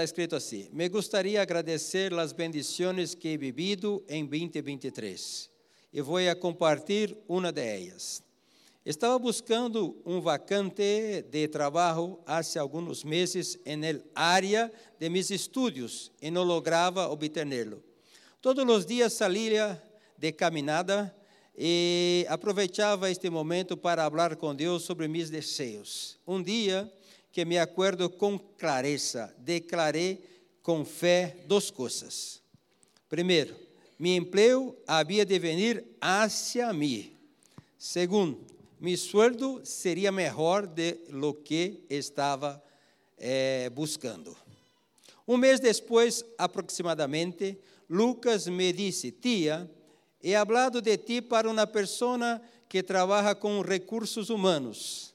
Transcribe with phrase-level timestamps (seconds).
[0.00, 5.50] Está escrito assim: Me gostaria agradecer as bendições que he vivido em 2023
[5.92, 8.22] e vou compartilhar uma de elas.
[8.82, 16.30] Estava buscando um vacante de trabalho há alguns meses na área de mis estudos e
[16.30, 17.84] não lograva obtê-lo.
[18.40, 19.82] Todos os dias saía
[20.16, 21.14] de caminhada
[21.54, 26.18] e aproveitava este momento para falar com Deus sobre meus desejos.
[26.26, 26.90] Um dia
[27.32, 30.24] que me acordo com clareza, declarei
[30.62, 32.42] com fé duas coisas.
[33.08, 33.56] Primeiro,
[33.98, 37.12] meu emprego havia de vir hacia mim.
[37.78, 38.46] Segundo,
[38.80, 42.62] meu sueldo seria melhor de lo que estava
[43.18, 44.36] eh, buscando.
[45.26, 49.70] Um mês depois, aproximadamente, Lucas me disse: Tia,
[50.22, 55.09] he hablado de ti para uma pessoa que trabalha com recursos humanos.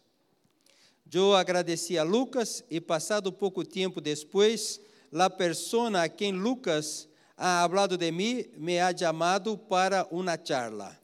[1.17, 4.81] Eu agradeci a Lucas e, passado pouco tempo depois,
[5.13, 7.07] a pessoa a quem Lucas
[7.37, 10.99] ha hablado de mim me ha chamado para uma charla.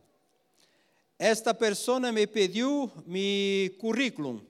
[1.17, 4.45] Esta pessoa me pediu meu currículo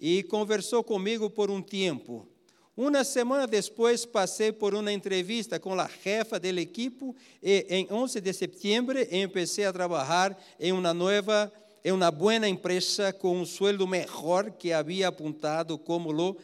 [0.00, 2.28] e conversou comigo por um tempo.
[2.76, 8.20] Uma semana depois, passei por uma entrevista com a jefa do equipo e, em 11
[8.20, 8.98] de setembro,
[9.30, 11.52] comecei a trabalhar em uma nova,
[11.84, 16.36] em uma boa empresa com um sueldo melhor que havia apontado como lo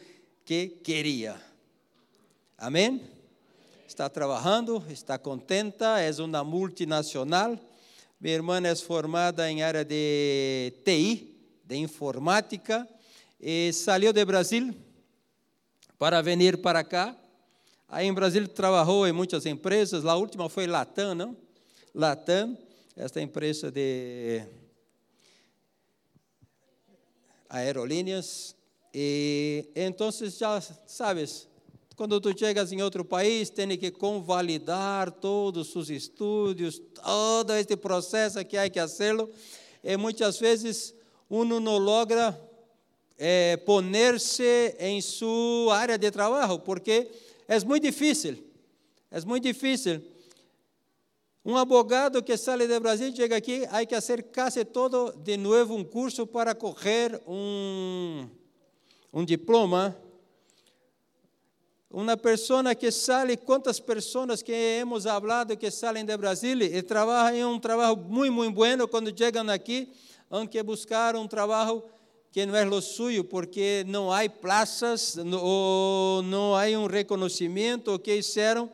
[0.45, 1.35] que queria.
[2.57, 3.01] Amém?
[3.87, 7.59] Está trabalhando, está contenta, é uma multinacional
[8.21, 12.87] minha irmã é formada em área de TI, de informática,
[13.39, 14.75] e saiu de Brasil
[15.97, 17.15] para vir para cá.
[17.89, 21.35] Aí em Brasil trabalhou em muitas empresas, a última foi Latam, não?
[21.95, 22.55] Latam,
[22.95, 24.43] esta empresa de
[27.51, 28.55] aerolíneas.
[28.93, 31.47] E então já sabes,
[31.95, 38.43] quando tu chegas em outro país, tem que convalidar todos os estudos, todo este processo
[38.45, 39.29] que há que fazê-lo.
[39.83, 40.95] E muitas vezes
[41.29, 42.39] uno não logra
[43.17, 47.07] é, poner-se em sua área de trabalho, porque
[47.47, 48.43] é muito difícil.
[49.11, 50.01] É muito difícil.
[51.43, 55.73] Um advogado que sai do Brasil chega aqui, há que fazer quase todo de novo
[55.73, 58.29] um curso para correr um,
[59.11, 59.97] um diploma.
[61.89, 66.61] Uma pessoa que sai, quantas pessoas que hemos hablado que saem de Brasil?
[66.61, 69.91] E trabalham em um trabalho muito, muito bueno, quando chegam aqui,
[70.29, 71.83] há que buscar um trabalho
[72.31, 77.99] que não é o suyo, porque não há plazas, ou não há um reconhecimento, o
[77.99, 78.69] que fizeram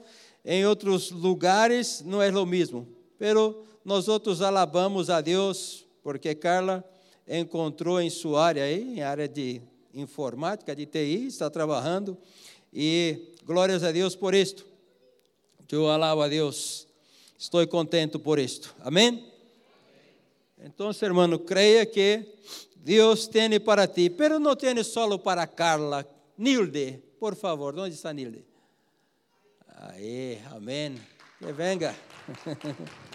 [0.50, 2.88] em outros lugares não é o mesmo.
[3.20, 6.90] Pero nós outros alabamos a Deus, porque Carla
[7.28, 9.62] encontrou em sua área, em área de
[9.94, 12.18] informática, de TI, está trabalhando,
[12.72, 14.66] e glórias a Deus por isto.
[15.70, 16.88] Eu alabo a Deus.
[17.38, 18.74] Estou contente por isto.
[18.80, 19.30] Amém?
[20.64, 22.24] Então, irmão, creia que
[22.78, 26.08] Deus tem para ti, pero não tem só para Carla.
[26.38, 28.47] Nilde, por favor, onde está Nilde?
[29.80, 31.00] Aí, amém.
[31.40, 31.96] Que venga.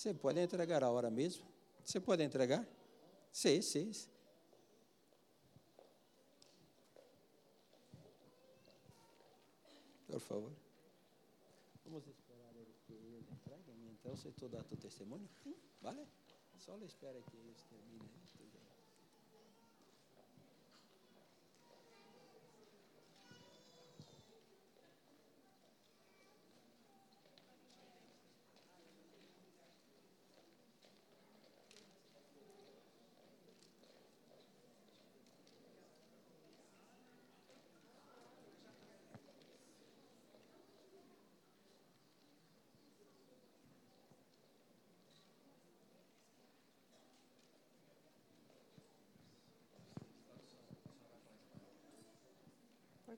[0.00, 1.44] Você pode entregar a hora mesmo?
[1.84, 2.66] Você pode entregar?
[3.30, 3.92] Sim, sim.
[10.10, 10.52] Por favor.
[11.84, 15.28] Vamos esperar ele que eles entreguem, então, se tu dá teu testemunho?
[15.42, 15.54] Sim.
[15.80, 16.06] Vale?
[16.58, 18.19] Só espera que eles terminem.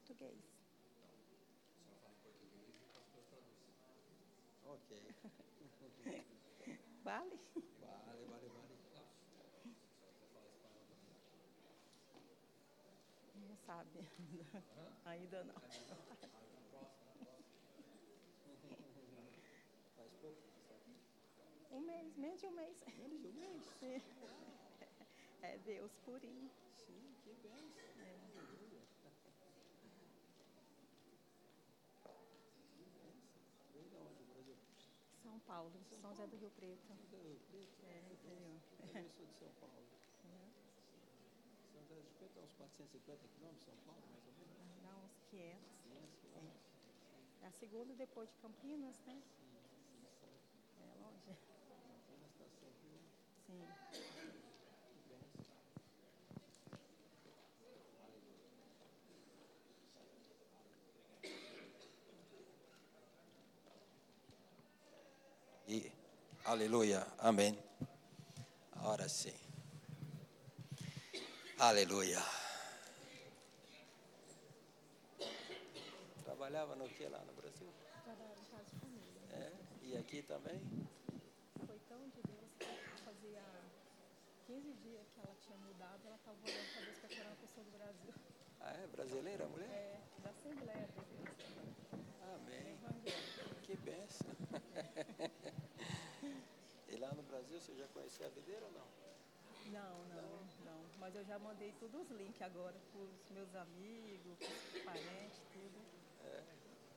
[0.02, 0.42] Português.
[4.64, 4.90] Ok.
[7.04, 7.38] vale?
[7.80, 8.72] Vale, vale, vale.
[13.34, 14.62] Não sabe ainda.
[15.04, 15.54] Ainda não.
[19.96, 20.42] Faz pouco?
[21.70, 22.76] Um mês, menos de um mês.
[22.98, 23.62] Menos de um mês?
[23.78, 24.02] Sim.
[25.42, 26.50] É Deus purinho.
[26.86, 27.72] Sim, que bem.
[28.00, 28.71] É.
[35.42, 36.92] São Paulo, São José do Rio Preto.
[36.92, 38.60] É, interior.
[38.78, 39.82] Eu sou de São Paulo.
[41.72, 44.52] São José do Preto é uns 450 quilômetros, São Paulo, mais ou menos.
[44.82, 45.58] Dá uns 500.
[47.42, 49.20] É a segunda depois de Campinas, né?
[50.80, 51.36] É longe.
[53.46, 53.66] Sim.
[65.68, 65.90] E,
[66.52, 67.58] aleluia, amém.
[68.72, 69.34] Agora sim.
[71.58, 72.20] Aleluia.
[76.24, 77.68] Trabalhava no que lá no Brasil?
[78.04, 79.22] Trabalhava em casa de família.
[79.32, 79.52] É,
[79.82, 80.60] e aqui também?
[81.66, 83.42] Foi tão de Deus que fazia
[84.46, 87.64] 15 dias que ela tinha mudado, ela estava orando para Deus para tirar uma pessoa
[87.64, 88.12] do Brasil.
[88.60, 89.68] Ah, é brasileira a mulher?
[89.70, 91.30] É, da Assembleia de Deus.
[92.34, 92.76] Amém.
[92.76, 93.54] Evangélica.
[93.62, 94.30] Que benção.
[96.88, 98.86] e lá no Brasil você já conhecia a videira ou não?
[99.72, 100.80] Não, não, não.
[101.00, 105.82] Mas eu já mandei todos os links agora para os meus amigos, pros parentes, tudo.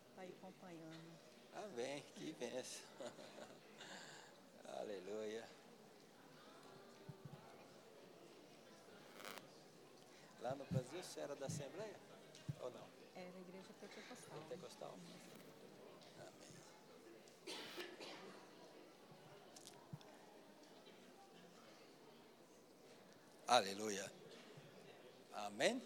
[0.09, 1.19] Está aí acompanhando.
[1.53, 2.03] Amém.
[2.15, 2.85] Que benção.
[4.79, 5.47] Aleluia.
[10.41, 11.95] Lá no Brasil você era da Assembleia?
[12.61, 12.87] Ou não?
[13.15, 14.39] Era a igreja pentecostal.
[14.49, 14.95] Pentecostal?
[23.47, 24.11] Aleluia.
[25.33, 25.81] Amém.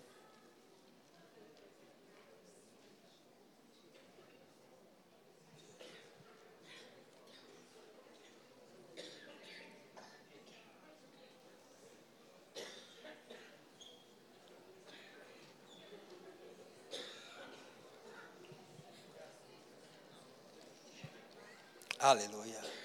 [22.00, 22.79] Aleluia.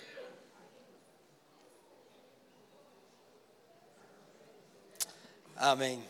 [5.74, 6.00] Amém.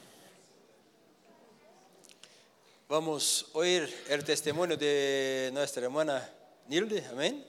[2.86, 6.30] Vamos oír el testimonio de nuestra hermana
[6.68, 7.02] Nilde.
[7.10, 7.42] Amén.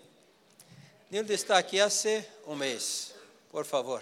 [1.12, 3.14] Nilde está aqui hace um mês.
[3.52, 4.02] Por favor.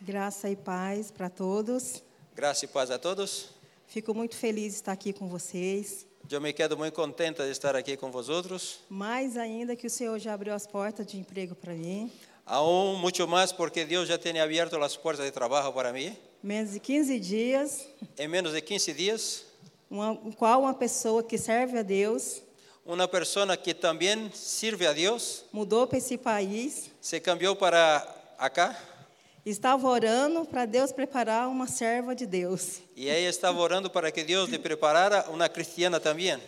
[0.00, 2.00] Graça e paz para todos.
[2.32, 3.48] Graça e paz a todos.
[3.88, 6.06] Fico muito feliz de estar aqui com vocês.
[6.30, 8.78] Eu me quedo muito contenta de estar aqui com vosotros.
[8.88, 12.12] Mais ainda que o Senhor já abriu as portas de emprego para mim.
[12.46, 16.16] Aún mucho más porque Deus já tem abierto as portas de trabalho para mim.
[16.44, 17.88] Menos de 15 dias,
[18.18, 19.46] Em menos de 15 dias,
[19.90, 22.42] uma, um qual uma pessoa que serve a Deus.
[22.84, 25.46] Uma pessoa que também sirve a Deus.
[25.50, 28.06] Mudou para esse país, se cambiou para
[28.36, 28.78] acá.
[29.46, 32.82] Estava orando para Deus preparar uma serva de Deus.
[32.94, 36.38] e ela estava orando para que Deus lhe preparara uma cristiana também.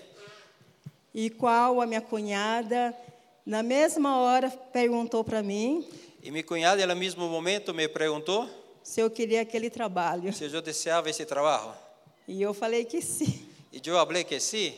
[1.15, 2.95] E qual a minha cunhada,
[3.47, 5.89] na mesma hora, perguntou para mim.
[6.23, 10.33] E minha cunhada, no mesmo momento, me perguntou se eu queria aquele trabalho.
[10.33, 11.75] se eu desejava esse trabalho.
[12.29, 13.45] E eu falei que sim.
[13.73, 14.75] E eu falei que sim.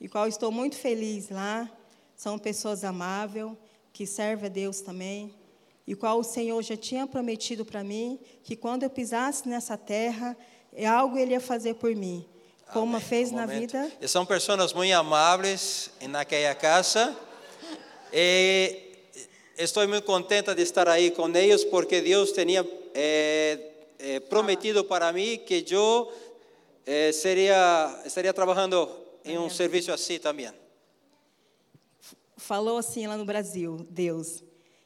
[0.00, 1.70] E qual estou muito feliz lá.
[2.16, 3.52] São pessoas amáveis,
[3.92, 5.32] que servem a Deus também.
[5.86, 10.36] E qual o Senhor já tinha prometido para mim que quando eu pisasse nessa terra,
[10.74, 12.26] é algo Ele ia fazer por mim.
[12.72, 13.08] Como Amém.
[13.08, 13.92] fez Um na vida.
[14.00, 17.16] E são pessoas muito amáveis naquela casa.
[18.12, 18.82] E
[19.56, 22.64] estou muito contenta de estar aí com eles porque Deus tinha
[22.98, 23.58] eh,
[23.98, 26.10] eh, prometido para mim que eu
[26.86, 28.88] eh, seria estaria trabalhando
[29.22, 30.50] em um serviço assim também.
[32.38, 34.42] Falou assim lá no Brasil, Deus,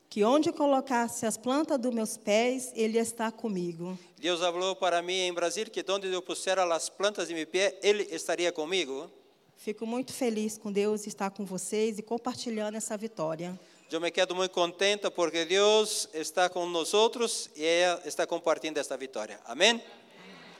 [0.08, 3.96] que onde colocasse as plantas dos meus pés, Ele está comigo.
[4.18, 7.78] Deus falou para mim em Brasil que onde eu pusiera as plantas de meu pé,
[7.80, 9.08] Ele estaria comigo.
[9.56, 13.58] Fico muito feliz com Deus estar com vocês e compartilhando essa vitória.
[13.90, 18.78] Eu me quedo muito contenta porque Deus está com nós outros e ela está compartilhando
[18.78, 19.40] esta vitória.
[19.44, 19.82] Amém?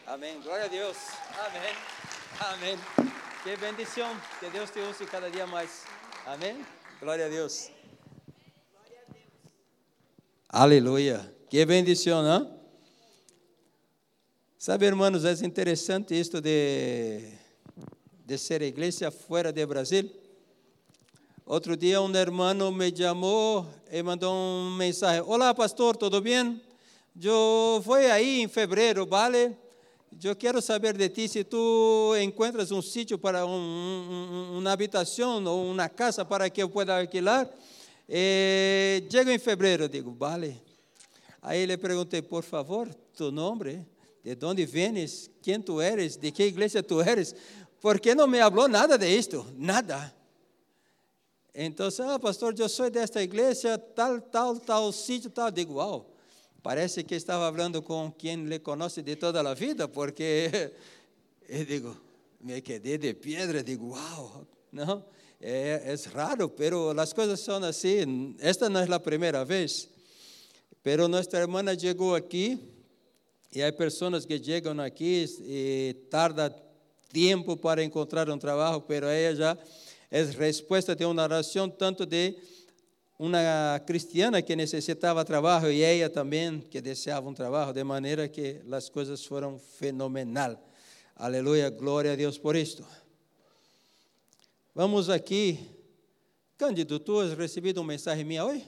[0.04, 0.40] Amém.
[0.40, 0.96] Glória a Deus.
[1.38, 1.72] Amém.
[2.40, 2.78] Amém.
[3.44, 4.20] Que bendição.
[4.40, 5.84] Que Deus te use cada dia mais.
[6.26, 6.66] Amém.
[7.00, 7.70] Glória a Deus.
[10.48, 11.32] Aleluia.
[11.48, 12.60] Que bendição, não?
[14.58, 17.32] Sabe, hermanos, é interessante isto de,
[18.26, 20.19] de ser igreja fora de Brasil.
[21.52, 25.20] Outro dia um irmão me chamou e mandou um mensagem.
[25.22, 26.62] Olá, pastor, tudo bem?
[27.20, 29.56] Eu fui aí em fevereiro, vale?
[30.22, 35.44] Eu quero saber de ti se tu encontras um sítio para um, um, uma habitação
[35.44, 37.50] ou uma casa para que eu pueda alquilar.
[38.08, 40.56] E chego em fevereiro, digo, vale.
[41.42, 43.84] Aí le perguntei, por favor, tu nome,
[44.22, 47.34] de onde vienes, quem tu eres, de que igreja tu eres,
[47.80, 50.19] porque não me falou nada de isto, nada.
[51.54, 55.50] Então, ah, pastor, eu sou desta igreja, tal, tal, tal sítio, tal.
[55.50, 56.14] Digo, uau,
[56.62, 60.72] parece que estava falando com quem lhe conhece de toda a vida, porque,
[61.48, 61.96] eu digo,
[62.40, 65.04] me quedei de pedra, digo, uau, não,
[65.40, 66.52] é, é raro,
[66.94, 68.36] mas as coisas são assim.
[68.38, 69.88] Esta não é a primeira vez,
[70.84, 72.60] mas nossa irmã chegou aqui,
[73.52, 76.54] e há pessoas que chegam aqui e tarda
[77.12, 79.58] tempo para encontrar um trabalho, mas ela já
[80.10, 82.36] é resposta de uma oração tanto de
[83.18, 88.60] uma cristiana que necessitava trabalho e ela também que desejava um trabalho, de maneira que
[88.72, 90.58] as coisas foram fenomenal.
[91.14, 92.84] Aleluia, glória a Deus por isto.
[94.74, 95.60] Vamos aqui.
[96.56, 98.66] Cândido, tu has recebido um mensagem minha hoje?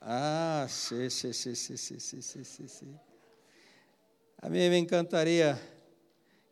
[0.00, 3.00] Ah, sim, sim, sim, sim, sim, sim, sim.
[4.40, 5.60] A mim me encantaria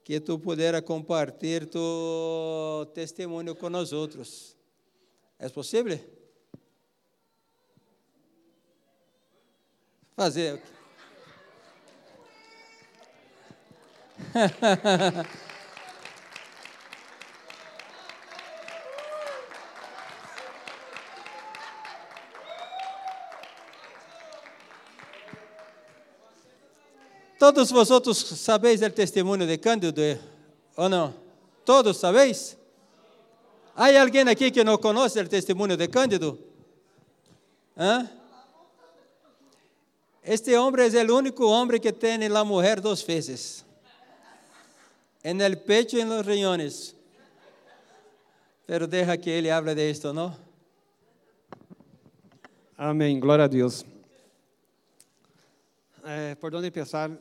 [0.09, 4.57] que tu pudera compartilhar tu testemunho com nós outros.
[5.39, 6.01] É possível?
[10.17, 10.63] Fazer.
[27.39, 30.03] Todos vosotros sabéis del testemunho de Cândido,
[30.77, 31.15] ou não?
[31.65, 32.59] Todos sabéis?
[33.77, 36.37] Há alguém aqui que não conhece o testemunho de Cândido?
[37.77, 38.09] ¿Ah?
[40.25, 43.65] Este homem é o único homem que tem a mulher duas vezes.
[45.23, 46.95] En el pecho e en los riñones.
[48.67, 50.37] Pero deja que ele hable de esto, ¿no?
[52.77, 53.85] Amém, glória a Deus.
[56.05, 57.11] É, por onde pensar?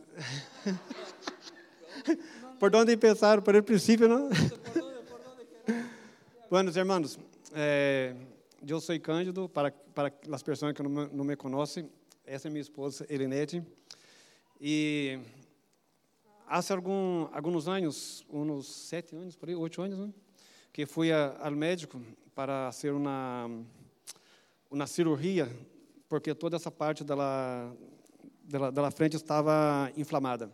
[2.59, 3.41] por onde pensar?
[3.41, 4.29] Por el princípio, não?
[6.49, 7.19] Buenos hermanos,
[7.53, 8.15] é,
[8.65, 11.91] eu sou Cândido, para, para as pessoas que não, não me conhecem,
[12.25, 13.61] essa é minha esposa, Elinete,
[14.61, 15.19] e
[16.47, 20.13] há algum, alguns anos, uns sete anos, por aí, oito anos, né?
[20.71, 22.01] que fui a, ao médico
[22.33, 23.49] para fazer uma,
[24.71, 25.49] uma cirurgia,
[26.07, 27.75] porque toda essa parte dela
[28.47, 30.51] dela, dela frente estava inflamada.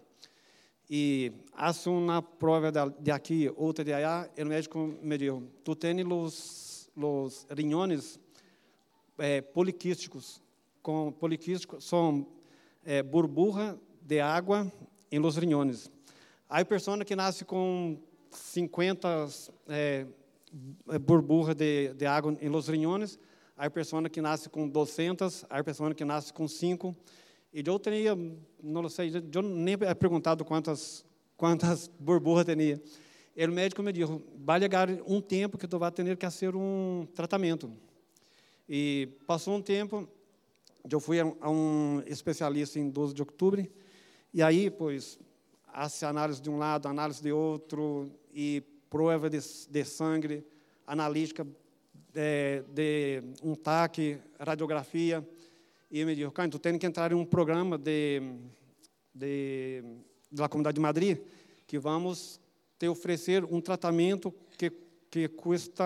[0.89, 6.03] E hace uma prova de aqui, outra de allá, o médico me disse, tu tens
[6.05, 8.19] os, os riñones
[9.17, 10.41] é, poliquísticos.
[10.81, 12.27] Com poliquísticos são
[12.83, 14.69] é, burbuja de água
[15.09, 15.89] em los riñones.
[16.49, 17.97] Há pessoas que nascem com
[18.31, 19.27] 50
[19.69, 20.05] é,
[20.99, 23.17] burbujas de, de água em los riñones,
[23.57, 26.95] há pessoas que nascem com 200, há pessoas que nascem com 5.
[27.53, 28.17] E eu tinha,
[28.61, 31.05] não sei, eu nem he perguntado quantas
[31.43, 32.81] quantas burbujas tinha.
[33.35, 36.55] E o médico me disse, vai chegar um tempo que tu vai ter que fazer
[36.55, 37.71] um tratamento.
[38.69, 40.07] E passou um tempo,
[40.89, 43.67] eu fui a um especialista em 12 de outubro,
[44.33, 45.19] e aí, pois,
[46.03, 50.45] análise de um lado, análise de outro, e prova de, de sangue,
[50.87, 51.45] analítica
[52.13, 55.27] de, de um TAC, radiografia,
[55.93, 58.19] e me disse, Caio, tu tem que entrar em um programa de,
[59.13, 59.83] de,
[60.31, 61.19] da Comunidade de Madrid,
[61.67, 62.41] que vamos
[62.79, 64.71] te oferecer um tratamento que,
[65.11, 65.85] que custa,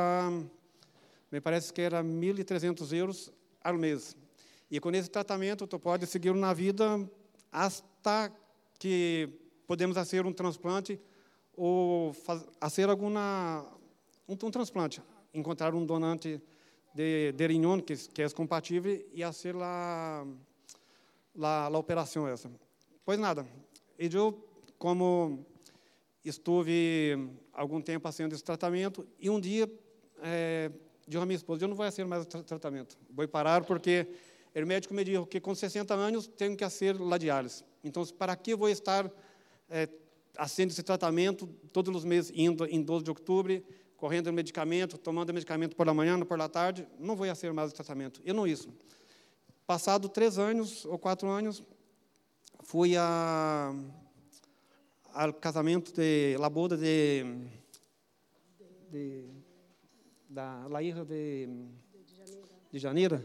[1.30, 4.16] me parece que era 1.300 euros ao mês.
[4.72, 7.06] E com esse tratamento, tu pode seguir na vida
[7.52, 8.32] hasta
[8.80, 9.28] que
[9.68, 10.98] podemos fazer um transplante
[11.54, 12.14] ou
[12.62, 13.66] fazer alguma
[14.26, 15.02] um, um transplante,
[15.34, 16.42] encontrar um donante
[16.98, 20.26] de, de que, que é compatível e a,
[21.40, 22.50] a, a operação essa.
[23.06, 23.46] Pois nada,
[24.00, 24.44] e eu,
[24.80, 25.46] como
[26.26, 29.72] estive algum tempo fazendo esse tratamento, e um dia,
[30.24, 30.72] é,
[31.08, 34.08] disse a minha esposa, eu não vou fazer mais o tra tratamento, vou parar porque
[34.56, 37.64] o médico me disse que com 60 anos tenho que fazer la diálise.
[37.84, 39.10] Então, para que vou estar
[39.70, 39.88] é,
[40.34, 43.64] fazendo esse tratamento todos os meses, indo em 12 de outubro,
[43.98, 47.76] correndo medicamento, tomando medicamento por la manhã, por la tarde, não vou fazer mais o
[47.76, 48.22] tratamento.
[48.24, 48.70] E não isso.
[49.66, 51.64] Passado três anos ou quatro anos,
[52.62, 53.74] fui a,
[55.14, 57.26] ao casamento de la boda de,
[58.90, 59.26] de
[60.30, 61.50] da la hija de
[62.72, 63.24] de Janeiro,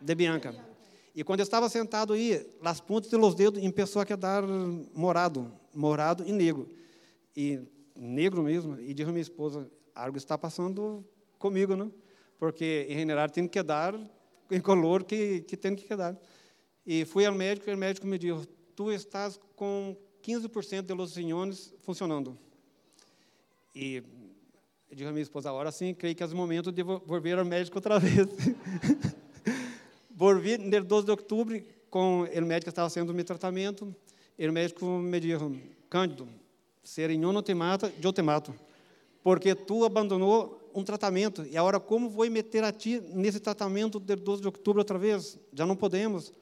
[0.00, 0.54] de Bianca.
[1.14, 4.42] E quando eu estava sentado aí, as pontas dos dedos começou a quedar
[4.94, 6.68] morado, morado e negro.
[7.36, 7.60] E
[7.96, 11.04] negro mesmo, e disse a minha esposa, algo está passando
[11.38, 11.92] comigo, não?
[12.38, 13.94] Porque em general tem que dar
[14.50, 16.16] em color que, que tem que quedar.
[16.86, 21.14] E fui ao médico, e o médico me disse, tu estás com 15% de los
[21.14, 22.36] riñones funcionando.
[23.74, 24.02] E
[24.92, 27.46] Eu digo a minha esposa, agora sim, creio que é o momento de volver ao
[27.46, 28.28] médico outra vez.
[30.14, 33.96] Volvi no 12 de outubro com o médico que estava fazendo meu tratamento.
[34.38, 36.28] O médico me disse, Cândido,
[36.82, 38.54] serenho não te mata, eu te mato.
[39.22, 41.44] Porque tu abandonou um tratamento.
[41.46, 45.38] E agora, como vou meter a ti nesse tratamento do 12 de outubro outra vez?
[45.52, 46.32] Já não podemos.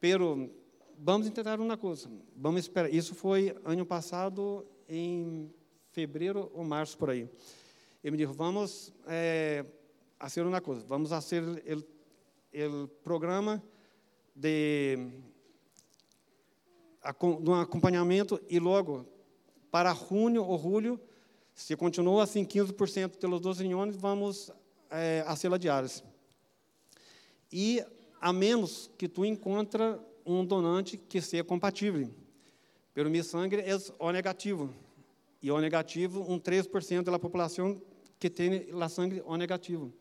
[0.00, 0.50] Pero,
[0.98, 2.10] vamos tentar uma coisa.
[2.36, 2.92] Vamos esperar.
[2.92, 5.50] Isso foi ano passado, em
[5.92, 7.28] fevereiro ou março, por aí.
[8.04, 9.64] Ele me disse, vamos é,
[10.18, 10.84] fazer uma coisa.
[10.86, 11.42] Vamos fazer
[12.54, 13.62] o programa
[14.34, 14.98] de,
[17.42, 19.06] de um acompanhamento e logo,
[19.76, 20.98] para junho ou julho,
[21.54, 24.50] se continua assim 15% pelos 12 reuniões, vamos
[24.88, 25.58] é, a cela.
[27.52, 27.84] E
[28.18, 32.10] a menos que tu encontra um donante que seja compatível.
[32.94, 34.72] Pelo meu sangue é O negativo.
[35.42, 37.78] E O negativo, um 3% da população
[38.18, 39.92] que tem lá sangue O negativo.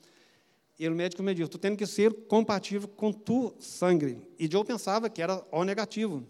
[0.80, 4.26] E o médico me disse, tu tem que ser compatível com tu sangue.
[4.40, 6.26] E eu pensava que era O negativo.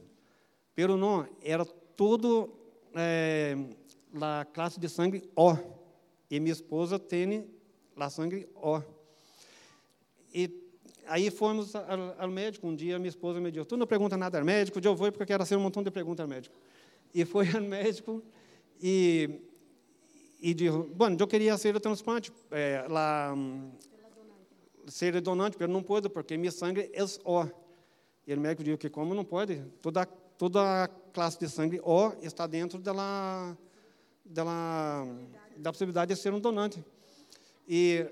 [0.74, 2.65] Pero não, era todo
[2.96, 3.56] é,
[4.22, 5.56] a classe de sangue O.
[6.30, 7.48] E minha esposa tem
[7.96, 8.82] a sangue O.
[10.34, 10.50] E
[11.08, 12.68] aí fomos ao, médico.
[12.68, 14.80] Um dia minha esposa me disse: Tu não pergunta nada ao médico?
[14.84, 16.56] Eu vou porque quero fazer um montão de perguntas ao médico.
[17.14, 18.24] E foi ao médico
[18.82, 19.42] e,
[20.42, 22.32] e disse: Bom, eu queria ser o transplante.
[22.52, 23.36] É, lá,
[24.88, 27.46] ser donante, mas não pode porque meu sangue é O.
[28.28, 29.64] E o médico disse que como não pode?
[29.82, 33.58] Toda toda classe de sangue O está dentro dela
[34.26, 35.08] dela,
[35.56, 36.84] da possibilidade de ser um donante.
[37.68, 38.06] E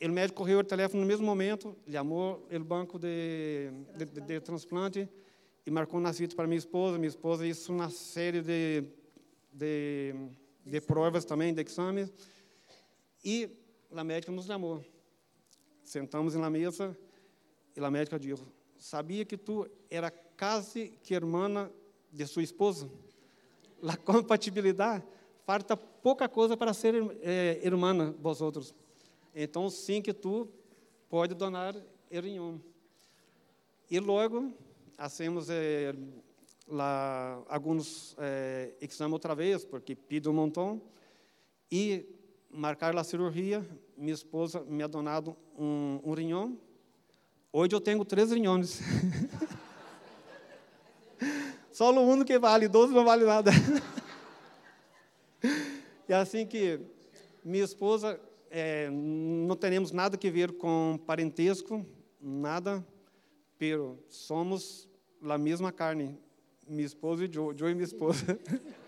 [0.00, 4.40] o médico correu o telefone no mesmo momento, chamou o banco de, de, de, de
[4.40, 5.08] transplante
[5.66, 6.96] e marcou na cita para minha esposa.
[6.96, 8.84] Minha esposa isso uma série de,
[9.52, 10.14] de,
[10.64, 12.12] de provas também, de exames.
[13.24, 13.50] E
[13.90, 14.84] a médica nos chamou.
[15.82, 16.96] Sentamos na mesa
[17.76, 18.44] e a médica disse:
[18.78, 21.70] Sabia que tu era quase que irmã
[22.14, 22.88] de sua esposa?
[23.86, 25.04] A compatibilidade
[25.44, 28.74] falta pouca coisa para ser é, irmã vós outros.
[29.34, 30.48] Então, sim que tu
[31.08, 31.76] pode donar
[32.10, 32.58] erinhom.
[33.90, 34.54] E logo,
[34.96, 35.48] hacemos
[36.66, 40.80] lá alguns é, exames outra vez, porque pido um montão,
[41.70, 42.06] e
[42.50, 46.58] marcar a cirurgia, minha esposa me ha donado um, um rinhão.
[47.52, 48.80] Hoje eu tenho três rinhões.
[51.74, 53.50] Só o mundo que vale, 12 não vale nada.
[56.06, 56.78] E assim que
[57.42, 61.84] minha esposa, é, não teremos nada que ver com parentesco,
[62.20, 62.86] nada,
[63.58, 64.86] pero somos
[65.22, 66.18] a mesma carne,
[66.68, 68.38] minha esposa e Joe, Joe e minha esposa.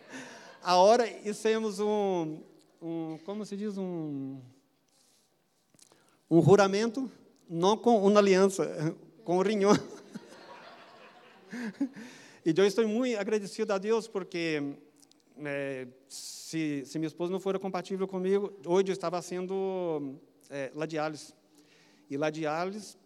[0.62, 2.40] A hora hicimos um,
[2.80, 4.38] um, como se diz, um,
[6.30, 7.10] um juramento,
[7.48, 8.94] não com uma aliança,
[9.24, 9.72] com o rinhão.
[12.46, 14.62] E eu estou muito agradecido a Deus porque
[15.44, 20.14] é, se, se, minha esposa não for compatível comigo, hoje eu estava sendo
[20.48, 20.70] é.
[22.08, 22.96] E ladiales,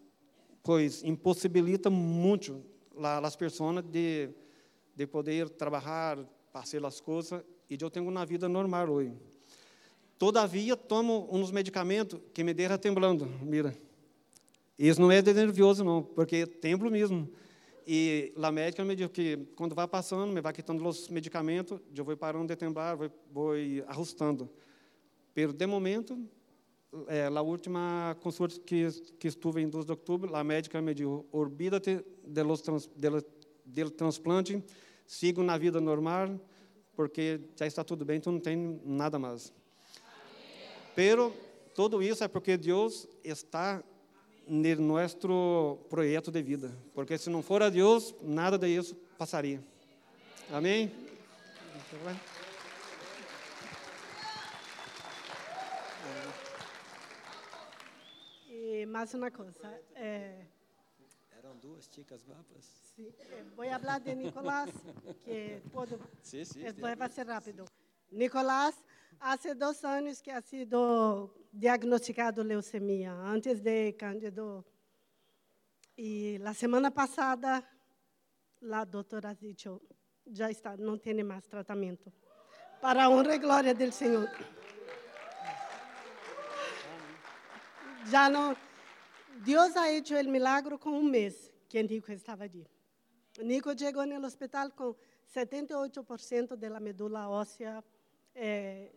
[0.62, 2.62] pois, impossibilita muito
[3.24, 4.28] as pessoas de,
[4.94, 6.18] de poder trabalhar,
[6.52, 9.14] fazer as coisas, e eu tenho uma vida normal hoje.
[10.18, 13.74] Todavia, tomo uns medicamentos que me deixam temblando, mira.
[14.78, 17.26] Isso não é de nervioso, não, porque temblo mesmo.
[17.92, 22.04] E a médica me disse que quando vai passando, me vai quitando os medicamentos, eu
[22.04, 23.52] vou parando de temblar, vou, vou
[23.88, 24.48] ajustando.
[25.34, 26.16] Pero de momento,
[27.08, 31.08] é, a última consulta que, que estive em 2 de outubro, a médica me disse:
[31.32, 32.88] olvídate de trans,
[33.66, 34.62] de, transplante,
[35.04, 36.38] siga na vida normal,
[36.94, 39.52] porque já está tudo bem, tu não tem nada mais.
[40.94, 41.34] Pero
[41.74, 43.82] tudo isso é porque Deus está
[44.50, 49.62] no nosso projeto de vida, porque se não for a Deus, nada de isso passaria.
[50.52, 50.92] Amém?
[58.48, 59.80] E mais uma coisa.
[59.94, 60.44] É...
[61.38, 62.64] Eram duas chicas guapas.
[62.96, 63.12] Sim.
[63.20, 64.70] Eh, vou falar de Nicolás,
[65.24, 65.96] que pode.
[66.22, 66.64] Sim, sim.
[66.98, 67.64] Vai ser rápido.
[68.10, 68.74] Nicolás,
[69.20, 74.64] há dois anos que ha sido diagnosticado leucemia, antes de Cândido.
[75.96, 77.64] E na semana passada,
[78.72, 79.68] a doutora disse,
[80.26, 82.12] já está, não tem mais tratamento.
[82.80, 84.28] Para honra e glória do Senhor.
[88.06, 88.56] Já não.
[89.44, 92.66] Deus ha hecho o milagre com um mês que Nico estava ali.
[93.38, 94.96] Nico chegou no hospital com
[95.34, 97.99] 78% da medula óssea eh,
[98.34, 98.90] é,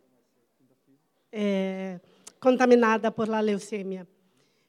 [2.40, 4.06] contaminada por la leucemia.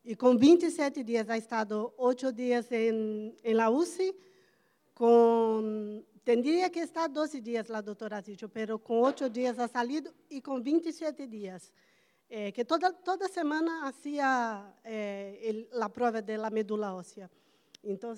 [0.04, 4.14] E com 27 dias, ha estado oito dias em, em la UCI,
[4.94, 10.12] com Tendria que estar 12 dias lá, doutora Tito, mas com 8 dias ha salido
[10.28, 11.72] e com 27 dias.
[12.28, 17.30] Eh, que toda, toda semana fazia eh, a prova da medula óssea.
[17.84, 18.16] Então,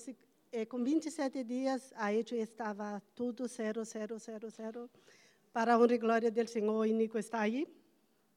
[0.54, 4.90] eh, com 27 dias, a hecho estava tudo zero, zero, zero, zero.
[5.58, 7.67] Para a honra e glória do Senhor, e Nico está aí,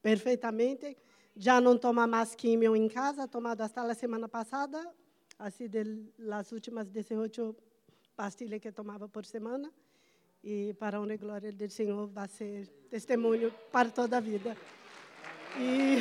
[0.01, 0.97] perfeitamente.
[1.35, 4.91] Já não toma mais químio em casa, tomado até a semana passada,
[5.37, 5.69] assim,
[6.17, 7.55] das últimas 18
[8.15, 9.71] pastilha que tomava por semana.
[10.43, 14.57] E para a honra e glória do Senhor vai ser testemunho para toda a vida.
[15.59, 15.99] E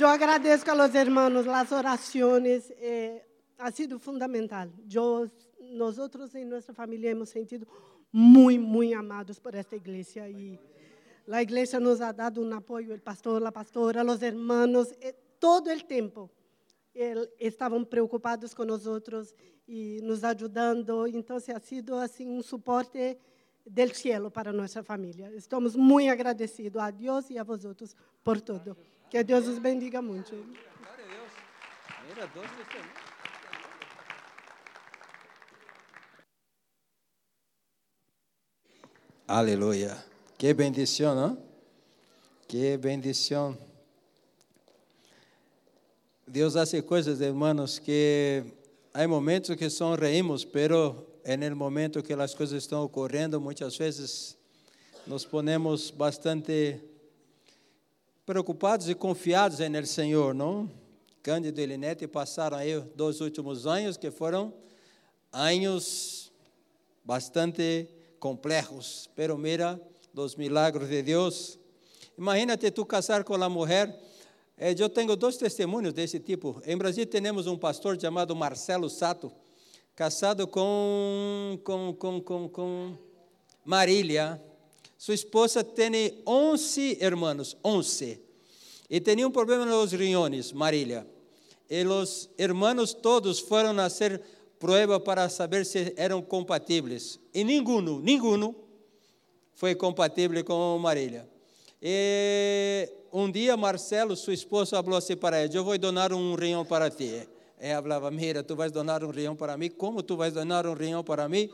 [0.00, 3.26] eu agradeço aos irmãos, as orações, eh,
[3.58, 4.68] ha sido fundamental.
[4.90, 5.30] Eu,
[5.74, 7.68] nós outros em nossa família hemos sentido
[8.12, 10.58] muito, muito amados por esta igreja e
[11.30, 15.82] a igreja nos ha dado um apoio, o pastor, a pastora, os eh, todo o
[15.84, 16.28] tempo.
[17.38, 18.84] estavam preocupados com nós
[19.68, 21.06] e nos ajudando.
[21.06, 23.16] Então, se ha sido assim um suporte
[23.64, 25.32] del cielo para nossa família.
[25.36, 27.94] Estamos muito agradecidos a Deus e a vosotros
[28.24, 28.76] por tudo.
[29.08, 30.34] Que Deus os bendiga muito.
[39.32, 39.96] Aleluia.
[40.36, 41.38] Que bendição, não?
[42.48, 43.56] Que bendição.
[46.26, 48.42] Deus faz coisas, irmãos, que
[48.92, 54.36] há momentos que sonreímos, pero en el momento que as coisas estão ocorrendo, muitas vezes
[55.06, 56.80] nos ponemos bastante
[58.26, 60.68] preocupados e confiados el Senhor, não?
[61.22, 64.52] Cândido e Linete passaram aí dois últimos anos que foram
[65.32, 66.32] anos
[67.04, 69.80] bastante complejos, pero mira
[70.14, 71.58] os milagros de Deus.
[72.16, 73.98] Imagínate tu casar com a mulher
[74.62, 76.60] é, eu tenho dois testemunhos desse tipo.
[76.66, 79.32] Em Brasil temos um pastor chamado Marcelo Sato,
[79.96, 82.98] casado com, com, com, com, com
[83.64, 84.38] Marília.
[84.98, 88.20] Sua esposa tem 11 irmãos, 11.
[88.90, 91.06] E tinha um problema nos riñones, Marília.
[91.70, 94.20] E os irmãos todos foram fazer
[94.60, 97.18] prova para saber se eram compatíveis.
[97.34, 98.54] E nenhum, nenhum
[99.54, 101.26] foi compatível com Marília.
[101.82, 106.64] E um dia Marcelo, sua esposa, falou assim para ele: Eu vou donar um rião
[106.64, 107.26] para ti.
[107.58, 109.70] Ela falava: Mira, tu vais donar um rião para mim?
[109.70, 111.48] Como tu vais donar um rião para mim?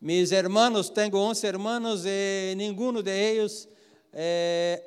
[0.00, 3.68] Mis irmãos, tenho 11 irmãos e nenhum de eles
[4.12, 4.82] eh,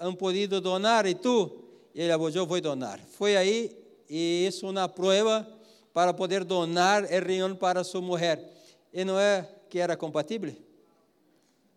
[0.00, 1.64] han podido donar, e tu?
[1.94, 2.98] Ele falou: Eu vou donar.
[2.98, 3.70] Foi aí
[4.10, 5.46] e isso uma prova
[5.94, 8.52] para poder donar o rião para sua mulher.
[8.92, 10.52] E não é que era compatível?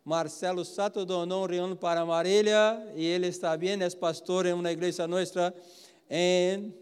[0.04, 4.72] Marcelo Sato donou um rião para Marília e ele está bem, é pastor em uma
[4.72, 5.54] igreja nossa
[6.10, 6.74] em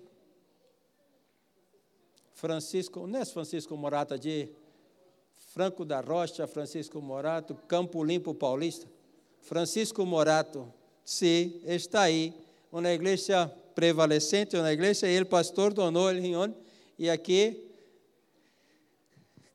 [2.33, 4.49] Francisco, não é Francisco Morato, de
[5.53, 8.87] Franco da Rocha, Francisco Morato, Campo Limpo Paulista.
[9.41, 10.71] Francisco Morato,
[11.03, 12.33] sim, está aí,
[12.71, 16.53] uma igreja prevalecente, uma igreja, e ele pastor donou o rião,
[16.97, 17.69] e aqui,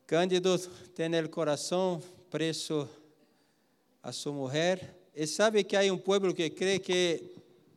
[0.07, 0.59] Cândido
[0.95, 2.89] tem o coração preso
[4.03, 4.95] a sua mulher.
[5.15, 7.23] E sabe que há um povo que crê que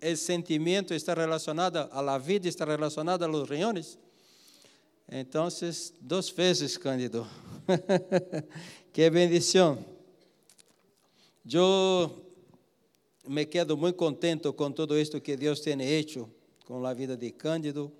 [0.02, 3.98] o sentimento está relacionado la vida, está relacionado a los riñones.
[5.10, 5.48] Então,
[6.02, 7.28] duas vezes, Cândido.
[8.92, 9.84] que bendição.
[11.50, 12.24] Eu
[13.28, 16.30] me quedo muito contente com tudo isto que Deus tem feito
[16.66, 17.92] com a vida de Cândido,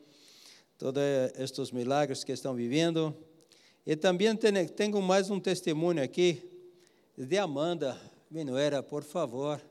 [0.84, 1.02] todos
[1.38, 3.16] estes milagres que estão vivendo.
[3.86, 6.44] E também tenho mais um testemunho aqui
[7.18, 7.98] de Amanda.
[8.30, 9.62] Minuera, por favor.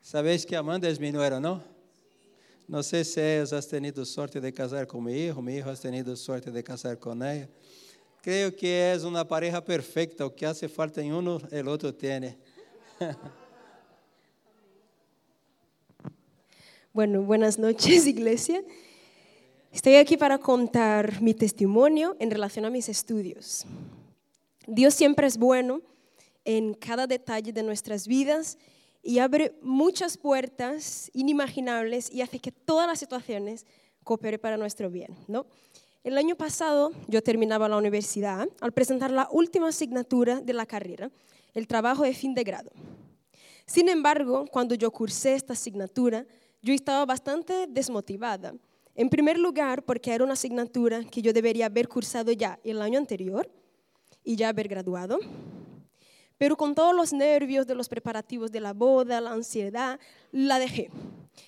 [0.00, 1.62] Sabes que Amanda é minuera, não?
[2.66, 3.20] Não sei se
[3.52, 6.96] has tenido sorte de casar com meu hijo, meu hijo has tenido sorte de casar
[6.96, 7.46] com ela.
[8.22, 12.36] Creio que é uma pareja perfeita, o que hace falta em um, o outro tem.
[16.92, 18.62] Bueno, buenas noches, iglesia.
[19.72, 23.64] Estoy aquí para contar mi testimonio en relación a mis estudios.
[24.66, 25.80] Dios siempre es bueno
[26.44, 28.58] en cada detalle de nuestras vidas
[29.02, 33.64] y abre muchas puertas inimaginables y hace que todas las situaciones
[34.04, 35.16] cooperen para nuestro bien.
[35.26, 35.46] ¿no?
[36.02, 41.10] El año pasado yo terminaba la universidad al presentar la última asignatura de la carrera,
[41.52, 42.70] el trabajo de fin de grado.
[43.66, 46.24] Sin embargo, cuando yo cursé esta asignatura,
[46.62, 48.54] yo estaba bastante desmotivada
[48.94, 52.98] En primer lugar, porque era una asignatura que yo debería haber cursado ya el año
[52.98, 53.48] anterior
[54.24, 55.18] y ya haber graduado.
[56.38, 60.00] Pero con todos los nervios de los preparativos de la boda, la ansiedad,
[60.32, 60.90] la dejé.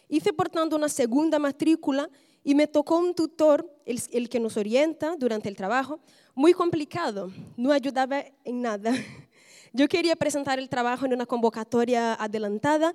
[0.08, 2.08] Hice por tanto una segunda matrícula
[2.44, 6.00] y me tocó un tutor, el, que nos orienta durante el trabajo,
[6.34, 8.92] muy complicado, no ayudaba en nada.
[9.72, 12.94] Yo quería presentar el trabajo en una convocatoria adelantada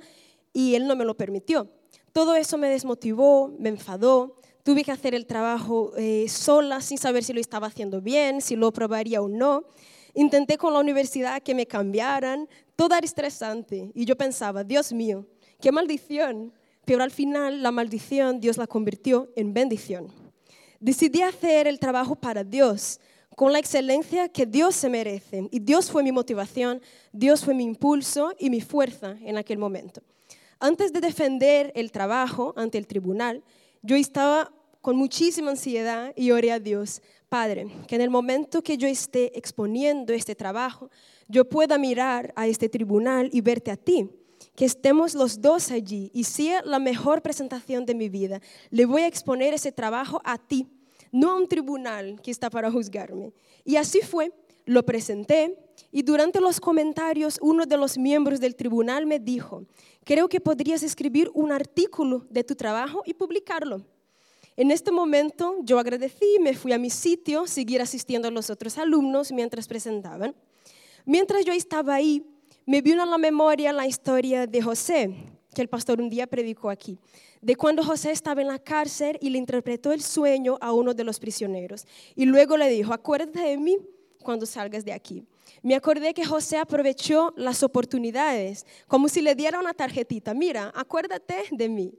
[0.53, 1.71] y él no me lo permitió.
[2.11, 7.23] Todo eso me desmotivó, me enfadó, tuve que hacer el trabajo eh, sola sin saber
[7.23, 9.63] si lo estaba haciendo bien, si lo probaría o no.
[10.13, 13.91] Intenté con la universidad que me cambiaran, todo era estresante.
[13.93, 15.25] Y yo pensaba, Dios mío,
[15.61, 16.51] qué maldición.
[16.87, 20.07] Pero al final la maldición Dios la convirtió en bendición.
[20.79, 23.01] Decidí hacer el trabajo para Dios,
[23.35, 25.49] con la excelencia que Dios se merece.
[25.51, 30.01] Y Dios fue mi motivación, Dios fue mi impulso y mi fuerza en aquel momento.
[30.61, 33.43] Antes de defender el trabajo ante el tribunal,
[33.81, 38.77] yo estaba con muchísima ansiedad y oré a Dios, Padre, que en el momento que
[38.77, 40.89] yo esté exponiendo este trabajo,
[41.27, 44.09] yo pueda mirar a este tribunal y verte a ti,
[44.57, 48.41] que estemos los dos allí y sea la mejor presentación de mi vida.
[48.71, 50.67] Le voy a exponer ese trabajo a ti,
[51.11, 53.33] no a un tribunal que está para juzgarme.
[53.63, 54.33] Y así fue,
[54.65, 55.55] lo presenté
[55.91, 59.63] y durante los comentarios uno de los miembros del tribunal me dijo,
[60.03, 63.85] creo que podrías escribir un artículo de tu trabajo y publicarlo.
[64.55, 68.79] En este momento yo agradecí, me fui a mi sitio, seguir asistiendo a los otros
[68.79, 70.35] alumnos mientras presentaban.
[71.05, 72.25] Mientras yo estaba ahí,
[72.67, 75.15] me vino a la memoria la historia de José,
[75.55, 76.99] que el pastor un día predicó aquí,
[77.41, 81.05] de cuando José estaba en la cárcel y le interpretó el sueño a uno de
[81.05, 81.87] los prisioneros.
[82.13, 83.77] Y luego le dijo, acuérdate de mí
[84.21, 85.23] cuando salgas de aquí.
[85.63, 91.45] Me acordé que José aprovechó las oportunidades, como si le diera una tarjetita, mira, acuérdate
[91.51, 91.93] de mí.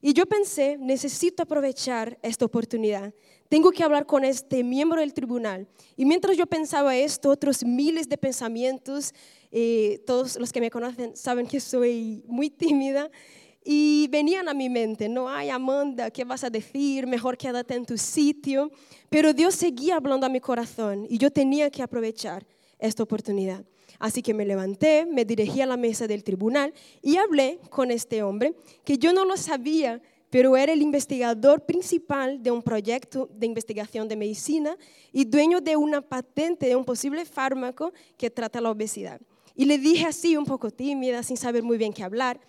[0.00, 3.14] Y yo pensé, necesito aprovechar esta oportunidad.
[3.48, 5.66] Tengo que hablar con este miembro del tribunal.
[5.96, 9.14] Y mientras yo pensaba esto, otros miles de pensamientos,
[9.56, 13.08] eh, todos los que me conocen saben que soy muy tímida,
[13.66, 17.06] y venían a mi mente, no, ay Amanda, ¿qué vas a decir?
[17.06, 18.70] Mejor quédate en tu sitio.
[19.08, 22.46] Pero Dios seguía hablando a mi corazón y yo tenía que aprovechar
[22.78, 23.64] esta oportunidad.
[23.98, 28.22] Así que me levanté, me dirigí a la mesa del tribunal y hablé con este
[28.22, 33.46] hombre, que yo no lo sabía, pero era el investigador principal de un proyecto de
[33.46, 34.76] investigación de medicina
[35.10, 39.22] y dueño de una patente de un posible fármaco que trata la obesidad.
[39.54, 42.40] Y le dije así, un poco tímida, sin saber muy bien qué hablar,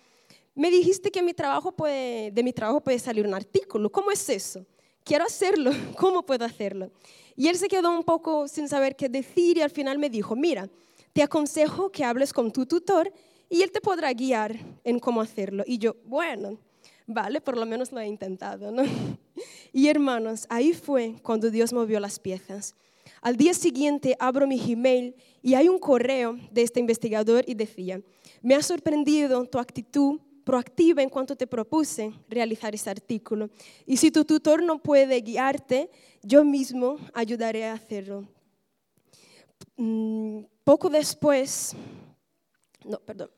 [0.54, 3.92] me dijiste que mi trabajo puede, de mi trabajo puede salir un artículo.
[3.92, 4.64] ¿Cómo es eso?
[5.04, 5.70] Quiero hacerlo.
[5.98, 6.90] ¿Cómo puedo hacerlo?
[7.36, 10.34] Y él se quedó un poco sin saber qué decir y al final me dijo,
[10.34, 10.68] mira,
[11.12, 13.12] te aconsejo que hables con tu tutor
[13.48, 15.62] y él te podrá guiar en cómo hacerlo.
[15.66, 16.58] Y yo, bueno,
[17.06, 18.72] vale, por lo menos lo he intentado.
[19.70, 22.74] Y hermanos, ahí fue cuando Dios movió las piezas.
[23.20, 25.14] Al día siguiente abro mi Gmail
[25.46, 28.02] y hay un correo de este investigador y decía,
[28.42, 33.48] me ha sorprendido tu actitud proactiva en cuanto te propuse realizar ese artículo.
[33.86, 35.88] Y si tu tutor no puede guiarte,
[36.20, 38.26] yo mismo ayudaré a hacerlo.
[39.76, 41.76] Mm, poco después,
[42.84, 43.30] no, perdón,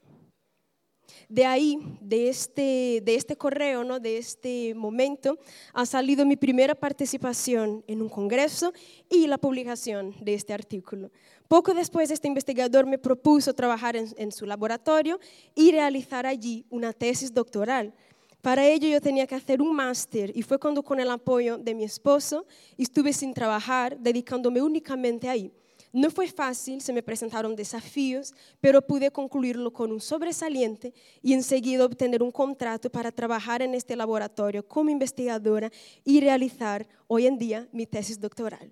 [1.29, 4.01] de ahí, de este, de este correo, ¿no?
[4.01, 5.39] de este momento,
[5.75, 8.73] ha salido mi primera participación en un congreso
[9.11, 11.11] y la publicación de este artículo.
[11.49, 15.19] Poco después, este investigador me propuso trabajar en, su laboratorio
[15.55, 17.95] y realizar allí una tesis doctoral.
[18.43, 21.75] Para ello yo tenía que hacer un máster y fue cuando con el apoyo de
[21.75, 25.51] mi esposo estuve sin trabajar, dedicándome únicamente ahí.
[25.91, 31.87] No fue fácil, se me presentaron desafíos, pero pude concluirlo con un sobresaliente y enseguida
[31.87, 35.73] obtener un contrato para trabajar en este laboratorio como investigadora
[36.05, 38.71] y realizar hoy en día mi tesis doctoral.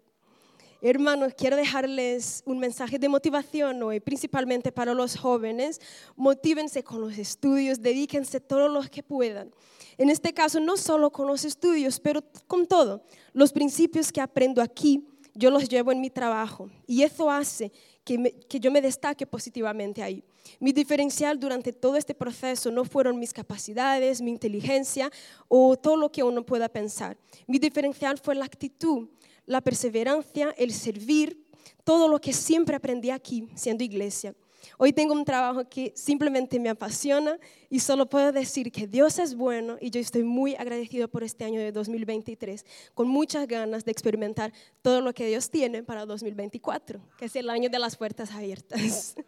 [0.82, 5.80] Hermanos, quiero dejarles un mensaje de motivación hoy, principalmente para los jóvenes.
[6.16, 9.54] Motívense con los estudios, dedíquense todo lo que puedan.
[9.96, 13.02] En este caso, no solo con los estudios, pero con todo.
[13.32, 15.02] Los principios que aprendo aquí
[15.34, 17.70] yo los llevo en mi trabajo y eso hace
[18.04, 20.24] que, que, yo me destaque positivamente ahí.
[20.60, 25.10] Mi diferencial durante todo este proceso no fueron mis capacidades, mi inteligencia
[25.48, 27.18] o todo lo que uno pueda pensar.
[27.46, 29.08] Mi diferencial fue la actitud,
[29.46, 31.46] la perseverancia, el servir,
[31.84, 34.34] todo lo que siempre aprendí aquí siendo iglesia.
[34.78, 37.38] Hoy tengo un trabajo que simplemente me apasiona
[37.70, 41.44] y solo puedo decir que Dios es bueno y yo estoy muy agradecido por este
[41.44, 47.00] año de 2023, con muchas ganas de experimentar todo lo que Dios tiene para 2024,
[47.16, 49.14] que es el año de las puertas abiertas.
[49.16, 49.26] Amén,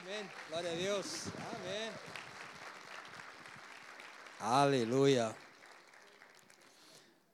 [0.00, 0.30] amén.
[0.48, 1.06] Gloria a Dios.
[1.36, 1.92] Amén.
[4.40, 5.34] Aleluya.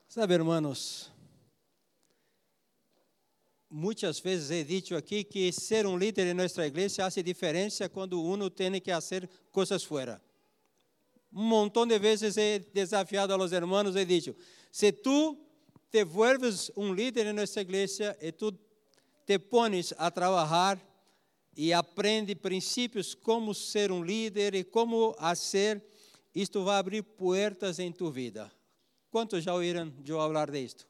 [0.07, 1.10] Sabe, hermanos,
[3.71, 8.21] muitas vezes he dicho aqui que ser um líder em nossa igreja faz diferença quando
[8.21, 10.21] uno tem que fazer coisas fora.
[11.33, 14.35] Um montão de vezes he desafiado a los hermanos, he dicho,
[14.69, 15.37] se tu
[15.89, 18.51] te vuelves um líder em nossa igreja e tu
[19.25, 20.77] te pones a trabalhar
[21.55, 25.81] e aprende princípios como ser um líder e como fazer,
[26.35, 28.51] isto vai abrir portas em tu vida.
[29.09, 30.85] Quantos já ouviram eu falar disto?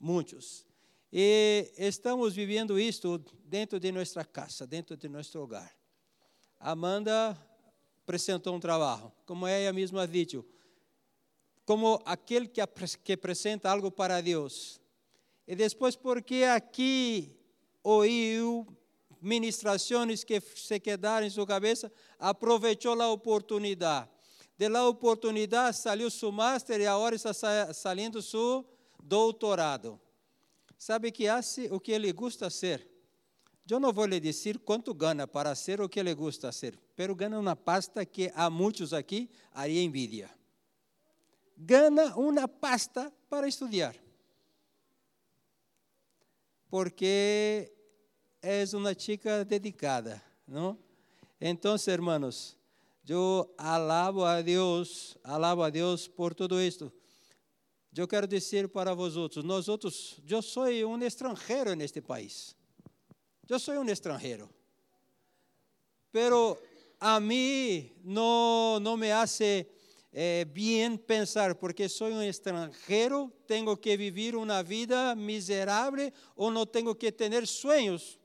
[0.00, 0.71] Muitos.
[1.12, 5.70] E estamos vivendo isto dentro de nossa casa, dentro de nosso hogar.
[6.58, 7.36] Amanda
[8.02, 10.42] apresentou um trabalho, como ela mesma disse,
[11.66, 12.60] como aquele que,
[13.04, 14.80] que apresenta algo para Deus.
[15.46, 17.36] E depois, porque aqui
[17.82, 18.66] ouviu
[19.20, 24.08] ministrações que se quedaram em sua cabeça, aproveitou a oportunidade
[24.62, 27.32] de la oportunidade saiu seu master e agora está
[27.74, 28.64] saindo seu
[29.02, 30.00] doutorado.
[30.82, 32.90] Sabe que hace o que ele gusta ser?
[33.70, 37.14] Eu não vou lhe dizer quanto ganha para ser o que ele gusta ser, pero
[37.14, 40.28] ganha uma pasta que a muitos aqui haria envidia.
[41.56, 43.94] Ganha uma pasta para estudar.
[46.68, 47.72] Porque
[48.42, 50.76] é uma chica dedicada, não?
[51.40, 52.56] Então, hermanos,
[53.08, 56.92] eu alabo a Deus, alabo a Deus por tudo isto.
[57.94, 62.56] Eu quero dizer para vós outros, nós outros, eu sou um estrangeiro neste país.
[63.46, 64.48] Eu sou um estrangeiro.
[66.10, 66.56] Pero
[66.98, 69.66] a mim não, não me hace
[70.10, 76.64] eh, bem pensar, porque sou um estrangeiro, tenho que viver uma vida miserável ou não
[76.64, 78.18] tenho que ter sonhos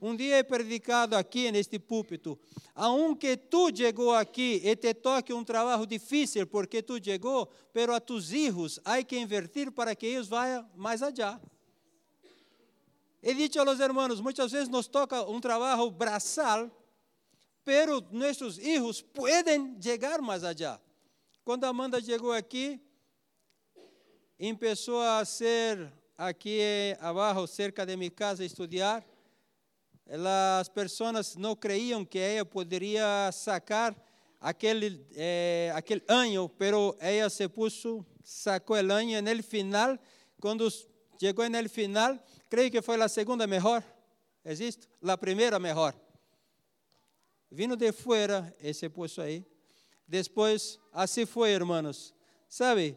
[0.00, 2.38] um dia he predicado aqui neste púlpito,
[2.74, 8.00] aunque tu chegou aqui e te toque um trabalho difícil porque tu chegou, pero a
[8.00, 11.40] tus hijos há que invertir para que eles vayam mais allá.
[13.20, 16.70] He dicho a los hermanos, muitas vezes nos toca um trabalho braçal,
[17.64, 20.80] pero nossos hijos podem chegar mais allá.
[21.44, 22.80] Quando Amanda chegou aqui,
[24.38, 26.60] começou a ser aqui
[27.00, 29.04] abaixo, cerca de minha casa, estudar
[30.10, 33.94] as pessoas não creiam que ela poderia sacar
[34.40, 39.98] aquele eh, aquele ano, pero ela se puso, sacou o ano no final,
[40.40, 40.66] quando
[41.20, 42.18] chegou no final,
[42.48, 43.84] creio que foi a segunda melhor,
[44.44, 44.88] existe?
[45.02, 45.94] A primeira melhor.
[47.50, 48.90] Vino de fora e se
[49.20, 49.44] aí.
[50.06, 52.14] Depois, assim foi, irmãos.
[52.48, 52.96] Sabe,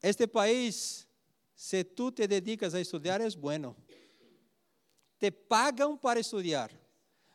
[0.00, 1.08] este país,
[1.56, 3.76] se tu te dedicas a estudar, é bueno
[5.18, 6.70] te pagam para estudar.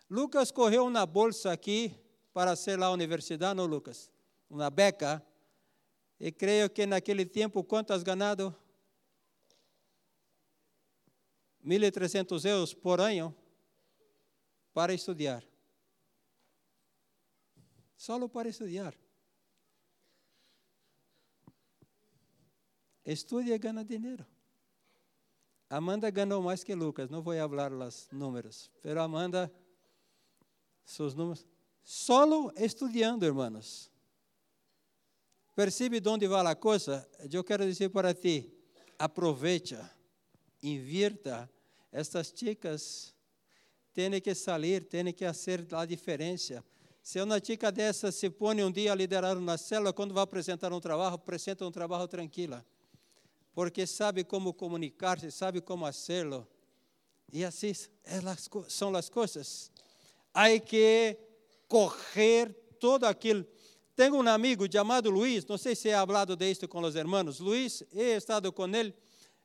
[0.10, 1.96] Lucas correu uma bolsa aqui
[2.34, 4.12] para ser lá a universidade, não, Lucas?
[4.50, 5.24] Uma beca.
[6.20, 8.56] E creio que naquele tempo, quanto has ganhado?
[11.66, 13.36] 1.300 euros por ano
[14.74, 15.44] para estudar.
[17.96, 18.96] Só para estudar.
[23.06, 24.26] Estude e ganha dinheiro.
[25.70, 29.54] Amanda ganhou mais que Lucas, não vou falar os números, mas Amanda,
[30.84, 31.46] seus números,
[31.84, 33.92] solo estudando, irmãos.
[35.56, 37.08] Percebe de onde vai a coisa?
[37.32, 38.52] Eu quero dizer para ti,
[38.98, 39.92] aproveita,
[40.64, 41.48] invirta,
[41.92, 43.14] estas chicas
[43.94, 46.66] têm que sair, têm que fazer a diferença.
[47.04, 50.74] Se uma chica dessa se põe um dia a liderar uma célula, quando vai apresentar
[50.74, 52.66] um trabalho, apresenta um trabalho tranquila
[53.60, 56.48] porque sabe como comunicar-se, sabe como hacerlo.
[57.30, 57.74] E assim
[58.70, 59.70] são as coisas.
[60.34, 61.18] Há que
[61.68, 63.46] correr todo aquilo.
[63.98, 67.42] Tenho um amigo chamado Luiz, não sei se he hablado de isto com os irmãos.
[67.42, 68.96] Luiz, he estado com ele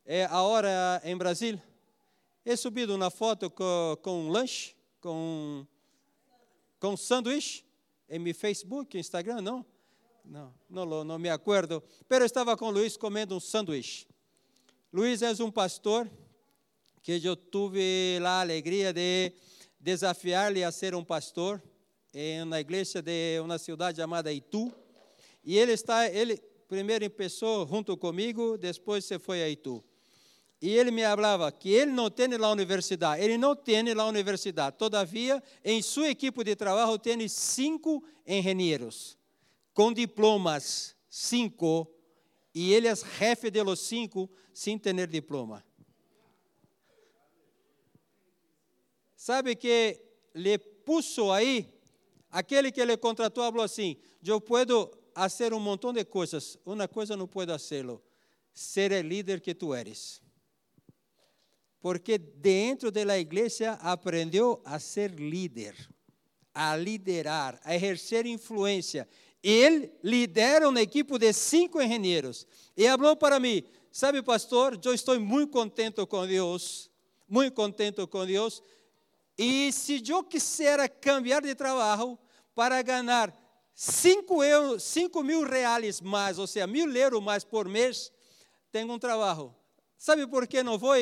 [0.07, 1.61] eh, agora em Brasil.
[2.47, 5.67] He subido uma foto com, com um lanche, com,
[6.79, 7.65] com um sanduíche,
[8.09, 9.67] em meu Facebook, Instagram, não?
[10.25, 14.07] Não, não, não me acuerdo, pero estava com Luiz comendo um sanduíche.
[14.93, 16.11] Luiz é um pastor
[17.03, 19.33] que eu tive a alegria de
[19.79, 21.63] desafiar-lhe a ser um pastor
[22.15, 24.73] em uma igreja de uma cidade chamada Itu.
[25.45, 29.85] E ele está, ele primeiro começou junto comigo, depois se foi a Itu.
[30.63, 34.77] E ele me falava que ele não tem lá universidade, ele não tem lá universidade.
[34.79, 39.19] Todavia, em sua equipe de trabalho tem cinco engenheiros
[39.75, 41.93] com diplomas, cinco,
[42.55, 45.65] e ele é jefe de los cinco sem ter diploma.
[49.17, 50.01] Sabe que
[50.35, 51.73] lhe puso aí,
[52.31, 57.17] aquele que ele contratou falou assim: Eu posso fazer um montão de coisas, uma coisa
[57.17, 58.03] não posso fazê-lo,
[58.53, 60.23] ser o líder que tu eres.
[61.81, 65.75] Porque dentro da igreja aprendeu a ser líder,
[66.55, 69.09] a liderar, a exercer influência.
[69.45, 72.47] Ele lidera uma equipe de cinco engenheiros.
[72.75, 76.91] E falou para mim: Sabe, pastor, eu estou muito contente com Deus,
[77.29, 78.63] muito contente com Deus.
[79.37, 82.19] E se eu quiser cambiar de trabalho
[82.55, 83.33] para ganhar
[83.75, 88.11] 5, euros, 5 mil reais mais, ou seja, mil euros mais por mês,
[88.73, 89.55] tenho um trabalho.
[89.99, 90.95] Sabe por que não vou?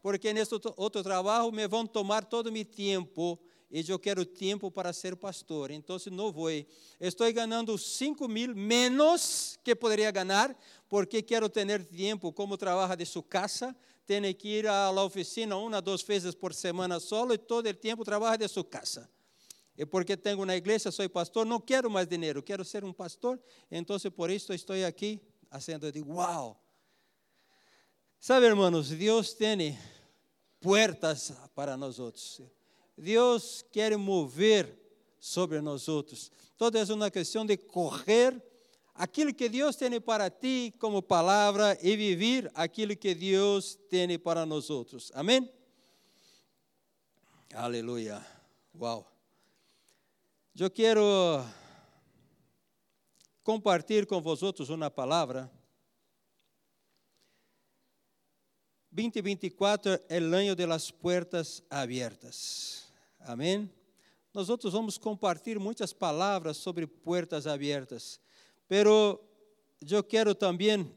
[0.00, 3.38] Porque nesse outro trabalho me vão tomar todo o meu tempo
[3.72, 5.70] e eu quero tempo para ser pastor.
[5.70, 6.50] Então, não vou.
[7.00, 10.54] Estou ganhando 5 mil menos que poderia ganhar,
[10.90, 13.74] porque quero ter tempo, como trabalha de sua casa,
[14.06, 18.04] tenho que ir à oficina uma, duas vezes por semana solo e todo o tempo
[18.04, 19.08] trabalha de sua casa.
[19.74, 23.40] E porque tenho na igreja, sou pastor, não quero mais dinheiro, quero ser um pastor,
[23.70, 25.18] então por isso estou aqui,
[25.50, 26.62] fazendo, digo, uau.
[28.20, 29.78] Sabe, irmãos, Deus tem
[30.60, 32.42] puertas para nós outros.
[32.96, 34.78] Deus quer mover
[35.18, 36.30] sobre nós outros.
[36.56, 38.40] Toda é uma questão de correr
[38.94, 44.44] aquilo que Deus tem para ti como palavra e viver aquilo que Deus tem para
[44.44, 45.10] nós outros.
[45.14, 45.50] Amém?
[47.54, 48.24] Aleluia.
[48.78, 49.10] Uau.
[50.58, 51.02] Eu quero
[53.42, 55.50] compartilhar com vosotros uma palavra.
[58.90, 62.81] 2024 é o ano de las puertas abertas.
[63.24, 63.70] Amém?
[64.34, 68.18] Nós outros vamos compartilhar muitas palavras sobre portas abertas,
[68.66, 69.22] pero
[69.88, 70.90] eu quero também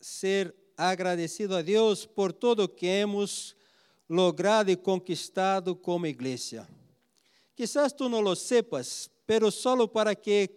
[0.00, 3.54] ser agradecido a Deus por tudo que hemos
[4.08, 6.66] logrado e conquistado como igreja.
[7.54, 10.50] Quizás tu não lo sepas, pero solo para que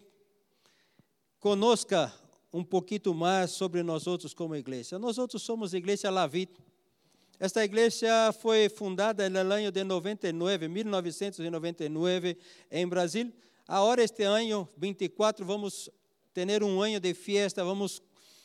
[1.40, 2.12] conozca
[2.52, 4.98] um pouquinho mais sobre nós outros como igreja.
[4.98, 6.52] Nós outros somos igreja Lavit.
[7.44, 12.38] Esta igreja foi fundada no ano de 99, 1999,
[12.72, 13.34] em Brasil.
[13.68, 15.90] Agora, este ano, 24, vamos
[16.34, 18.02] ter um ano de festa, vamos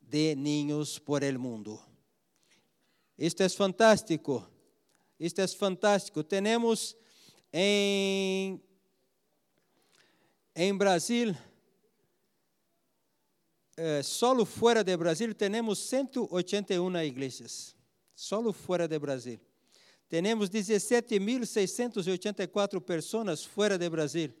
[0.00, 1.80] de niños por el mundo.
[3.16, 4.48] Isto é fantástico.
[5.18, 6.24] Isto é fantástico.
[6.24, 6.96] Temos
[7.52, 8.60] em,
[10.54, 11.36] em Brasil,
[13.76, 17.76] eh, solo fora de Brasil, temos 181 igrejas.
[18.14, 19.40] Solo fora de Brasil.
[20.10, 24.34] Temos 17.684 pessoas fora de Brasil.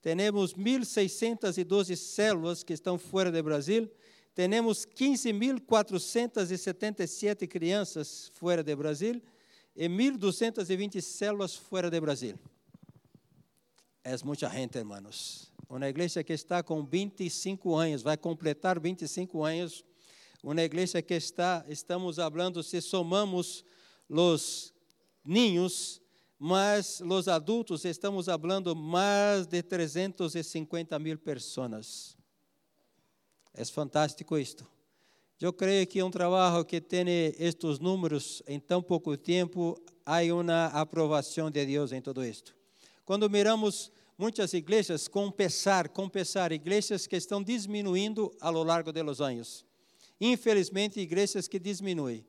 [0.00, 3.90] Temos 1.612 células que estão fora de Brasil.
[4.36, 9.20] Temos 15.477 crianças fora de Brasil
[9.74, 12.38] e 1.220 células fora de Brasil.
[14.04, 15.50] É muita gente, hermanos.
[15.68, 19.84] Uma igreja que está com 25 anos, vai completar 25 anos.
[20.40, 23.64] Uma igreja que está, estamos falando, se somamos
[24.08, 24.72] os
[25.24, 26.00] ninhos,
[26.38, 32.16] mas os adultos, estamos falando mais de 350 mil pessoas.
[33.52, 34.66] É fantástico isto.
[35.40, 37.06] Eu creio que um trabalho que tem
[37.38, 42.54] estes números em tão pouco tempo, há uma aprovação de Deus em todo isto.
[43.04, 49.20] Quando miramos muitas igrejas com pesar, com pesar, igrejas que estão diminuindo ao longo dos
[49.22, 49.64] anos.
[50.20, 52.22] Infelizmente, igrejas que diminuem.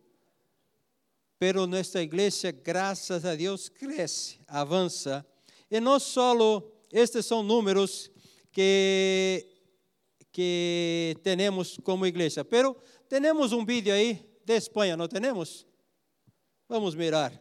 [1.41, 5.25] Pero nuestra iglesia, graças a Deus, cresce, avança.
[5.71, 6.35] E não só
[6.93, 8.11] estes são números
[8.51, 9.47] que
[10.31, 12.77] que temos como igreja, pero
[13.09, 15.65] temos um vídeo aí de Espanha, não temos?
[16.69, 17.33] Vamos mirar.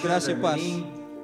[0.00, 0.62] Graça e paz.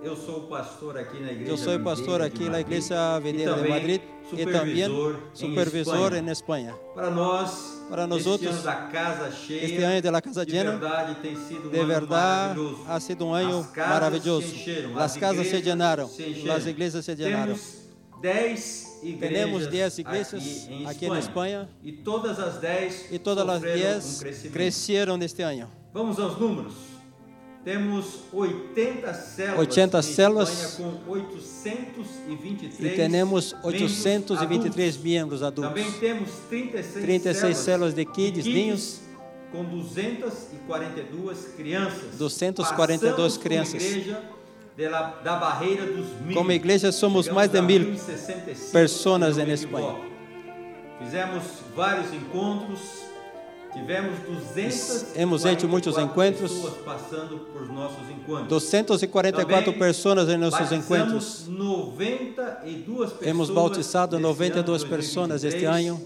[0.03, 1.51] Eu sou pastor aqui na igreja.
[1.51, 4.01] Eu sou pastor aqui na igreja Avenida de Madrid
[4.33, 4.87] e também
[5.35, 6.74] supervisor em Espanha.
[6.95, 10.79] Para nós, para nós outros, ano da casa cheia, este ano da casa llena, de
[10.79, 14.55] verdade tem sido um de verdade ha sido um ano maravilhoso.
[14.97, 16.09] As casas se llenaram,
[16.55, 17.55] as igrejas se llenaram.
[17.55, 17.87] Temos
[18.22, 23.18] 10 igrejas, Temos 10 igrejas aqui, em aqui na Espanha e todas as 10 e
[23.18, 25.70] todas as 10 um cresceram neste ano.
[25.93, 26.96] Vamos aos números.
[27.67, 35.75] Temos 80 células, 80 células com 823 e temos 823 membros adultos.
[35.75, 39.01] Também temos 36, 36 células de kids, ninhos,
[39.51, 42.17] com 242 crianças.
[42.17, 43.83] 242 Passamos crianças.
[43.83, 44.23] Igreja
[44.79, 46.37] da, da barreira dos mil.
[46.37, 47.97] Como igreja somos mais de mil
[48.71, 49.97] pessoas em Espanha.
[51.01, 51.43] Fizemos
[51.75, 53.06] vários encontros
[53.77, 56.51] Tivemos 200 Hemos hecho muitos encontros.
[56.83, 58.49] passando por nossos encontros.
[58.49, 61.47] 244 pessoas em nossos encontros.
[61.47, 66.01] 92 pessoas Hemos bautizado 92 pessoas este ano.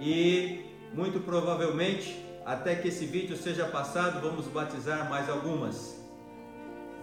[0.00, 0.62] E
[0.92, 5.94] muito provavelmente, até que esse vídeo seja passado, vamos batizar mais algumas.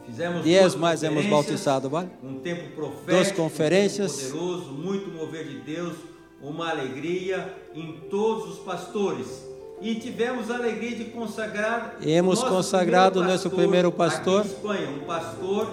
[0.06, 2.10] Fizemos 10 mais hemos bautizado, vale?
[2.22, 5.94] Um tempo profético, duas conferências, um poderoso, muito mover de Deus,
[6.42, 9.51] uma alegria em todos os pastores
[9.82, 15.00] e tivemos a alegria de consagrar hemos nosso consagrado primeiro nosso primeiro pastor Espanha, um
[15.00, 15.72] pastor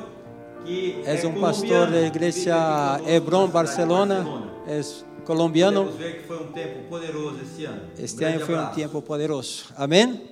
[0.65, 4.27] que é, é um pastor da igreja Hebron Barcelona,
[4.67, 4.81] é
[5.25, 5.85] colombiano.
[5.85, 7.83] Podemos ver que foi um tempo poderoso esse ano.
[7.99, 8.73] Este um ano foi abraço.
[8.73, 9.65] um tempo poderoso.
[9.77, 10.23] Amém?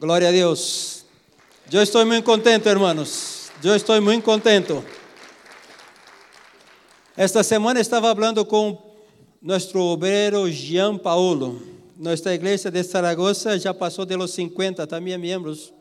[0.00, 1.04] Glória a Deus.
[1.72, 3.50] Eu estou muito contente, hermanos.
[3.62, 4.74] Eu estou muito contente.
[7.16, 8.76] Esta semana estava falando com
[9.40, 11.73] nosso obreiro Jean Paulo.
[12.04, 15.72] Nuestra iglesia de Zaragoza ya pasó de los 50 también miembros.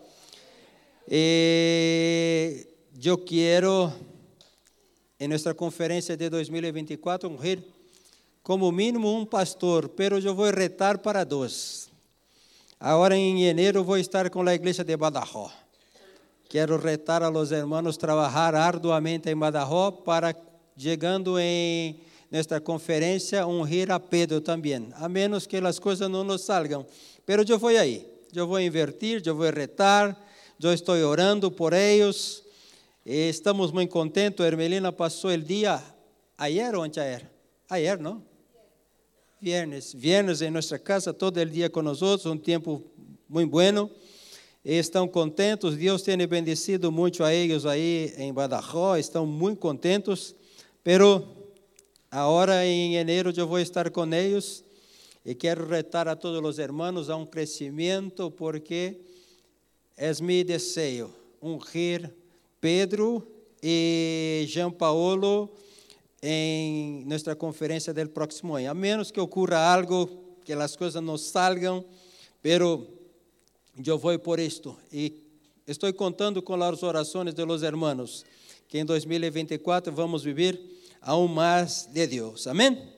[1.05, 2.65] Eh,
[2.97, 3.91] yo quiero
[5.19, 7.67] en nuestra conferencia de 2024 ungir
[8.41, 11.89] como mínimo un pastor, pero voy a retar para dos.
[12.80, 15.51] Ahora en enero voy a estar con la iglesia de Badajoz.
[16.47, 20.41] Quero retar a los hermanos trabajar arduamente en Badajoz para
[20.78, 26.41] llegando en nesta conferência ungir a Pedro também, a menos que as coisas não nos
[26.41, 26.84] salgam.
[27.27, 30.19] Pero eu vou aí, eu vou invertir, eu vou retar,
[30.59, 32.41] eu estou orando por eles.
[33.05, 34.43] Estamos muito contentes.
[34.43, 35.79] Hermelina passou o dia,
[36.36, 37.29] ayer ou anteayer?
[37.69, 38.23] Ayer, não?
[39.39, 42.81] Viernes, viernes em nossa casa, todo o dia conosco, um tempo
[43.29, 43.91] muito bueno.
[44.65, 50.34] Estão contentes, Deus tem bendecido muito a eles aí em Badajoz, estão muito contentos,
[50.84, 51.32] pero
[52.16, 54.64] Agora em enero eu vou estar com eles
[55.26, 58.99] e quero retar a todos os hermanos a um crescimento porque
[59.97, 61.09] é meu desejo
[61.41, 62.14] ungir
[62.61, 63.28] Pedro
[63.64, 65.49] e Jean Paulo
[66.22, 68.70] em nossa conferência do próximo ano.
[68.70, 70.07] A menos que ocorra algo,
[70.45, 71.84] que as coisas não salgam,
[72.43, 72.88] pero
[73.84, 74.78] eu vou por isto.
[74.91, 75.20] E
[75.66, 78.24] estou contando com as orações de los hermanos,
[78.68, 82.47] que em 2024 vamos viver aún mais de Deus.
[82.47, 82.91] Amém?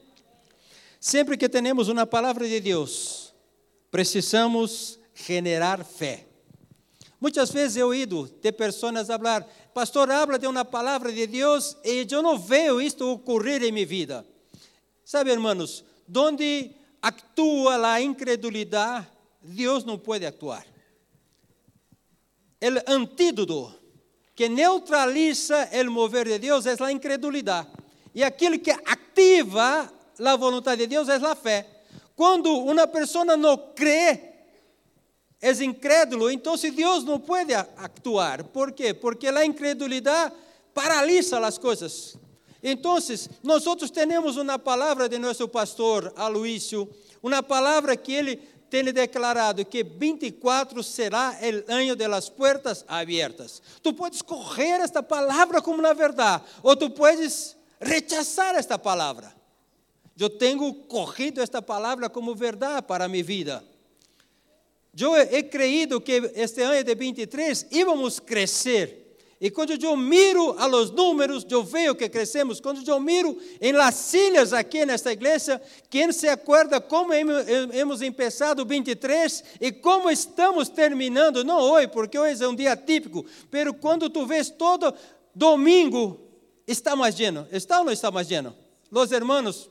[1.00, 3.34] Sempre que temos uma palavra de Deus,
[3.90, 6.26] precisamos generar fé.
[7.20, 9.42] Muitas vezes eu ido de pessoas falar,
[9.72, 13.86] pastor, habla de uma palavra de Deus e eu não vejo isto ocorrer em minha
[13.86, 14.26] vida.
[15.04, 19.06] Sabe, hermanos, donde atua a incredulidade,
[19.40, 20.66] Deus não pode actuar.
[22.60, 23.72] O antídoto
[24.34, 27.68] que neutraliza o mover de Deus é a incredulidade.
[28.16, 31.66] E aquilo que ativa a vontade de Deus é a fé.
[32.16, 34.32] Quando uma pessoa não crê,
[35.38, 38.42] é incrédulo, então Deus não pode actuar.
[38.44, 38.94] ¿Por quê?
[38.94, 40.34] Porque a incredulidade
[40.72, 42.16] paralisa as coisas.
[42.62, 42.96] Então,
[43.42, 46.88] nós temos uma palavra de nosso pastor Aloísio,
[47.22, 48.36] uma palavra que ele
[48.70, 51.36] tem declarado que 24 será
[51.68, 53.60] o ano das portas abertas.
[53.82, 59.34] Tu podes correr esta palavra como na verdade, ou tu podes rechazar esta palavra.
[60.18, 63.64] Eu tenho corrido esta palavra como verdade para minha vida.
[64.98, 69.06] Eu he creído que este ano de 23 íbamos crescer
[69.38, 72.58] e quando eu miro a los números, eu vejo que crescemos.
[72.58, 74.14] Quando eu miro em las
[74.54, 75.60] aqui nesta igreja,
[75.90, 82.42] quem se acorda como hemos começado 23 e como estamos terminando, não hoje, porque hoje
[82.42, 84.94] é um dia típico, mas quando tu vês todo
[85.34, 86.18] domingo,
[86.66, 87.46] está mais lleno.
[87.50, 88.54] Está ou não está mais lleno?
[88.90, 89.68] Os hermanos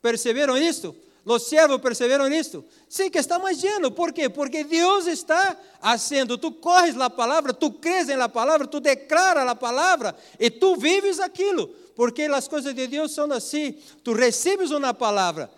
[0.00, 0.94] perceberam isso?
[1.28, 2.64] Los siervos perceberam isto?
[2.88, 3.90] Sim, que está mais lleno.
[3.90, 4.30] Por quê?
[4.30, 6.38] Porque Deus está fazendo.
[6.38, 11.20] Tu corres a palavra, tu crees na palavra, tu declaras a palavra e tu vives
[11.20, 11.68] aquilo.
[11.94, 13.72] Porque as coisas de Deus são assim.
[14.02, 15.50] Tu recebes uma palavra,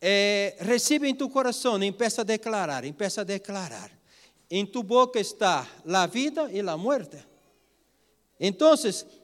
[0.00, 3.90] é, recebe em tu coração, empieza a declarar, empieza a declarar.
[4.50, 7.29] Em tu boca está a vida e a muerte.
[8.40, 8.74] Então,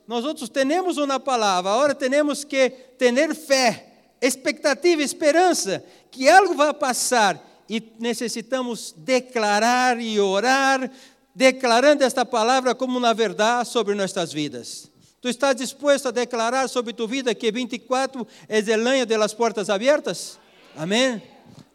[0.06, 3.86] nós temos uma palavra, agora temos que ter fé
[4.20, 10.90] expectativa, esperança que algo vai passar e necessitamos declarar e orar,
[11.34, 14.90] declarando esta palavra como uma verdade sobre nossas vidas.
[15.20, 19.68] Tu estás disposto a declarar sobre tu vida que 24 é o ano das portas
[19.68, 20.38] abertas?
[20.76, 21.22] Amém?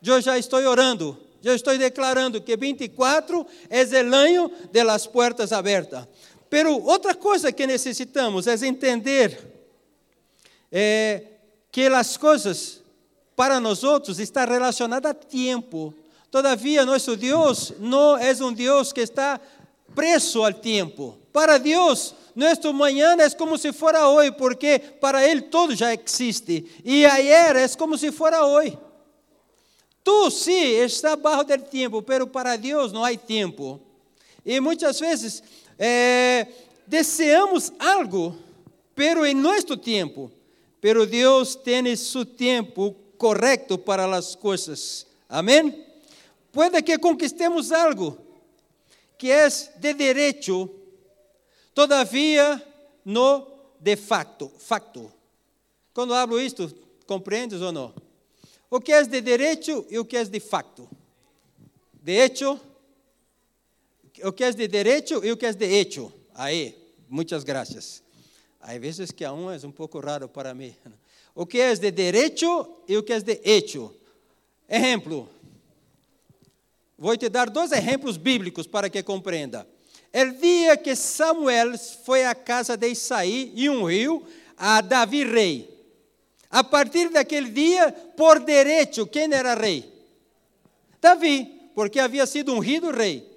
[0.04, 6.08] Eu já estou orando, eu estou declarando que 24 é o ano das portas abertas.
[6.52, 9.40] Pero outra coisa que necessitamos é entender
[10.70, 11.24] é,
[11.72, 12.82] que as coisas
[13.38, 15.94] para nós outros está relacionada a tempo.
[16.30, 19.40] Todavia, nosso Deus não é um Deus que está
[19.96, 21.18] preso ao tempo.
[21.32, 26.70] Para Deus, nosso manhã é como se fora hoje, porque para Ele todo já existe.
[26.84, 28.78] E ayer é como se fora hoje.
[30.04, 33.80] Tu sim está abaixo do tempo, pero para Deus não há tempo.
[34.46, 35.42] E muitas vezes
[35.82, 36.48] é,
[36.88, 38.38] desejamos algo,
[38.96, 40.32] pero em nosso tempo
[40.82, 45.06] pero Deus tem seu tempo correto para as coisas.
[45.30, 45.86] Amém?
[46.52, 48.18] Puede que conquistemos algo
[49.18, 50.68] que é de direito,
[51.76, 52.62] todavia
[53.06, 53.48] no
[53.80, 54.52] de facto.
[54.58, 55.14] facto.
[55.94, 56.74] Quando hablo isto,
[57.06, 57.94] compreendes ou não?
[58.70, 60.90] O que é de direito e o que é de facto?
[62.02, 62.60] De hecho,
[64.24, 66.12] o que é de direito e o que é de hecho.
[66.34, 66.76] Aí,
[67.10, 68.04] muitas graças.
[68.60, 70.76] Há vezes que a um é um pouco raro para mim.
[71.34, 73.96] O que é de direito e o que é de hecho.
[74.68, 75.30] Exemplo.
[76.98, 79.66] Vou te dar dois exemplos bíblicos para que compreenda.
[80.14, 85.72] O dia que Samuel foi à casa de Isaí e ungiu a Davi rei.
[86.50, 89.90] A partir daquele dia, por direito, quem era rei?
[91.00, 93.31] Davi, porque havia sido ungido rei.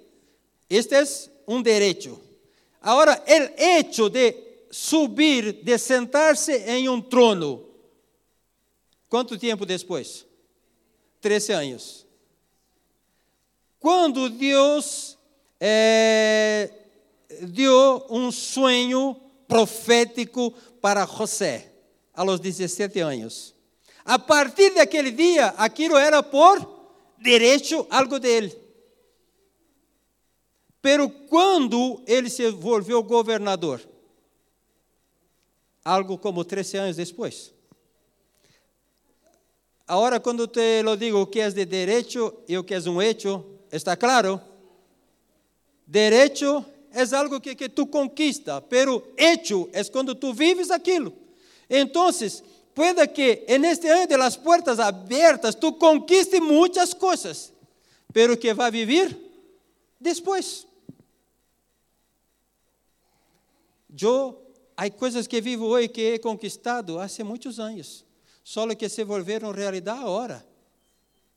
[0.69, 1.03] Este é
[1.47, 2.19] um direito.
[2.81, 4.35] Agora, o hecho de
[4.71, 7.65] subir, de sentar-se em um trono.
[9.07, 10.25] Quanto tempo depois?
[11.21, 12.05] Treze anos.
[13.79, 15.17] Quando Deus
[15.59, 16.69] é,
[17.41, 19.15] deu um sonho
[19.47, 20.51] profético
[20.81, 21.71] para José,
[22.13, 23.53] aos 17 anos.
[24.03, 26.67] A partir daquele dia, aquilo era por
[27.19, 28.64] direito algo dele.
[30.85, 33.81] Pero quando ele se volveu governador,
[35.83, 37.51] algo como 13 anos depois.
[39.87, 43.01] Agora, quando te lo digo o que é de direito e o que é um
[43.01, 44.39] hecho, está claro?
[45.87, 51.11] Direito é algo que, que tu conquista, pero hecho é quando tu vives aquilo.
[51.67, 52.11] Então,
[52.75, 57.51] puede que en este ano de las puertas abertas tu conquiste muitas coisas,
[58.13, 59.17] pero que vai viver
[59.99, 60.67] depois.
[63.99, 64.45] Eu
[64.77, 68.03] Há coisas que vivo hoje que he conquistado há muitos anos,
[68.43, 70.45] só que se volveram realidade agora.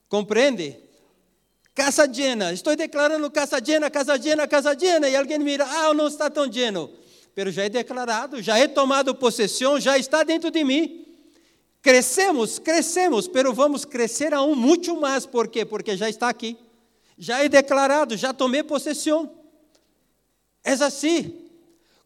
[0.08, 0.76] Compreende?
[1.72, 6.08] Casa llena, estou declarando casa llena, casa llena, casa llena, e alguém mira, ah, não
[6.08, 6.90] está tão lleno.
[7.32, 11.06] Pero já é declarado, já é tomado possessão, já está dentro de mim.
[11.80, 15.64] Crescemos, crescemos, pero vamos crescer aún muito mais, por quê?
[15.64, 16.56] Porque já está aqui.
[17.16, 19.30] Já é declarado, já tomei possessão.
[20.64, 21.47] É assim.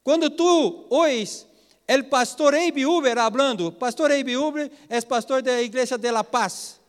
[0.03, 1.47] Quando tu ois
[1.87, 6.81] el pastor Abe Uber hablando, pastor Abe Uber é pastor da igreja de La Paz.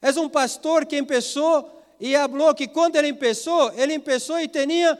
[0.00, 4.98] É um pastor que começou e falou que quando ele começou, ele começou e tinha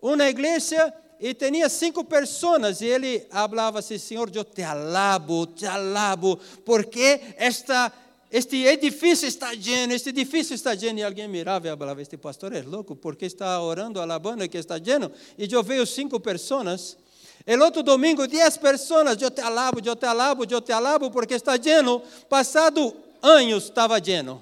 [0.00, 5.66] uma igreja e tinha cinco pessoas e ele falava assim, Senhor, eu te alabo, te
[5.66, 7.92] alabo, porque esta
[8.30, 11.00] este edifício está lleno, este edifício está lleno.
[11.00, 14.78] E alguém mirava e falava: Este pastor é louco, porque está orando, alabando que está
[14.78, 15.10] lleno.
[15.36, 16.96] E eu vejo cinco pessoas.
[17.44, 19.20] El outro domingo, dez pessoas.
[19.20, 22.00] Eu te alabo, eu te alabo, eu te alabo, porque está lleno.
[22.28, 24.40] Passado anos estava lleno.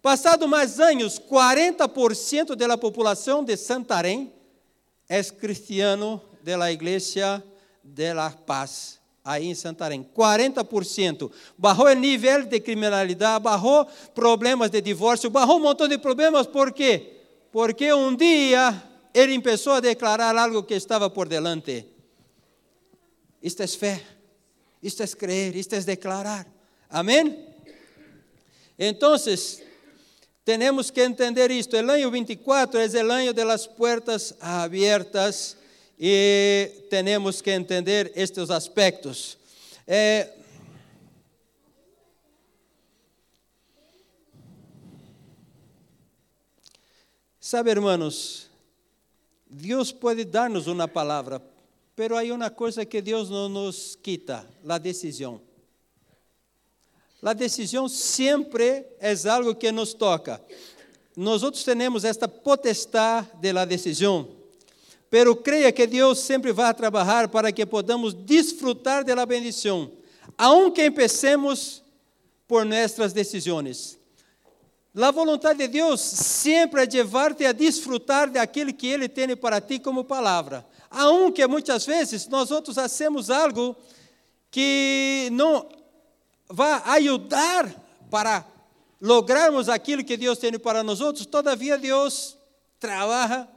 [0.00, 4.32] Passado mais anos, 40% da população de Santarém
[5.06, 7.42] é cristiano da Igreja
[7.84, 10.06] de la Paz aí em Santarém.
[10.16, 11.30] 40%.
[11.56, 16.46] Barrou o nível de criminalidade, barrou problemas de divórcio, barrou um montão de problemas.
[16.46, 17.20] Por quê?
[17.52, 21.86] Porque um dia ele começou a declarar algo que estava por delante.
[23.42, 24.02] Isto é fé,
[24.82, 26.46] isto é crer, isto é declarar.
[26.88, 27.46] Amém?
[28.78, 29.14] Então,
[30.44, 31.76] temos que entender isto.
[31.76, 35.56] O ano 24 é o ano das portas abertas
[36.02, 39.36] e temos que entender estes aspectos.
[39.86, 40.32] É,
[47.38, 48.48] sabe, hermanos,
[49.46, 51.42] Deus pode dar-nos uma palavra,
[51.94, 55.38] pero há uma coisa que Deus não nos quita: a decisão.
[57.22, 60.42] A decisão sempre é algo que nos toca.
[61.14, 64.39] Nós outros temos esta potestade de la decisão.
[65.10, 69.90] Pero creia que Deus sempre vai trabalhar para que podamos desfrutar da bendição,
[70.38, 71.82] aunque empecemos
[72.46, 73.98] por nossas decisões.
[74.96, 79.78] A vontade de Deus sempre é levar-te a desfrutar daquilo que Ele tem para ti
[79.78, 80.66] como palavra.
[80.90, 83.76] Aunque muitas vezes nós outros hacemos algo
[84.50, 85.68] que não
[86.48, 87.72] vai ajudar
[88.10, 88.44] para
[89.00, 92.36] lograrmos aquilo que Deus tem para nós outros, todavia Deus
[92.80, 93.48] trabalha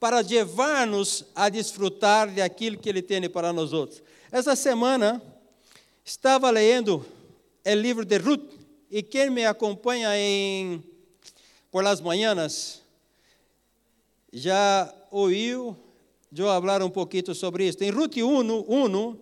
[0.00, 4.02] para levar-nos a desfrutar de aquilo que Ele tem para nós outros.
[4.32, 5.22] Essa semana
[6.02, 7.04] estava lendo
[7.66, 8.50] o livro de Ruth
[8.90, 10.82] e quem me acompanha em
[11.70, 12.82] por las manhãs
[14.32, 15.76] já ouviu
[16.34, 17.84] eu falar um pouquinho sobre isso.
[17.84, 19.18] Em Ruth 1, 1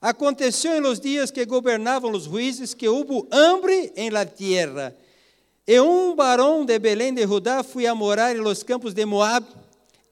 [0.00, 4.96] aconteceu em los dias que governavam os juízes que houve hambre em la tierra.
[5.66, 9.44] E um varão de Belém de Judá foi a morar em los campos de Moab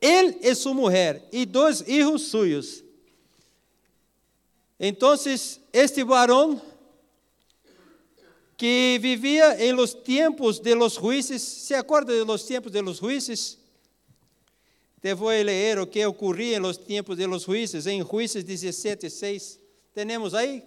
[0.06, 2.84] ele e sua mulher e dois filhos suyos.
[4.78, 5.14] Então,
[5.72, 6.60] este varão
[8.56, 12.98] que vivia em los tempos de los juízes, se acorda de los tempos de los
[12.98, 13.58] juízes?
[15.02, 19.10] Te vou ler o que ocorria em los tempos de los juízes, em Juízes 17,
[19.10, 19.60] 6.
[19.94, 20.62] Temos aí?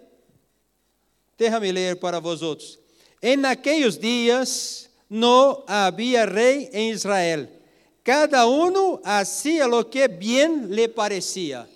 [1.36, 2.78] Déjame ler para vós outros.
[3.22, 7.59] Em naqueles dias não havia rei em Israel
[8.02, 11.68] Cada uno hacía lo que bien le parecía.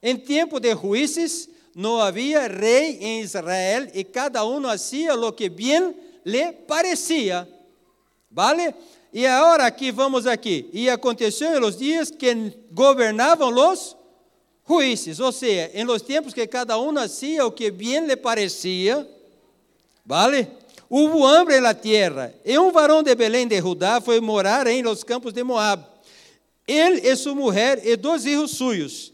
[0.00, 5.48] En tiempo de jueces no había rey en Israel y cada uno hacía lo que
[5.48, 7.48] bien le parecía.
[8.30, 8.74] ¿Vale?
[9.12, 10.70] E agora aqui vamos aqui.
[10.72, 12.32] E aconteceu em los dias que
[12.70, 13.96] governavam os
[14.64, 19.04] juízes, ou seja, em los tempos que cada um hacía o que bem lhe parecia,
[20.04, 20.48] ¿vale?
[20.92, 22.34] Hubo hambre en la tierra.
[22.44, 25.84] E um varão de Belém de Judá foi morar em los campos de Moab.
[26.66, 29.12] Ele e sua mulher e dois filhos suyos.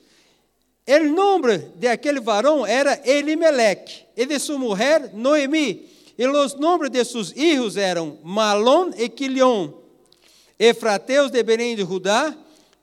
[0.88, 5.86] O nome de aquele varão era Elimelech, e de sua mulher Noemi.
[6.16, 9.70] E os nomes de seus filhos eram Malon e Quilion.
[10.58, 12.34] Efrateus de Belém de Judá,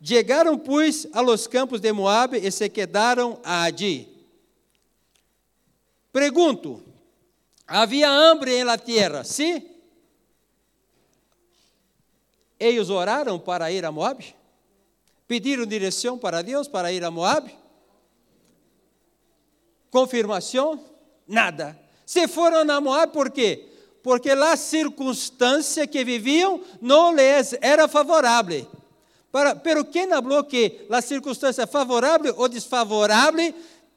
[0.04, 4.08] chegaram, pois, a los campos de Moab e se quedaram allí.
[6.12, 6.93] Pergunto,
[7.76, 9.68] Havia hambre em la tierra, sim?
[12.60, 14.24] Eles oraram para ir a Moab?
[15.28, 17.52] Pediram direção para Deus para ir a Moab?
[19.90, 20.86] Confirmação?
[21.28, 21.76] Nada.
[22.06, 23.68] Se foram a Moab, por quê?
[24.04, 28.68] Porque a circunstância que viviam não lhes era favorável.
[29.32, 33.52] Para, pero quem falou que a circunstância favorável ou desfavorável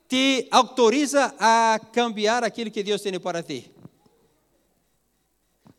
[0.09, 3.70] te autoriza a cambiar aquilo que Deus tem para ti.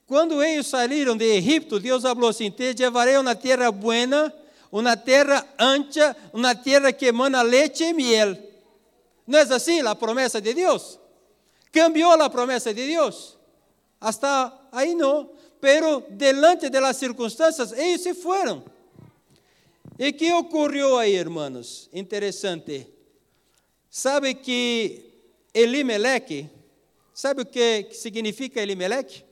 [0.06, 4.34] Quando eles saíram de Egipto, Deus falou assim: Te levarei uma terra buena,
[4.72, 8.38] uma terra ancha, uma terra que emana leite e miel.
[9.26, 10.98] Não é assim a promessa de Deus?
[11.74, 13.38] Cambiou a promessa de Deus?
[14.00, 15.30] Hasta aí não.
[15.60, 18.64] Pero delante de las circunstâncias, eles se foram.
[20.00, 21.90] E que ocorreu aí, irmãos?
[21.92, 22.97] Interessante.
[23.98, 25.12] Sabe que
[25.52, 26.48] Elimelech,
[27.16, 29.26] sabe o que significa Elimelech?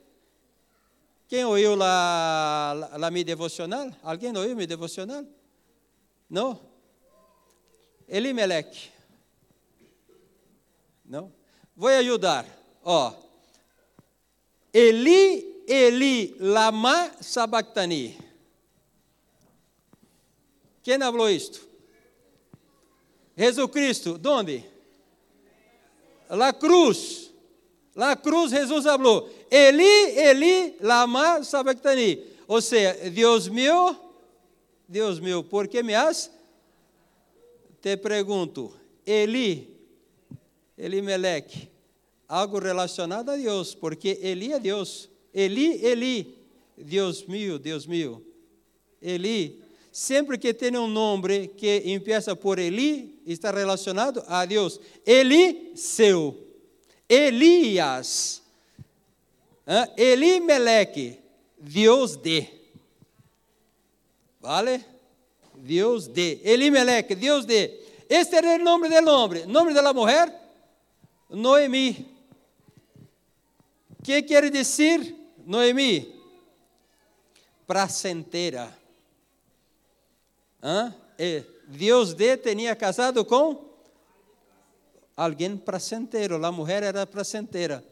[1.27, 3.95] Quem ouviu lá, lá minha devocional?
[4.01, 5.23] Alguém ouviu minha devocional?
[6.27, 6.59] Não?
[14.73, 18.17] Eli, Eli, lama sabachthani.
[20.81, 21.74] Quem falou isto?
[23.37, 24.17] Jesus Cristo.
[24.17, 24.63] Donde?
[26.29, 27.31] La cruz.
[27.95, 29.29] La cruz, Jesus falou.
[29.49, 32.19] Eli, Eli, lama sabachthani.
[32.47, 33.95] Ou seja, Deus meu,
[34.87, 36.29] Deus meu, por que me has?
[37.81, 38.73] Te pergunto,
[39.05, 39.67] Eli,
[40.77, 41.69] Elimelec,
[42.27, 45.09] algo relacionado a Deus, porque Eli é Deus.
[45.33, 46.37] Eli, Eli,
[46.77, 48.21] Deus meu, Deus meu.
[49.01, 49.63] Eli,
[49.95, 54.77] sempre que tem um nome que empieza por Eli, está relacionado a Deus.
[55.05, 56.37] Eliseu,
[57.07, 58.43] Elias,
[59.95, 61.17] Elimelec,
[61.57, 62.45] Deus de.
[64.41, 64.83] ¿Vale?
[65.55, 66.41] Deus de.
[66.43, 67.79] Elimelec, Deus de.
[68.09, 69.45] Este era o nome do homem.
[69.45, 70.29] Nome da mulher?
[71.29, 72.05] Noemi.
[74.03, 75.15] que quer dizer
[75.45, 76.13] Noemi?
[77.65, 78.84] Pracenteira.
[81.67, 83.65] Deus de tinha casado com
[85.15, 86.43] alguém pracenteiro.
[86.45, 87.83] A mulher era pracenteira.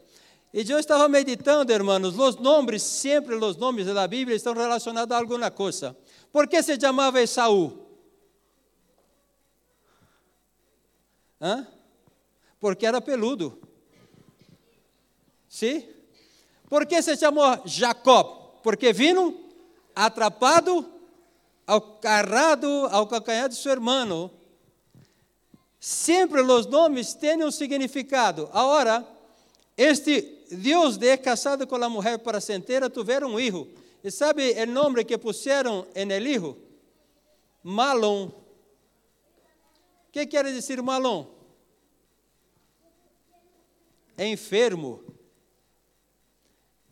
[0.52, 5.18] E eu estava meditando, irmãos, os nomes, sempre os nomes da Bíblia estão relacionados a
[5.18, 5.96] alguma coisa.
[6.32, 7.86] Por que se chamava Esaú?
[11.40, 11.66] Hã?
[12.60, 13.60] Porque era peludo.
[15.48, 15.88] Sim?
[16.68, 18.62] Por que se chamou Jacob?
[18.62, 19.36] Porque vindo
[19.94, 20.88] atrapado,
[21.66, 24.30] agarrado ao calcanhar de seu irmão.
[25.80, 28.48] Sempre os nomes têm um significado.
[28.52, 29.06] Agora,
[29.76, 33.68] este Deus de casado com a mulher para senteira tiveram um filho.
[34.02, 36.56] E sabe o nome que puseram en el hijo?
[37.62, 38.28] Malom.
[38.28, 41.26] O que quer dizer malom?
[44.18, 45.02] Enfermo.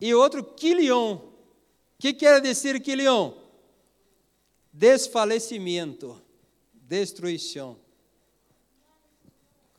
[0.01, 1.19] E outro, quilion.
[1.99, 3.42] Que quer dizer quilion?
[4.73, 6.21] Desfalecimento,
[6.73, 7.77] destruição.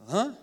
[0.08, 0.38] Hã?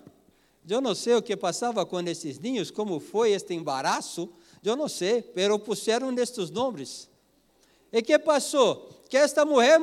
[0.68, 4.28] Eu não sei o que passava com esses ninhos, como foi este embaraço,
[4.62, 7.09] eu não sei, pero puseram nestes nomes.
[7.92, 8.88] E que passou?
[9.09, 9.80] Que esta mulher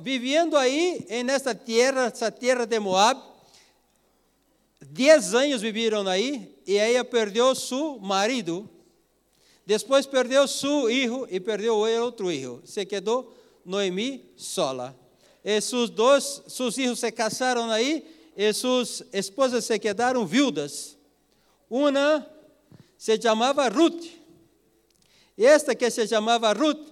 [0.00, 3.20] vivendo aí, nessa terra, essa terra de Moab,
[4.80, 8.68] dez anos viveram aí, e ela perdeu seu marido,
[9.64, 12.62] depois perdeu seu filho e perdeu outro filho.
[12.64, 13.34] Se quedou
[13.66, 14.96] Noemi sola.
[15.44, 18.06] E seus dois, seus filhos se casaram aí,
[18.36, 20.96] e suas esposas se quedaram viúvas.
[21.68, 22.24] Uma
[22.96, 24.06] se chamava Ruth.
[25.36, 26.86] E esta que se chamava Ruth,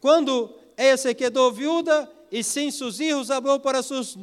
[0.00, 4.18] quando ela se quedou viúva e sem seus filhos, falou para suas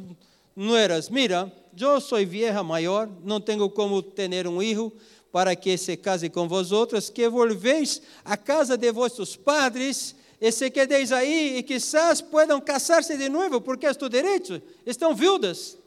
[0.54, 4.92] nueras: Mira, eu sou vieja maior, não tenho como ter um filho
[5.32, 10.50] para que se case com vós outras, que volveis à casa de vossos padres e
[10.52, 15.78] se quedeis aí e quizás puedan casar-se de novo, porque é tu direito, estão viúvas.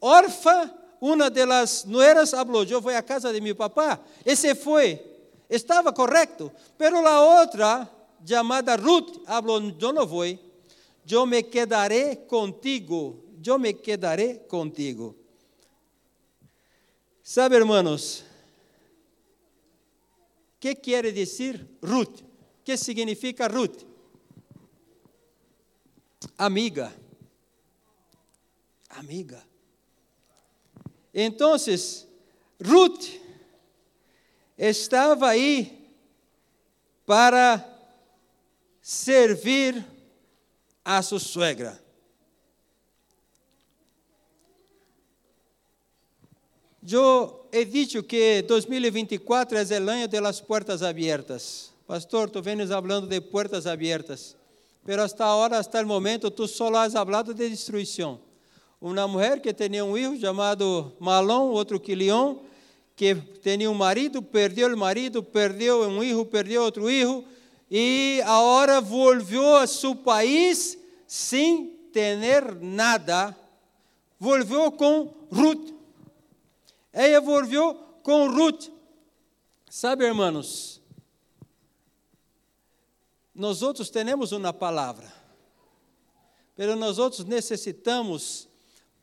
[0.00, 4.00] Orfa, uma delas nueras, falou: Eu vou à casa de meu papá.
[4.24, 5.00] E se foi.
[5.48, 6.50] Estava correto.
[6.76, 7.88] Pero a outra,
[8.26, 10.24] chamada Ruth, falou: Eu não vou.
[10.24, 13.24] Eu me quedaré contigo.
[13.44, 15.16] Eu me quedaré contigo.
[17.22, 18.24] Sabe, hermanos,
[20.58, 22.22] que quer dizer Ruth?
[22.64, 23.91] Que significa Ruth?
[26.42, 26.92] Amiga.
[28.88, 29.40] Amiga.
[31.14, 31.54] Então,
[32.60, 33.06] Ruth
[34.58, 35.88] estava aí
[37.06, 37.64] para
[38.80, 39.86] servir
[40.84, 41.80] a sua suegra.
[46.90, 51.72] Eu he dicho que 2024 é o ano das portas abertas.
[51.86, 54.36] Pastor, tu vens falando de portas abertas,
[54.84, 58.20] pero hasta ahora, hasta el momento, tu solo has hablado de destruição
[58.82, 62.38] uma mulher que tinha um filho chamado Malom, outro Quilion,
[62.96, 67.24] que tinha um marido, perdeu o marido, perdeu um filho, perdeu outro filho,
[67.70, 70.76] e agora voltou a seu país
[71.06, 73.36] sem ter nada.
[74.18, 75.72] Voltou com Ruth.
[76.92, 78.68] Ela voltou com Ruth.
[79.70, 80.81] Sabe, irmãos,
[83.42, 85.12] nós outros temos uma palavra,
[86.56, 88.46] mas nós outros necessitamos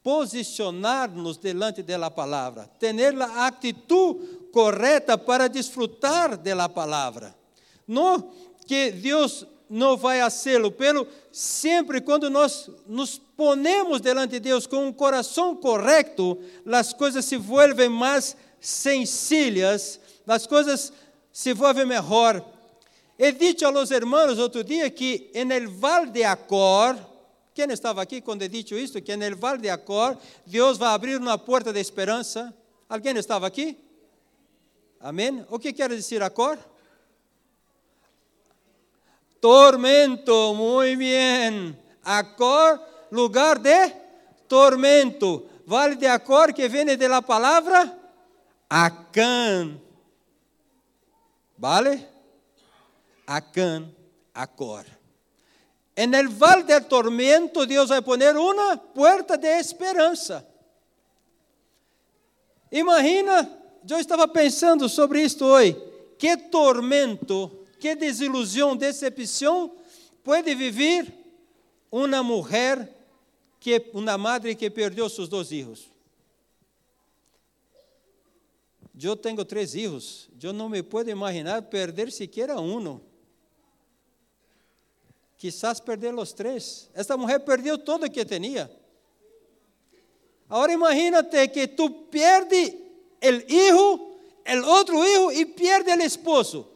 [0.02, 7.36] posicionar-nos delante da palavra, ter a atitude correta para desfrutar da palavra.
[7.86, 8.32] Não
[8.66, 14.88] que Deus não vai fazê-lo, pelo sempre quando nós nos ponemos delante de Deus com
[14.88, 20.94] um coração correto, as coisas se volvem mais sencillas, as coisas
[21.30, 22.58] se vuelve mejor.
[23.22, 26.96] He dicho a los hermanos día que en el Val de Acor,
[27.54, 29.04] ¿quién estaba aquí cuando he dicho esto?
[29.04, 32.54] Que en el Val de Acor Dios va a abrir una puerta de esperanza.
[32.88, 33.78] ¿Alguien estaba aquí?
[35.02, 35.46] Amén.
[35.50, 36.58] ¿O qué quiere decir Acor?
[39.42, 41.78] Tormento, muy bien.
[42.04, 43.96] Acor, lugar de
[44.48, 45.46] tormento.
[45.66, 48.00] Vale de Acor que viene de la palabra
[48.70, 49.78] Acán.
[51.58, 52.09] ¿Vale?
[53.32, 53.96] Acán,
[54.34, 54.88] Acor.
[55.96, 60.44] En el val del tormento, Dios va a poner una puerta de esperanza.
[62.72, 63.48] Imagina,
[63.88, 65.76] eu estava pensando sobre isto hoje.
[66.18, 69.76] Que tormento, que desilusão, decepção
[70.24, 71.14] pode viver
[71.92, 72.92] uma mulher
[73.60, 75.92] que uma madre que perdeu seus dois filhos.
[79.00, 83.09] Eu tenho três filhos, eu não me posso imaginar perder sequer um.
[85.40, 86.90] Quizás perder os três.
[86.94, 88.70] Esta mulher perdeu tudo o que tinha.
[90.50, 92.76] Agora imagínate que tu perde
[93.24, 96.68] o hijo, o outro hijo e perde o esposo.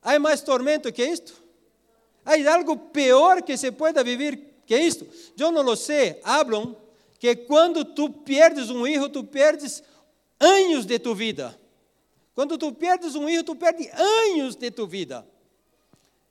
[0.00, 1.42] Há mais tormento que isto?
[2.24, 5.04] Há algo pior que se pueda viver que isto?
[5.36, 6.20] Eu não lo sei.
[6.22, 6.76] Hablam
[7.18, 9.82] que quando tu perdes um hijo, tu perdes
[10.38, 11.58] anos de tu vida.
[12.36, 15.26] Quando tu perdes um hijo, tu perdes anos de tu vida.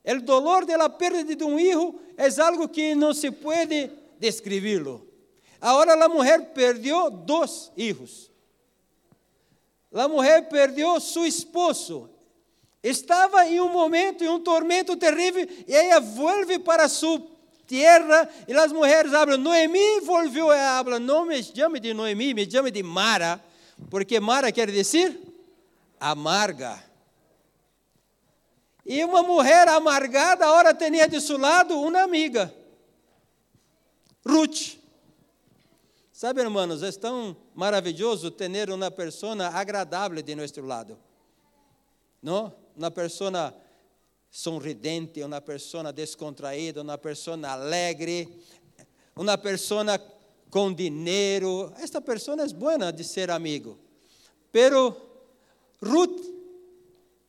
[0.07, 5.05] O dolor de la pérdida de um hijo é algo que não se pode descreverlo.
[5.59, 8.31] Agora a mulher perdeu dois hijos.
[9.93, 12.09] A mulher perdeu seu esposo.
[12.81, 17.21] Estava em um momento, em um tormento terrível, e ela volve para sua
[17.67, 22.49] terra, e as mulheres falam, Noemi volviu, ela habla, não me chame de Noemi, me
[22.49, 23.43] chame de Mara,
[23.89, 25.19] porque Mara quer dizer
[25.99, 26.86] amarga.
[28.87, 32.55] E uma mulher amargada, agora tinha de seu lado uma amiga,
[34.25, 34.77] Ruth.
[36.13, 40.97] Sabe, hermanos, é tão maravilhoso ter uma pessoa agradável de nosso lado.
[42.23, 42.55] Não?
[42.77, 43.53] Uma pessoa
[44.31, 48.41] sorridente, uma pessoa descontraída, uma pessoa alegre,
[49.13, 49.83] uma pessoa
[50.49, 51.73] com dinheiro.
[51.77, 53.77] Esta pessoa é boa de ser amigo.
[54.49, 54.95] Pero
[55.83, 56.36] Ruth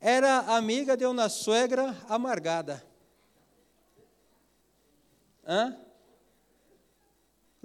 [0.01, 2.82] era amiga de uma suegra amargada.
[5.46, 5.76] Hã?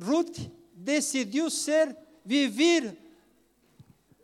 [0.01, 0.39] Ruth
[0.73, 2.97] decidiu ser, viver.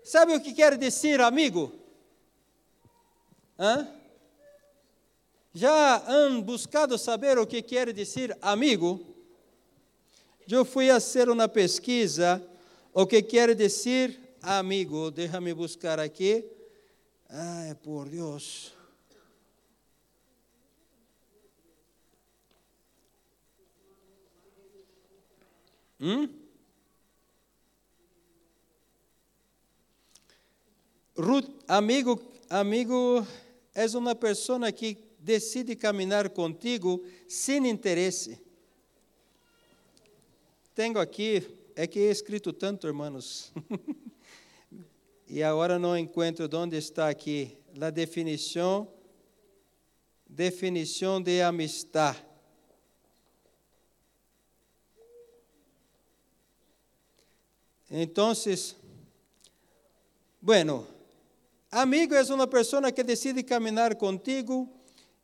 [0.04, 1.72] Sabe o que quer dizer, amigo?
[3.58, 3.88] Hã?
[5.54, 9.06] Já han buscado saber o que quer dizer amigo?
[10.48, 12.42] Eu fui a fazer uma pesquisa,
[12.94, 15.12] o que quer dizer amigo.
[15.12, 16.59] Deixa-me buscar aqui.
[17.32, 18.74] Ai, por Deus.
[26.02, 26.28] Hum?
[31.16, 32.20] Ruth, amigo,
[32.50, 33.28] amigo
[33.76, 38.42] é uma pessoa que decide caminhar contigo sem interesse.
[40.74, 43.52] Tenho aqui, é que é escrito tanto, irmãos.
[45.30, 48.88] e agora não encontro onde está aqui a definição
[50.28, 52.24] definição de amistade.
[57.90, 58.34] Então,
[60.40, 60.88] bueno,
[61.72, 64.68] Amigo é uma pessoa que decide caminhar contigo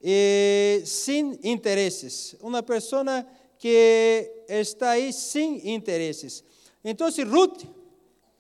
[0.01, 2.36] eh, sem interesses.
[2.39, 3.26] Uma pessoa
[3.58, 6.43] que está aí sem interesses.
[6.84, 7.64] Então, Ruth,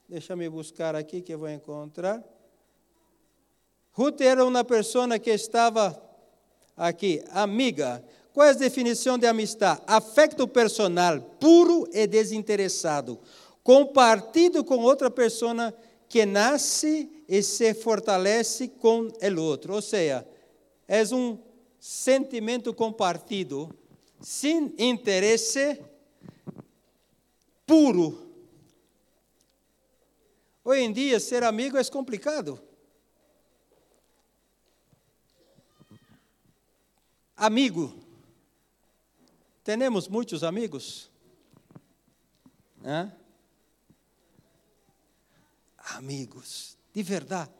[0.07, 2.23] deixa-me buscar aqui que vou encontrar.
[3.91, 5.99] Ruth era uma pessoa que estava
[6.75, 8.03] aqui, amiga.
[8.33, 9.81] Qual é a definição de amistade?
[9.87, 13.19] Afecto personal, puro e desinteressado,
[13.63, 15.73] compartido com outra pessoa
[16.09, 19.73] que nasce e se fortalece com o outro.
[19.73, 20.27] Ou seja,
[20.87, 21.39] é um
[21.79, 23.73] sentimento compartido,
[24.19, 25.79] sem interesse,
[27.65, 28.24] puro.
[30.65, 32.59] Hoje em dia, ser amigo é complicado.
[37.37, 37.93] Amigo.
[39.63, 41.11] Temos muitos amigos?
[42.83, 43.13] Hã?
[45.77, 47.51] Amigos de verdade.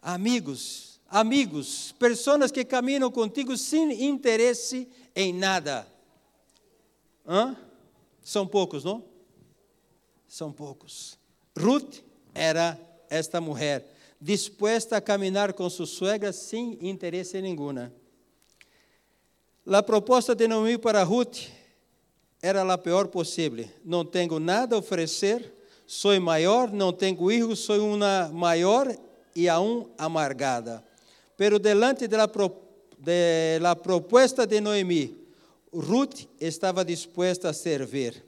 [0.00, 5.84] Amigos, amigos, pessoas que caminham contigo sem interesse em nada.
[7.26, 7.56] Hã?
[8.22, 9.02] São poucos, não?
[10.28, 11.18] São poucos.
[11.56, 12.02] Ruth
[12.34, 12.78] era
[13.08, 13.96] esta mulher.
[14.20, 17.90] dispuesta a caminhar com sua suegra sem interesse nenhum.
[19.66, 21.48] A proposta de Noemi para Ruth
[22.42, 23.68] era a pior possível.
[23.84, 25.52] Não tenho nada a oferecer,
[25.86, 28.94] sou maior, não tenho filhos, sou uma maior
[29.34, 30.84] e aún amargada.
[31.36, 32.30] Pero delante de la,
[32.98, 35.14] de la propuesta de Noemi,
[35.72, 38.25] Ruth estava disposta a servir.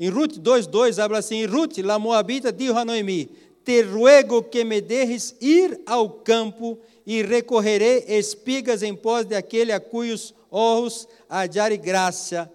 [0.00, 3.28] Em Ruth 2:2 habla assim: Ruth, la moabita, dijo a Noemi:
[3.62, 9.72] Te ruego que me dejes ir ao campo e recorrerei espigas em pós de aquele
[9.72, 12.50] a cujos olhos hallare graça.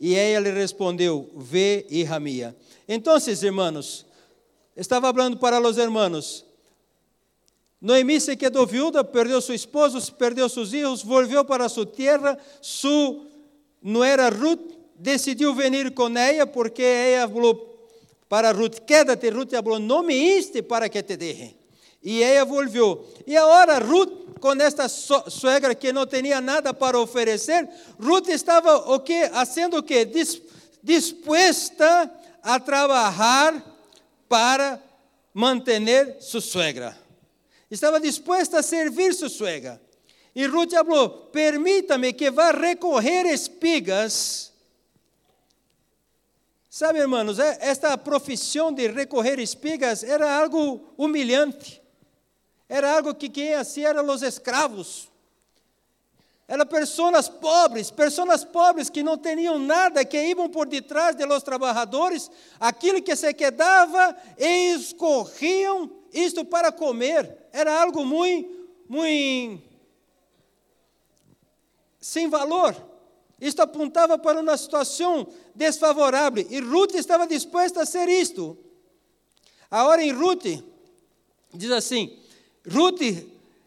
[0.00, 2.56] E ela lhe respondeu: Vê, hija mía.
[2.88, 4.06] Então, irmãos,
[4.74, 6.46] estava falando para os irmãos.
[7.82, 12.38] Noemi se quedou viúva, perdeu seu esposo, perdeu seus filhos, voltou para sua terra.
[12.62, 13.26] Su
[14.06, 17.68] era Ruth decidiu vir com ela porque ela falou
[18.28, 21.56] para Ruth, quédate, Ruth falou, não me inste para que te deje.
[22.02, 23.08] E ela voltou.
[23.26, 27.68] E agora Ruth, com esta suegra que não tinha nada para oferecer,
[27.98, 29.30] Ruth estava o quê?
[29.32, 30.06] Fazendo o quê?
[30.82, 32.10] Disposta
[32.42, 33.64] a trabalhar
[34.28, 34.80] para
[35.32, 36.96] manter sua suegra.
[37.70, 39.80] Estava disposta a servir sua suegra.
[40.34, 44.47] E Ruth falou: permita-me que vá recorrer espigas
[46.78, 51.82] Sabe, irmãos, é, esta profissão de recorrer espigas era algo humilhante.
[52.68, 55.10] Era algo que quem hacía eram os escravos.
[56.46, 61.42] Eram pessoas pobres, pessoas pobres que não tinham nada, que iam por detrás de los
[61.42, 67.48] trabalhadores, aquilo que se quedava, eles corriam isto para comer.
[67.52, 69.64] Era algo muito, muito
[72.00, 72.97] sem valor.
[73.40, 78.56] Isto apontava para uma situação desfavorável e Ruth estava disposta a ser isto.
[79.70, 80.46] Agora em Ruth,
[81.54, 82.18] diz assim:
[82.66, 83.00] Ruth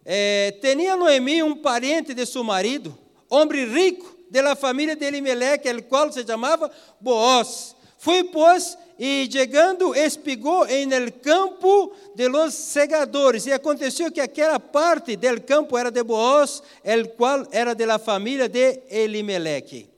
[0.06, 2.98] eh, tinha Noemi um parente de seu marido,
[3.30, 7.76] homem rico, da família de Elimelech, el qual se chamava Boaz.
[7.98, 13.48] Foi, pois, e chegando, espigou em el campo de los segadores.
[13.48, 17.98] E aconteceu que aquela parte del campo era de Boaz, el qual era de la
[17.98, 19.90] família de Elimelech.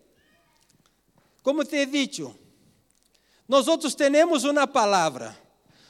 [1.43, 2.33] Como te he dicho,
[3.97, 5.37] temos uma palavra,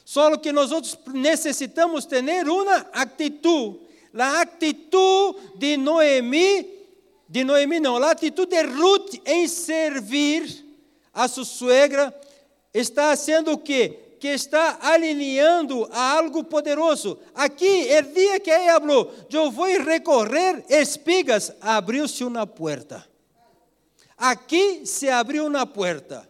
[0.03, 3.79] só que nós outros necessitamos ter uma atitude.
[4.17, 6.67] A atitude de Noemi,
[7.29, 10.65] de Noemi não, a atitude de Ruth em servir
[11.13, 12.11] a sua suegra
[12.73, 13.99] está sendo o quê?
[14.19, 17.19] Que está alinhando a algo poderoso.
[17.35, 23.05] Aqui, o dia que ela falou, eu vou recorrer espigas, abriu-se uma porta.
[24.17, 26.27] Aqui se abriu uma porta.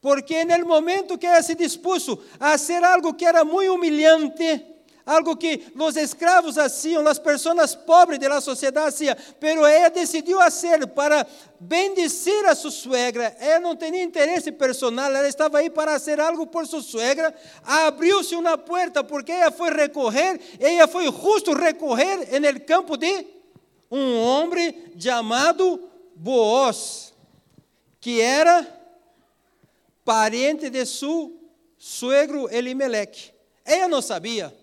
[0.00, 2.06] Porque no momento que ela se dispôs
[2.38, 4.64] a fazer algo que era muito humilhante,
[5.10, 10.86] algo que os escravos faziam, as pessoas pobres da sociedade faziam, pero ela decidiu fazer
[10.86, 11.26] para
[11.58, 13.36] bendizer a sua suegra.
[13.40, 17.34] Ela não tinha interesse personal, ela estava aí para fazer algo por sua suegra.
[17.64, 23.26] Abriu-se uma porta porque ela foi recorrer, ela foi justo recorrer no campo de
[23.90, 27.12] um homem chamado Boaz,
[28.00, 28.64] que era
[30.04, 31.36] parente de seu
[31.76, 33.34] suegro Elimelech.
[33.64, 34.59] Ela não sabia.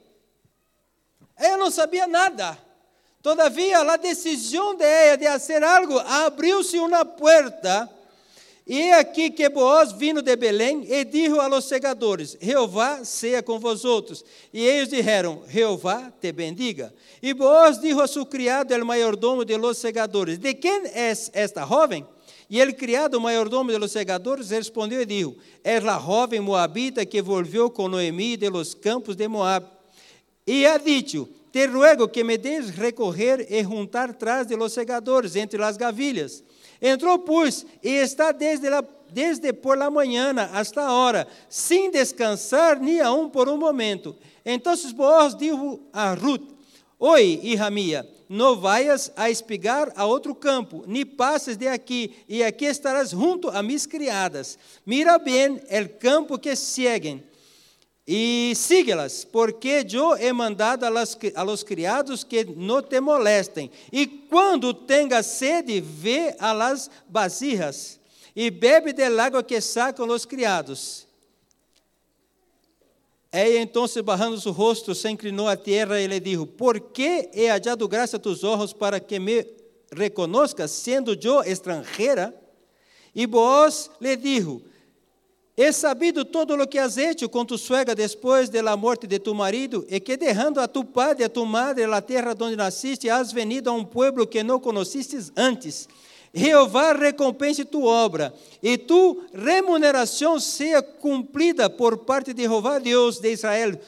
[1.38, 2.58] Ela não sabia nada.
[3.22, 7.90] Todavia, a decisão de ela de fazer algo abriu-se uma porta.
[8.66, 13.60] E aqui que Boaz vindo de Belém e disse a los segadores: Jeová seja com
[13.60, 14.26] vosotros.
[14.54, 16.94] E eles disseram: Jeová te bendiga.
[17.22, 21.66] E Boaz disse a seu criado, el mayordomo de los segadores: De quem é esta
[21.66, 22.06] jovem?
[22.50, 27.06] E ele, criado, o mayordomo de los segadores, respondeu e disse: É a jovem moabita
[27.06, 29.77] que volvió com Noemi de los campos de Moab
[30.48, 35.36] e ha dicho, te ruego que me des recorrer e juntar tras de los segadores
[35.36, 36.42] entre las gavilhas.
[36.82, 43.02] Entrou, pois, e está desde, la, desde por la manhã hasta agora, sem descansar nem
[43.02, 44.16] aún por um momento.
[44.46, 46.56] Então Boaz disse a Ruth,
[47.00, 52.44] Oi, hija mía, não vayas a espigar a outro campo, ni passes de aqui, e
[52.44, 54.58] aqui estarás junto a mis criadas.
[54.86, 57.24] Mira bem el campo que siguen
[58.08, 63.70] e síguelas, porque eu he mandado a, las, a los criados que não te molestem.
[63.92, 68.00] E quando tenha sede, vê a las vasijas
[68.34, 71.06] e bebe del água que sacam os criados.
[73.30, 77.50] Ela então, barrando o rosto, se inclinou à terra e lhe disse: Por que he
[77.50, 79.46] hallado graça a tus ojos para que me
[79.92, 82.34] reconozcas, sendo eu estrangeira?
[83.14, 84.62] E Boaz lhe disse:
[85.60, 89.20] He sabido todo lo que has hecho con tu suegra después de la muerte de
[89.20, 92.56] tu marido, y que dejando a tu padre y a tu madre la tierra donde
[92.56, 95.90] naciste, has venido a un pueblo que no conociste antes.
[96.32, 98.32] Jehová recompense tu obra,
[98.62, 103.80] e tu remuneração seja cumprida por parte de Jehová Deus de Israel,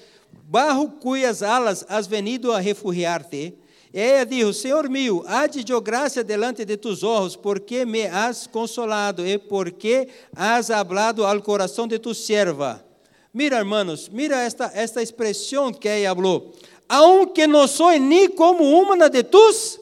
[0.49, 3.58] bajo cuyas alas has venido a refugiar-te.
[3.93, 9.25] Ela disse: Senhor meu, hade de graça delante de tus ojos, porque me has consolado
[9.25, 12.85] e porque has hablado al coração de tu serva.
[13.33, 16.53] Mira, hermanos, mira esta, esta expressão que ela falou.
[16.87, 19.79] Aunque não sou nem como uma de tus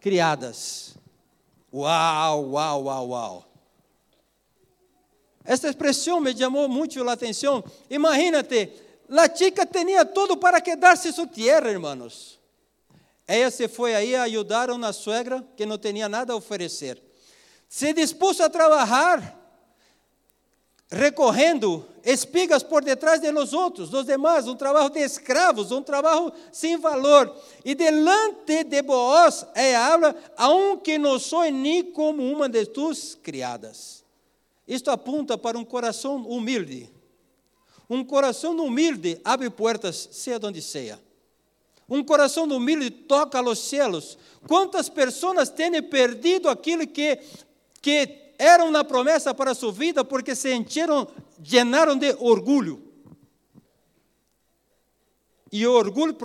[0.00, 0.94] criadas.
[1.72, 3.44] Uau, uau, uau, uau.
[5.44, 7.64] Esta expressão me chamou muito a atenção.
[7.90, 8.70] Imagínate,
[9.10, 12.38] a chica tinha tudo para quedar-se sua terra, hermanos.
[13.26, 17.02] Ela se foi aí a ajudar uma suegra que não tinha nada a oferecer.
[17.68, 19.44] Se dispôs a trabalhar
[20.90, 26.32] recorrendo espigas por detrás de los outros, dos demais, um trabalho de escravos, um trabalho
[26.52, 27.34] sem valor.
[27.64, 34.04] E delante de Boaz, ela habla, aunque não sou nem como uma de tus criadas.
[34.66, 36.90] Isto apunta para um coração humilde.
[37.88, 40.98] Um coração humilde abre portas, seja onde seja.
[41.88, 44.16] Um coração humilde toca os céus.
[44.46, 47.18] Quantas pessoas têm perdido aquilo que,
[47.80, 51.06] que era uma promessa para sua vida porque se encheram,
[51.38, 52.82] llenaram de orgulho.
[55.52, 56.16] E o orgulho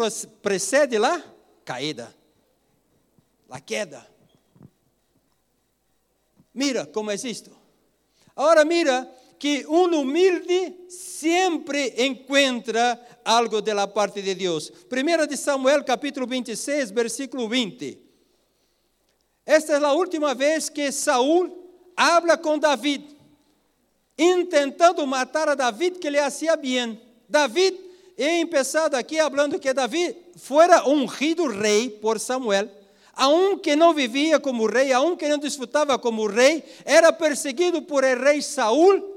[0.42, 1.24] precede lá
[1.64, 2.16] caída,
[3.50, 4.08] a queda.
[6.54, 7.56] Mira como é isto.
[8.36, 9.08] Agora mira
[9.40, 14.70] que um humilde sempre encontra algo da parte de Deus.
[14.92, 17.98] 1 de Samuel, capítulo 26, versículo 20.
[19.46, 21.50] Esta é a última vez que Saul
[21.96, 23.04] habla com David,
[24.18, 27.02] intentando matar a David que lhe hacía bem.
[27.28, 27.76] David,
[28.18, 32.70] he empezado aqui falando que David fuera ungido rei por Samuel,
[33.14, 38.42] aunque não vivia como rei, aunque não desfrutava como rei, era perseguido por el rei
[38.42, 39.09] Saúl,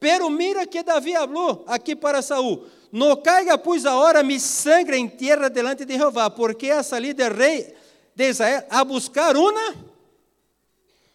[0.00, 5.06] Pero mira que Davi falou aqui para Saul: Não caiga, pois, agora mi sangre em
[5.06, 7.76] terra delante de Jeová, porque a salir del rei
[8.14, 9.74] de Israel a buscar uma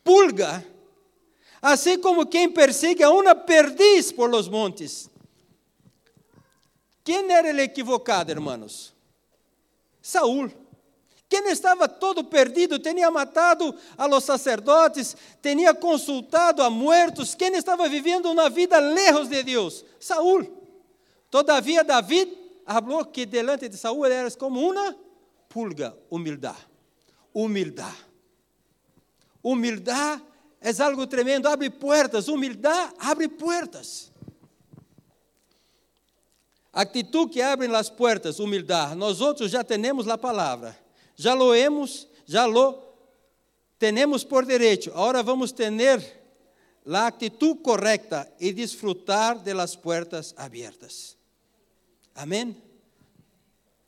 [0.04, 0.64] pulga,
[1.60, 5.10] assim como quem persegue a uma perdiz por los montes.
[7.04, 8.94] Quem era o equivocado, hermanos?
[10.02, 10.52] Saúl.
[11.36, 17.90] Quem estava todo perdido, tinha matado a los sacerdotes, tinha consultado a muertos, quem estava
[17.90, 19.84] vivendo uma vida lejos de Deus?
[20.00, 20.48] Saúl.
[21.30, 22.32] Todavia, David
[22.66, 24.96] falou que delante de Saúl eras como uma
[25.50, 26.66] pulga, humildade.
[27.34, 28.06] Humildade.
[29.44, 30.24] Humildade
[30.62, 32.30] é algo tremendo, abre portas.
[32.30, 34.10] Humildade abre portas.
[36.72, 38.96] Actitud que abre as portas, humildade.
[38.96, 40.85] Nós outros já temos a palavra
[41.16, 42.84] já loemos, já lo
[43.78, 44.92] temos por direito.
[44.92, 45.72] Agora vamos ter
[46.86, 51.18] a atitude correta e disfrutar de las puertas abertas.
[52.14, 52.56] Amém?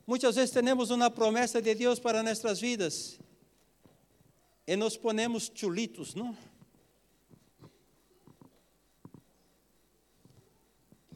[0.06, 3.18] Muitas vezes temos uma promessa de Deus para nossas vidas
[4.66, 6.36] e nos ponemos chulitos, não?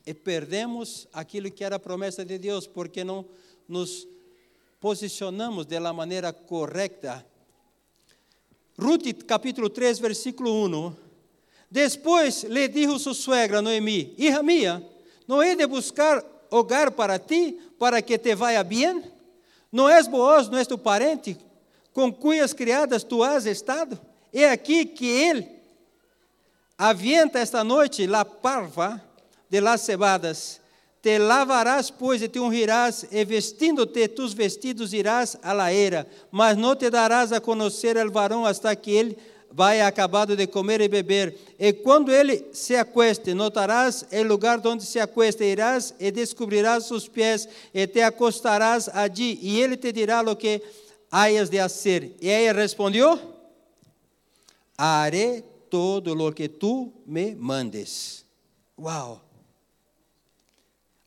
[0.05, 3.25] E perdemos aquilo que era a promessa de Deus porque não
[3.69, 4.07] nos
[4.83, 7.25] posicionamos de la maneira correta.
[8.77, 10.97] Ruth, capítulo 3, versículo 1.
[11.71, 14.83] Depois lhe dijo sua suegra Noemi: Hija mía,
[15.27, 19.05] não he de buscar hogar para ti, para que te vaya bien?
[19.71, 21.39] Não és Boaz nosso parente,
[21.95, 23.99] com cujas criadas tu has estado?
[24.33, 25.49] É aqui que ele
[26.77, 29.01] avienta esta noite la parva
[29.49, 30.61] de las cebadas
[31.03, 36.57] te lavarás, pois, e te ungirás, e vestindo-te tus vestidos irás à la era, mas
[36.57, 39.19] não te darás a conhecer el varão hasta que ele
[39.51, 41.37] vai acabado de comer e beber.
[41.59, 47.09] E quando ele se acueste, notarás o lugar onde se acueste, irás e descobrirás os
[47.09, 50.63] pés, e te acostarás allí, e ele te dirá o que
[51.11, 52.17] hayas de hacer.
[52.21, 53.19] E ela respondeu:
[54.79, 58.25] Haré todo lo que tu me mandes.
[58.79, 59.32] Uau!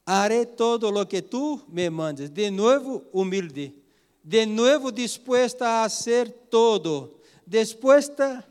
[0.05, 2.29] Haré todo lo que tú me mandes.
[2.33, 3.73] De nuevo, humilde.
[4.23, 7.19] De nuevo, dispuesta a hacer todo.
[7.45, 8.45] Dispuesta.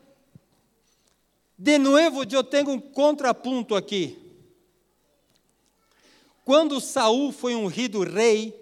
[1.57, 4.17] De novo, eu tenho um contraponto aqui.
[6.43, 8.53] Quando Saul foi ungido rei,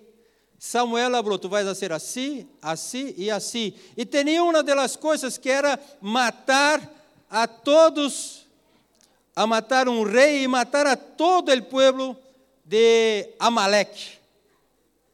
[0.59, 3.73] Samuel falou: Tu vais ser assim, assim e assim.
[3.97, 6.81] E tinha uma das coisas que era matar
[7.29, 8.43] a todos
[9.35, 12.15] a matar um rei e matar a todo o povo
[12.73, 14.17] de Amaleque.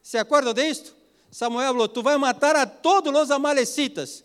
[0.02, 0.96] Se acorda disto?
[1.30, 4.24] Samuel falou: Tu vai matar a todos os amalecitas.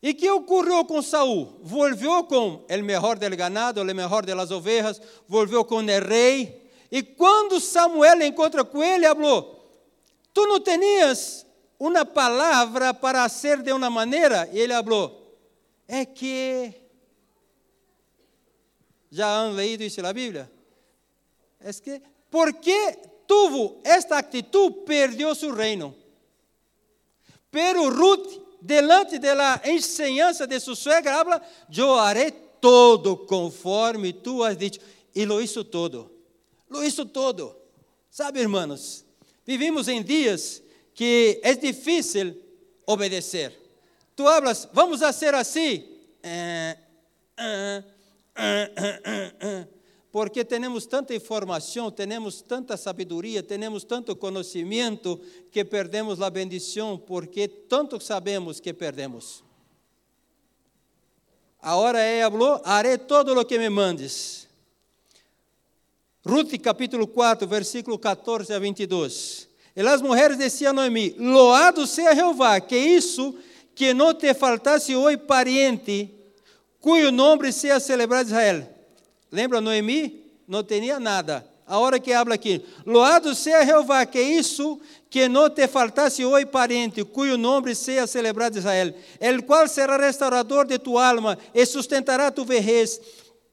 [0.00, 1.58] E que ocorreu com Saul?
[1.62, 6.70] Volviu com o melhor del ganado, o melhor de las ovejas, volviu com o rei.
[6.92, 9.68] E quando Samuel encontra com ele, falou:
[10.32, 11.44] Tu não tenias
[11.76, 14.48] uma palavra para ser de uma maneira?
[14.52, 15.36] E ele falou:
[15.88, 16.72] É que.
[19.10, 20.50] Já han leído isso na Bíblia?
[21.60, 22.02] É que,
[22.34, 22.98] porque
[23.28, 25.94] tuvo esta atitude, perdeu seu reino.
[27.48, 34.42] Pero Ruth delante de la enseñanza de su suegra, habla, yo haré todo conforme tú
[34.42, 34.80] has dicho.
[35.14, 36.10] E lo hizo todo.
[36.68, 37.56] Lo hizo todo.
[38.10, 39.04] Sabe, irmãos,
[39.46, 40.60] vivimos em dias
[40.92, 42.42] que é difícil
[42.84, 43.56] obedecer.
[44.16, 45.84] Tu hablas, vamos a ser assim.
[46.24, 46.74] Uh,
[47.38, 47.84] uh,
[48.40, 49.73] uh,
[50.14, 55.20] porque temos tanta informação, temos tanta sabedoria, temos tanto conhecimento
[55.50, 59.42] que perdemos a bendição, porque tanto sabemos que perdemos.
[61.60, 64.46] Agora ele falou: haré todo o que me mandes.
[66.24, 69.48] Ruth capítulo 4, versículo 14 a 22.
[69.74, 73.34] E as mulheres diziam a Noemi: Loado seja Jeová, que isso
[73.74, 76.14] que não te faltasse hoje pariente,
[76.78, 78.73] cujo nome seja celebrado Israel.
[79.34, 80.22] Lembra Noemi?
[80.46, 81.44] Não tinha nada.
[81.66, 84.78] A hora que habla aqui, loado seja Jeová, que isso
[85.10, 90.66] que não te faltasse hoje parente, cujo nome seja celebrado Israel, el qual será restaurador
[90.66, 93.00] de tu alma e sustentará tu vejez,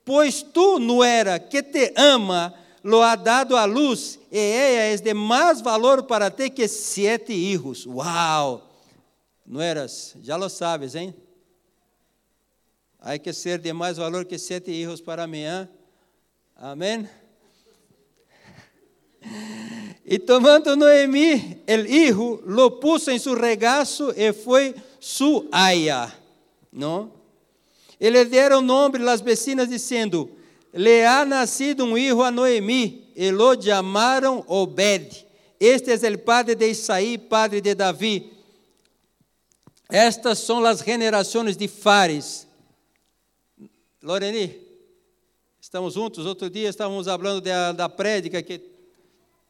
[0.04, 2.54] pois tu, nuera, que te ama,
[2.84, 7.32] lo ha dado a luz, e ella é de mais valor para ti que sete
[7.34, 7.86] hijos.
[7.86, 8.70] Uau!
[9.46, 11.16] Nueras, já lo sabes, hein?
[13.02, 15.68] Há que ser de mais valor que sete hijos para mim, hein?
[16.56, 17.10] Amém?
[20.06, 26.14] E tomando Noemi, el hijo, lo puso em su regaço e foi su aya.
[26.72, 27.12] Não?
[28.00, 30.30] E le deram nome las vecinas, dizendo:
[30.72, 35.26] Le ha nacido um hijo a Noemi, e lo chamaram Obed.
[35.60, 38.32] Este é o padre de Isaí, padre de Davi.
[39.90, 42.48] Estas são as generações de Fares.
[44.02, 44.72] Loreni,
[45.62, 46.26] Estamos juntos.
[46.26, 48.60] Outro dia estávamos falando da, da prédica que,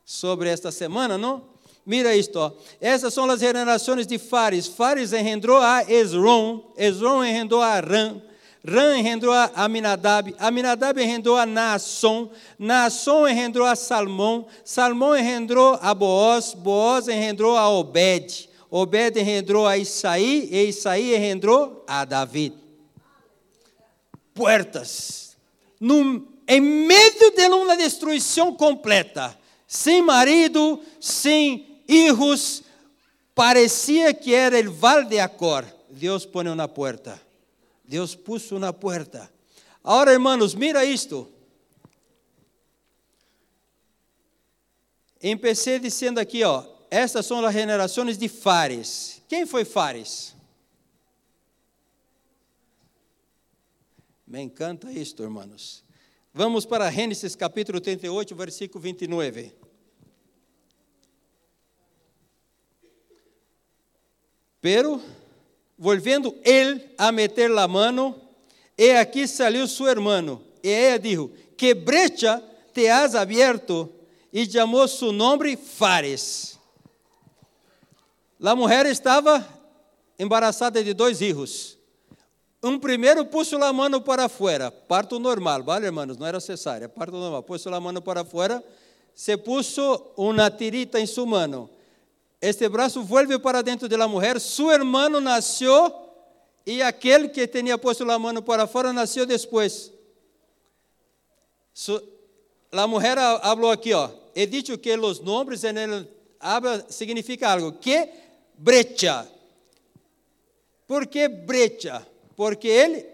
[0.03, 1.49] sobre esta semana, não?
[1.86, 2.52] Mira isto, ó.
[2.82, 4.68] essas são as gerações de Fares.
[4.68, 8.22] Fares engendrou a Esron, Esron engendrou a Ram,
[8.68, 12.30] Ram engendrou a Aminadab, Aminadab engendrou a Naasson,
[12.60, 19.78] Naasson engendrou a Salmão, Salmão engendrou a Boaz, Boaz engendrou a Obed, Obed engendrou a
[19.78, 22.61] Isaí, e Isaí engendrou a David.
[24.34, 25.22] Puertas
[26.48, 29.38] em meio de uma destruição completa,
[29.68, 32.64] sem marido, sem filhos,
[33.34, 35.66] parecia que era o vale de Acor.
[35.90, 37.20] Deus põe uma porta.
[37.84, 39.32] Deus puso uma porta.
[39.84, 41.28] Agora, hermanos, mira isto.
[45.22, 49.22] Empecé dizendo aqui, ó, estas são as generações de Fares.
[49.28, 50.36] Quem foi Fares?
[54.32, 55.84] Me encanta isto, hermanos.
[56.34, 59.53] Vamos para Gênesis capítulo 38, versículo 29.
[64.62, 65.02] Pero,
[65.78, 68.16] volvendo ele a meter la mano,
[68.78, 72.41] e aqui saiu seu irmão, e ela dijo: Que brecha
[72.74, 73.94] te has abierto,
[74.32, 76.58] e chamou seu nome Fares.
[78.41, 79.45] A mulher estava
[80.18, 81.81] embaraçada de dois filhos.
[82.64, 86.18] Um primeiro puso a mão para fora, parto normal, vale, hermanos?
[86.18, 87.42] Não era cesárea, parto normal.
[87.42, 88.64] Puso a mão para fora,
[89.16, 91.70] se puso uma tirita em sua mão.
[92.40, 95.92] Este braço vuelve para dentro de mujer, su hermano nasceu
[96.66, 99.92] e aquele que tinha puesto a mão para fora nasceu depois.
[101.74, 102.02] Su,
[102.72, 106.08] a mulher falou aqui, ó, he dicho que os nomes en el
[106.40, 108.10] habla significa algo, que
[108.58, 109.28] brecha.
[110.86, 112.06] ¿Por que brecha?
[112.41, 113.05] Porque ele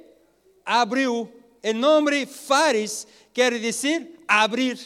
[0.65, 1.29] abriu.
[1.61, 4.79] O nome Fares quer dizer abrir.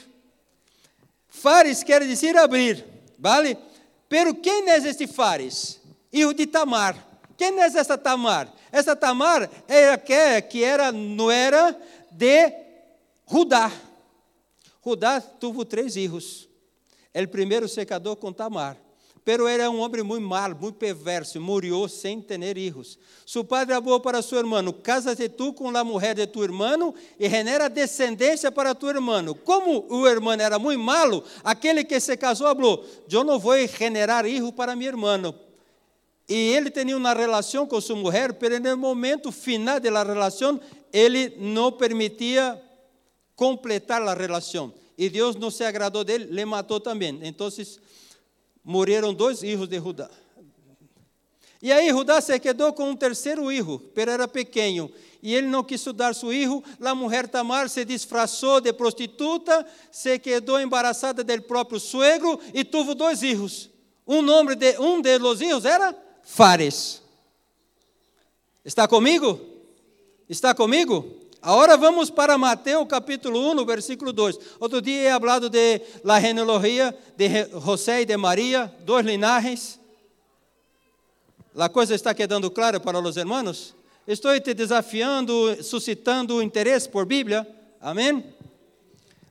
[1.27, 2.83] Fares quer dizer abrir,
[3.19, 3.55] vale?
[4.09, 5.79] Pero quem é este Fares?
[6.09, 6.97] Filho de Tamar.
[7.37, 8.51] Quem é esta Tamar?
[8.71, 12.51] Esta Tamar era que, que era nuera de
[13.29, 13.71] Judá.
[14.83, 16.49] Judá teve três filhos.
[17.13, 18.75] O primeiro se casou com Tamar.
[19.23, 22.97] Pero era um homem muito mal, muito perverso, morreu sem ter filhos.
[23.23, 27.29] Su padre falou para seu irmão: Casa-te tu com a mulher de tu irmão e
[27.29, 29.33] genera descendência para tu irmão.
[29.45, 34.25] Como o irmão era muito malo, aquele que se casou falou: Eu não vou generar
[34.25, 35.35] filho para meu irmão.
[36.27, 40.59] E ele tinha uma relação com sua mulher, mas no momento final da relação,
[40.91, 42.59] ele não permitia
[43.35, 44.73] completar a relação.
[44.97, 47.19] E Deus não se agradou dele, le matou também.
[47.23, 47.49] Então,
[48.63, 50.09] morreram dois filhos de Judá.
[51.61, 54.91] E aí Judá se quedou com um terceiro filho, pero era pequeno.
[55.21, 56.63] E ele não quis dar seu filho.
[56.79, 62.95] A mulher Tamar se disfarçou de prostituta, se quedou embaraçada do próprio suegro e teve
[62.95, 63.69] dois filhos.
[64.07, 67.01] Um nome de um de los filhos era Fares.
[68.65, 69.39] Está comigo?
[70.27, 71.20] Está comigo?
[71.41, 74.37] Agora vamos para Mateus capítulo 1, versículo 2.
[74.59, 79.79] Outro dia he hablado de la genealogia de José e de Maria, dois linajes.
[81.57, 83.73] A coisa está quedando clara para os hermanos?
[84.07, 87.47] Estou te desafiando, suscitando interesse por Bíblia.
[87.81, 88.23] Amém?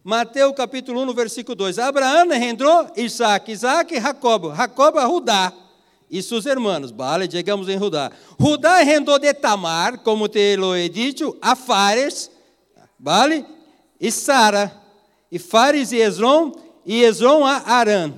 [0.02, 1.78] Mateus capítulo 1, versículo 2.
[1.78, 5.69] Abraão engendrou Isaac, Isaac Jacob, Jacob a Judá
[6.10, 8.10] e seus irmãos, vale, chegamos em Judá.
[8.38, 12.30] Judá rendou de Tamar, como te lo he dicho, a Fares,
[12.98, 13.46] vale,
[14.00, 14.74] e Sara,
[15.30, 16.52] e Fares e Esron,
[16.84, 18.12] e Esron a Arã.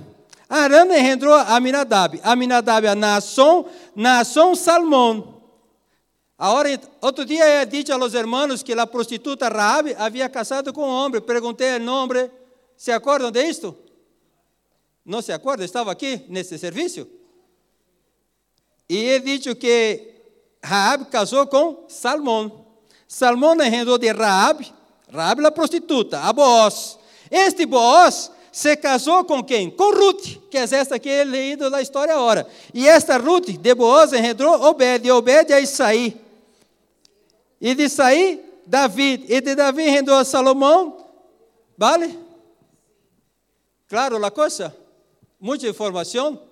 [0.48, 5.42] Arã engendrou a Aminadab, Aminadab a Naasson, Naasson Salmão.
[6.38, 10.90] Agora, outro dia eu disse aos irmãos que a prostituta Raab havia casado com um
[10.90, 11.20] homem.
[11.20, 12.28] Perguntei o nome.
[12.76, 13.76] Se acordam disto?
[15.04, 15.64] Não se acordam?
[15.64, 17.06] Estava aqui nesse serviço?
[18.92, 20.06] E é dito que
[20.62, 22.66] Raab casou com Salmão.
[23.08, 24.70] Salmão engendrou de Raab,
[25.10, 26.98] Raab a prostituta, a Boaz.
[27.30, 29.70] Este Boaz se casou com quem?
[29.70, 32.46] Com Ruth, que é esta que é leído na história agora.
[32.74, 36.20] E esta Ruth de Boaz engendrou Obed, e Obed a Isaí.
[37.58, 39.24] E de Isaí, Davi.
[39.26, 40.98] E de Davi engendrou Salomão.
[41.78, 42.18] Vale?
[43.88, 44.76] Claro a coisa?
[45.40, 46.51] Muita informação.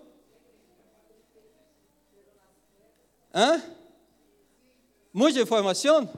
[3.33, 3.61] ¿Ah?
[5.13, 6.09] Muita informação?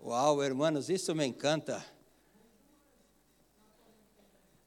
[0.00, 1.84] Uau, hermanos, isso me encanta.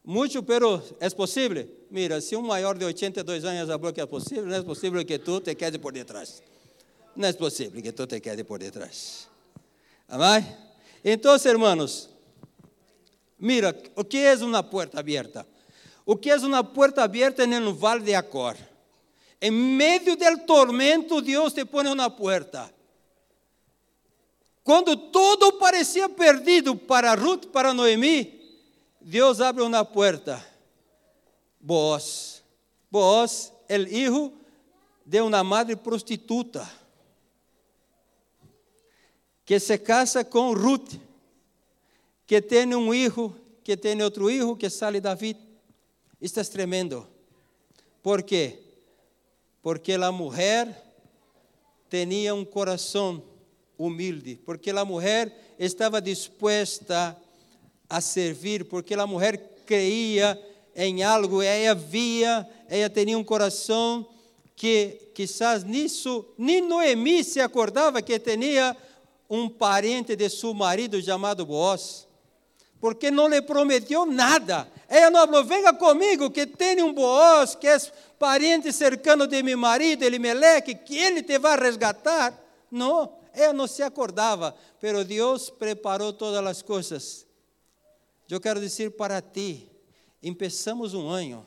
[0.04, 1.68] Muito, pero é possível?
[1.90, 5.20] Mira, se um maior de 82 anos falou que é possível, não é possível que
[5.20, 6.44] tu te quedes por detrás.
[7.16, 9.28] Não é possível que tu te quedes por detrás.
[10.08, 10.46] Amém?
[11.04, 12.10] Então, hermanos,
[13.40, 15.46] mira, o que é uma porta aberta?
[16.06, 18.56] O que é uma porta aberta no vale de Acor?
[19.40, 22.72] En medio del tormento, Dios te pone una puerta.
[24.64, 28.42] Quando todo parecia perdido para Ruth, para Noemí,
[29.00, 30.44] Deus abre uma porta.
[31.60, 32.44] Boaz.
[32.90, 34.34] Boaz, el hijo
[35.06, 36.68] de uma madre prostituta,
[39.46, 40.96] que se casa com Ruth,
[42.26, 45.38] que tem um hijo, que tem outro hijo, que sale David.
[46.20, 47.08] Isto é tremendo.
[48.02, 48.65] Por quê?
[49.66, 50.80] Porque a mulher
[51.90, 53.24] tinha um coração
[53.76, 57.18] humilde, porque a mulher estava disposta
[57.90, 60.40] a servir, porque a mulher creia
[60.76, 64.08] em algo, ela via, ela tinha um coração
[64.56, 68.78] que quizás nisso, nem Noemi se acordava que tinha
[69.28, 72.08] um parente de seu marido chamado Boaz,
[72.80, 74.68] porque não lhe prometeu nada.
[74.88, 77.78] Ela não falou, venha comigo, que tem um Boaz, que é
[78.20, 82.40] parente cercano de meu marido, Elimeleque, que ele te vai resgatar.
[82.70, 87.26] Não, ela não se acordava, pero Deus preparou todas as coisas.
[88.30, 89.70] Eu quero dizer para ti,
[90.22, 91.46] empezamos um ano.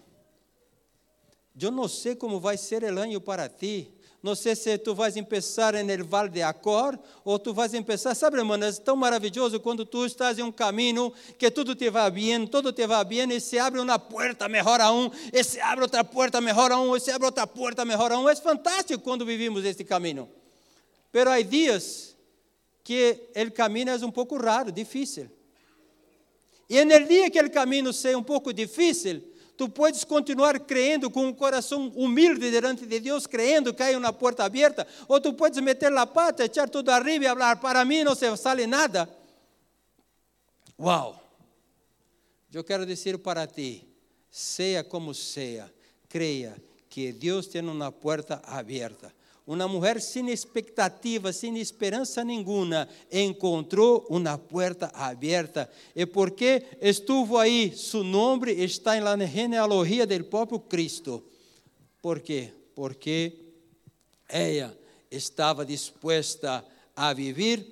[1.61, 5.15] Eu não sei como vai ser o ano para ti, não sei se tu vais
[5.15, 8.15] começar no Vale de Acor ou tu vais começar.
[8.17, 12.11] Sabe, irmão, é tão maravilhoso quando tu estás em um caminho que tudo te vai
[12.11, 15.83] bem, tudo te vai bem e se abre uma porta, melhor um, e se abre
[15.83, 18.29] outra porta, melhor um, e se abre outra porta, melhor um.
[18.29, 20.29] É fantástico quando vivimos este caminho.
[21.13, 22.17] Pero há dias
[22.83, 25.31] que o caminho é um pouco raro, difícil.
[26.69, 29.23] E no dia que o caminho seja um pouco difícil,
[29.59, 34.13] tu podes continuar crendo com um coração humilde diante de Deus, crendo que há uma
[34.13, 38.05] porta aberta, ou tu podes meter a pata, echar tudo arriba e falar, para mim
[38.05, 39.11] não se sale nada.
[40.79, 41.21] Uau!
[42.53, 43.85] Eu quero dizer para ti,
[44.31, 45.69] seja como seja,
[46.09, 46.57] creia
[46.89, 49.13] que Deus tem uma porta aberta.
[49.49, 55.71] Uma mulher sem expectativa, sem esperança nenhuma, encontrou uma porta aberta.
[55.97, 61.25] E porque estuvo aí, seu nome está na genealogia do próprio Cristo.
[62.03, 62.53] Por quê?
[62.75, 63.39] Porque
[64.29, 64.79] ela
[65.11, 66.63] estava disposta
[66.95, 67.67] a viver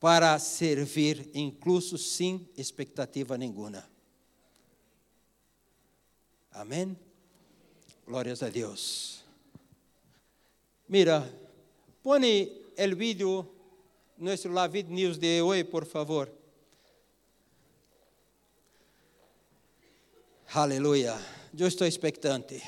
[0.00, 3.84] para servir, incluso sem expectativa nenhuma.
[6.50, 6.96] Amém?
[8.06, 9.21] Glórias a Deus.
[10.92, 11.26] Mira,
[12.02, 13.50] pone el vídeo,
[14.18, 16.30] nuestro Lavid News de hoy, por favor.
[20.52, 21.18] Aleluia.
[21.58, 22.62] Eu estou expectante.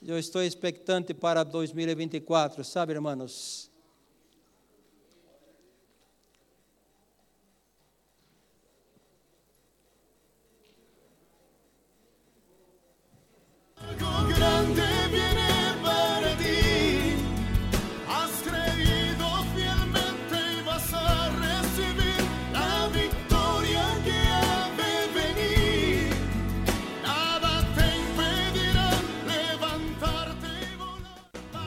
[0.00, 3.70] Eu estou expectante para 2024, sabe, irmãos?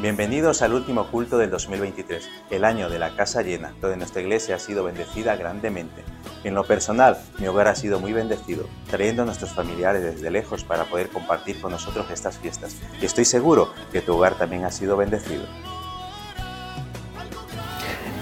[0.01, 4.55] Bienvenidos al último culto del 2023, el año de la casa llena, donde nuestra iglesia
[4.55, 6.01] ha sido bendecida grandemente.
[6.43, 10.63] En lo personal, mi hogar ha sido muy bendecido, trayendo a nuestros familiares desde lejos
[10.63, 12.77] para poder compartir con nosotros estas fiestas.
[12.99, 15.43] Y estoy seguro que tu hogar también ha sido bendecido.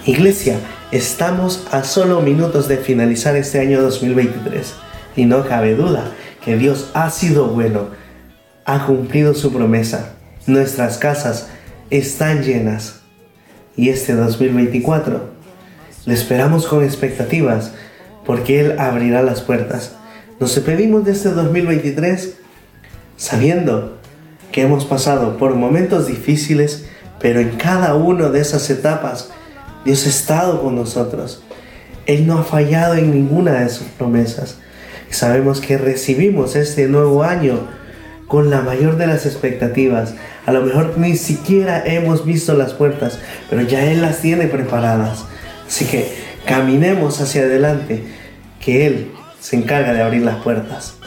[0.04, 0.58] Iglesia,
[0.92, 4.74] estamos a solo minutos de finalizar este año 2023
[5.16, 6.12] y no cabe duda
[6.44, 7.88] que Dios ha sido bueno,
[8.66, 10.16] ha cumplido su promesa.
[10.46, 11.48] Nuestras casas
[11.90, 13.00] están llenas.
[13.76, 15.30] Y este 2024
[16.06, 17.72] le esperamos con expectativas
[18.24, 19.92] porque Él abrirá las puertas.
[20.38, 22.36] Nos despedimos de este 2023
[23.16, 23.98] sabiendo
[24.52, 26.86] que hemos pasado por momentos difíciles,
[27.20, 29.30] pero en cada una de esas etapas
[29.84, 31.42] Dios ha estado con nosotros.
[32.06, 34.58] Él no ha fallado en ninguna de sus promesas.
[35.10, 37.68] Y sabemos que recibimos este nuevo año
[38.26, 40.14] con la mayor de las expectativas.
[40.46, 43.18] A lo mejor ni siquiera hemos visto las puertas,
[43.48, 45.24] pero ya Él las tiene preparadas.
[45.66, 46.12] Así que
[46.44, 48.04] caminemos hacia adelante,
[48.60, 50.99] que Él se encarga de abrir las puertas.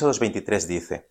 [0.00, 1.10] Éxodos 23 dice,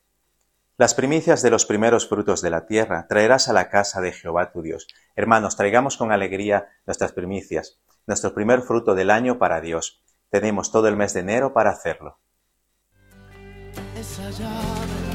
[0.75, 4.51] Las primicias de los primeros frutos de la tierra traerás a la casa de Jehová
[4.51, 4.87] tu Dios.
[5.15, 10.01] Hermanos, traigamos con alegría nuestras primicias, nuestro primer fruto del año para Dios.
[10.31, 12.17] Tenemos todo el mes de enero para hacerlo.
[13.95, 15.05] Esa llave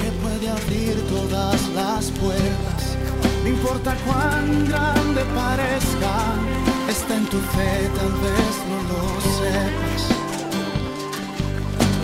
[0.00, 2.98] que puede abrir todas las puertas,
[3.44, 6.34] no importa cuán grande parezca,
[6.90, 10.21] está en tu fe, tal vez no lo sepas.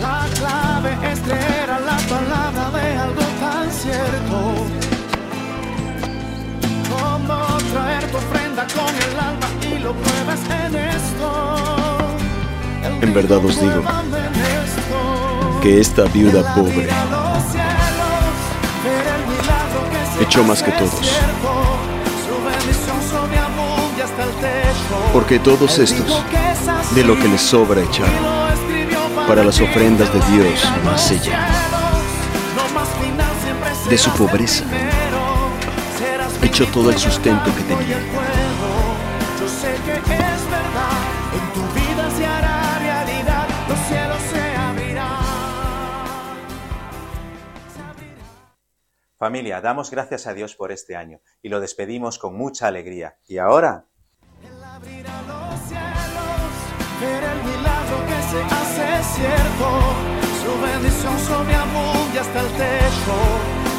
[0.01, 4.55] La clave es creer a la palabra de algo tan cierto.
[6.89, 11.99] Como traer tu ofrenda con el alma y lo pruebas en esto.
[13.01, 13.83] En verdad os digo
[15.63, 16.89] que esta viuda pobre
[20.21, 21.13] echó más que todos.
[25.13, 26.23] Porque todos estos,
[26.95, 28.68] de lo que les sobra echaron
[29.29, 31.47] para las ofrendas de Dios más ella.
[33.91, 34.65] De su pobreza,
[36.43, 37.99] echó todo el sustento que tenía.
[49.19, 53.19] Familia, damos gracias a Dios por este año y lo despedimos con mucha alegría.
[53.27, 53.85] Y ahora
[57.01, 59.69] Ver el milagro que se hace cierto,
[60.43, 63.17] su bendición sobreabunde hasta el techo.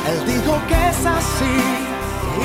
[0.09, 1.57] Él dijo que es así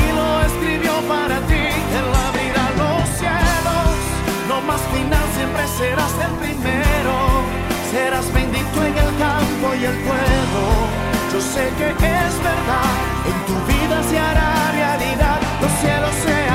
[0.00, 1.64] y lo escribió para ti.
[1.98, 3.94] Él abrirá los cielos,
[4.48, 7.14] no más final, siempre serás el primero.
[7.90, 10.64] Serás bendito en el campo y el pueblo.
[11.32, 12.94] Yo sé que es verdad,
[13.30, 16.53] en tu vida se hará realidad, los cielos se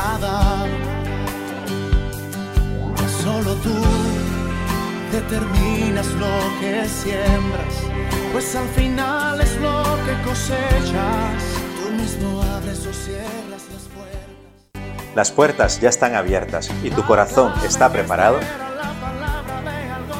[0.00, 0.66] Ha dado.
[3.20, 3.74] Solo tú
[5.12, 7.74] determinas lo que siembras,
[8.32, 11.42] pues al final es lo que cosechas.
[11.82, 15.14] Tú mismo abres o cierras las puertas.
[15.16, 18.38] Las puertas ya están abiertas y tu corazón está preparado.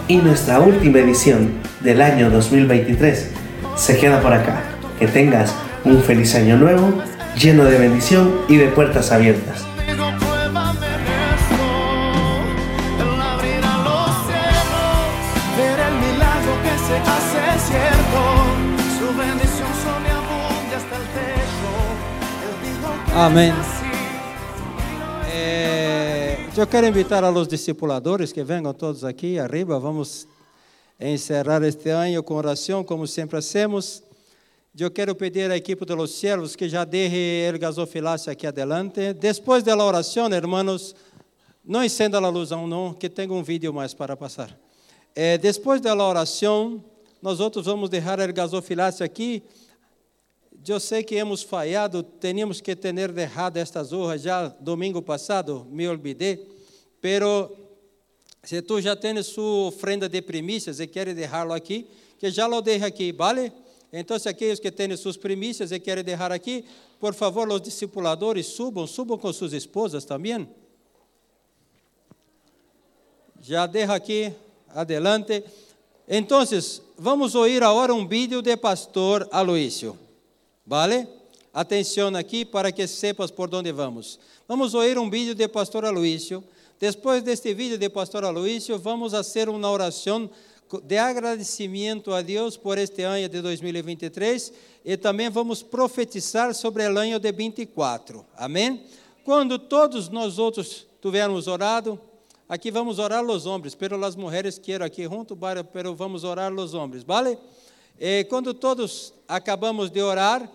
[0.09, 3.31] Y nuestra última edición del año 2023
[3.77, 4.61] se queda por acá.
[4.99, 7.01] Que tengas un feliz año nuevo,
[7.37, 9.68] lleno de bendición y de puertas abiertas.
[23.21, 23.51] Así.
[25.33, 29.79] É, eu quero invitar a los discipuladores que venham todos aqui arriba.
[29.79, 30.29] Vamos
[31.01, 34.05] encerrar este ano com oração, como sempre hacemos.
[34.79, 39.13] Eu quero pedir à equipe de los cielos que já deje el gasofilacio aqui adelante.
[39.15, 40.95] Depois da oração, hermanos,
[41.65, 44.57] não encenda a luz aún não, que tenho um vídeo mais para passar.
[45.17, 46.85] Eh, depois da oração,
[47.21, 49.43] nós outros vamos deixar o gasofilacio aqui.
[50.69, 55.89] Eu sei que hemos falhado, teníamos que ter deixado estas hojas já domingo passado, me
[55.89, 56.47] olvidei,
[57.01, 57.57] pero
[58.43, 61.89] se tu já tens sua ofrenda de primícias e quer deixá-lo aqui,
[62.19, 63.51] que já lo deixe aqui, vale?
[63.91, 66.65] Então, aqueles que têm suas primícias e querem deixar aqui,
[67.01, 70.47] por favor, os discipuladores subam, subam com suas esposas também.
[73.41, 74.33] Já deixa aqui,
[74.69, 75.43] adelante.
[76.07, 76.43] Então,
[76.99, 80.08] vamos ouvir agora um vídeo de pastor Aloísio.
[80.69, 81.09] Vale?
[81.55, 84.21] Atenção aqui para que sepas por onde vamos.
[84.47, 86.45] Vamos ouvir um vídeo de pastor Aloísio.
[86.79, 90.29] Depois deste vídeo de pastor Aloísio, vamos fazer uma oração
[90.85, 94.53] de agradecimento a Deus por este ano de 2023
[94.85, 98.23] e também vamos profetizar sobre o ano de 24.
[98.37, 98.85] Amém?
[99.25, 101.99] Quando todos nós outros tivermos orado,
[102.47, 105.35] aqui vamos orar os homens, pero as mulheres quero aqui junto,
[105.73, 107.39] pero vamos orar os homens, vale?
[108.01, 110.51] E quando todos acabamos de orar,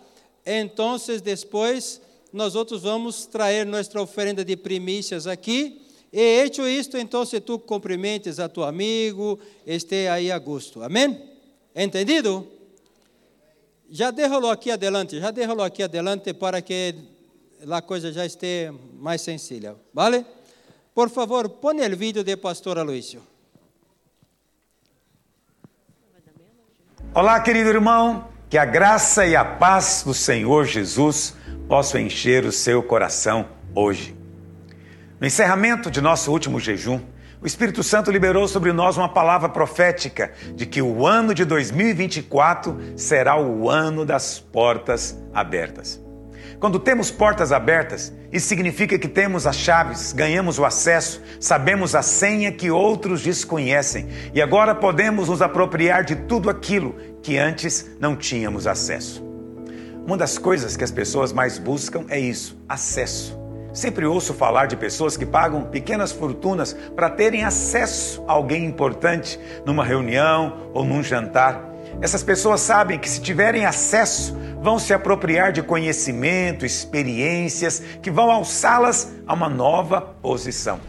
[0.46, 2.02] então depois
[2.32, 5.82] nós outros vamos trazer nossa oferenda de primícias aqui.
[6.12, 10.84] E hecho isto, então tu cumprimentes a tu amigo, esteja aí a gosto.
[10.84, 11.20] Amém?
[11.76, 12.48] Entendido?
[13.90, 16.96] Já déjalo aqui adelante, já déjalo aqui adelante para que
[17.70, 19.80] a coisa já esteja mais sencilla.
[19.94, 20.26] Vale?
[20.94, 23.33] Por favor, põe o vídeo de pastor Aloísio.
[27.16, 31.36] Olá, querido irmão, que a graça e a paz do Senhor Jesus
[31.68, 34.18] possam encher o seu coração hoje.
[35.20, 37.00] No encerramento de nosso último jejum,
[37.40, 42.80] o Espírito Santo liberou sobre nós uma palavra profética de que o ano de 2024
[42.98, 46.03] será o ano das portas abertas.
[46.64, 52.02] Quando temos portas abertas, isso significa que temos as chaves, ganhamos o acesso, sabemos a
[52.02, 58.16] senha que outros desconhecem e agora podemos nos apropriar de tudo aquilo que antes não
[58.16, 59.22] tínhamos acesso.
[60.08, 63.38] Uma das coisas que as pessoas mais buscam é isso: acesso.
[63.74, 69.38] Sempre ouço falar de pessoas que pagam pequenas fortunas para terem acesso a alguém importante
[69.66, 71.73] numa reunião ou num jantar.
[72.02, 78.32] Essas pessoas sabem que se tiverem acesso, vão se apropriar de conhecimento, experiências que vão
[78.32, 80.80] alçá-las a uma nova posição.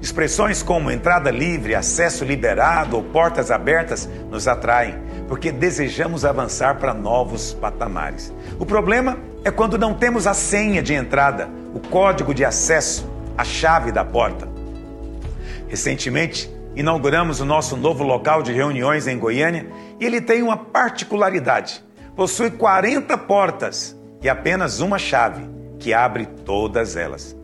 [0.00, 4.94] Expressões como entrada livre, acesso liberado ou portas abertas nos atraem,
[5.26, 8.32] porque desejamos avançar para novos patamares.
[8.58, 13.44] O problema é quando não temos a senha de entrada, o código de acesso, a
[13.44, 14.48] chave da porta.
[15.66, 19.66] Recentemente, inauguramos o nosso novo local de reuniões em Goiânia
[20.00, 21.84] e ele tem uma particularidade.
[22.14, 25.42] Possui 40 portas e apenas uma chave
[25.78, 27.36] que abre todas elas.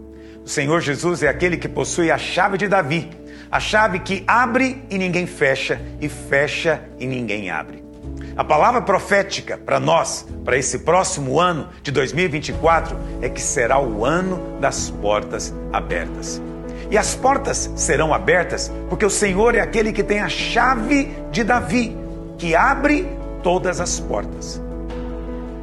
[0.44, 3.10] O Senhor Jesus é aquele que possui a chave de Davi,
[3.50, 7.82] a chave que abre e ninguém fecha, e fecha e ninguém abre.
[8.36, 14.04] A palavra profética para nós, para esse próximo ano de 2024, é que será o
[14.04, 16.42] ano das portas abertas.
[16.90, 21.44] E as portas serão abertas porque o Senhor é aquele que tem a chave de
[21.44, 21.96] Davi,
[22.38, 23.06] que abre
[23.42, 24.60] todas as portas.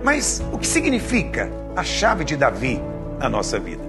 [0.03, 2.81] Mas o que significa a chave de Davi
[3.19, 3.83] na nossa vida?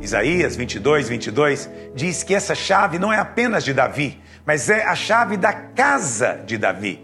[0.00, 4.94] Isaías 22, 22 diz que essa chave não é apenas de Davi, mas é a
[4.94, 7.02] chave da casa de Davi.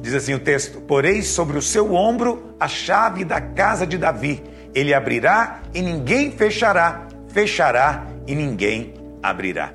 [0.00, 4.42] Diz assim o texto: Porei sobre o seu ombro a chave da casa de Davi.
[4.74, 9.72] Ele abrirá e ninguém fechará, fechará e ninguém abrirá.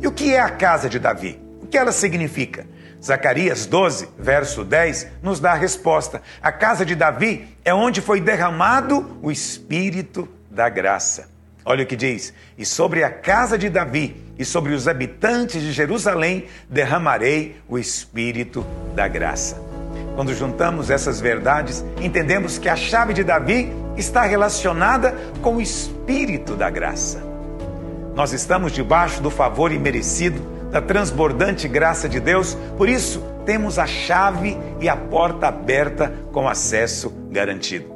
[0.00, 1.40] E o que é a casa de Davi?
[1.60, 2.66] O que ela significa?
[3.02, 6.22] Zacarias 12, verso 10, nos dá a resposta.
[6.40, 11.28] A casa de Davi é onde foi derramado o Espírito da graça.
[11.64, 15.72] Olha o que diz: E sobre a casa de Davi e sobre os habitantes de
[15.72, 18.64] Jerusalém derramarei o Espírito
[18.94, 19.60] da graça.
[20.14, 26.54] Quando juntamos essas verdades, entendemos que a chave de Davi está relacionada com o Espírito
[26.54, 27.22] da graça.
[28.14, 33.86] Nós estamos debaixo do favor imerecido, da transbordante graça de Deus, por isso temos a
[33.86, 37.92] chave e a porta aberta com acesso garantido.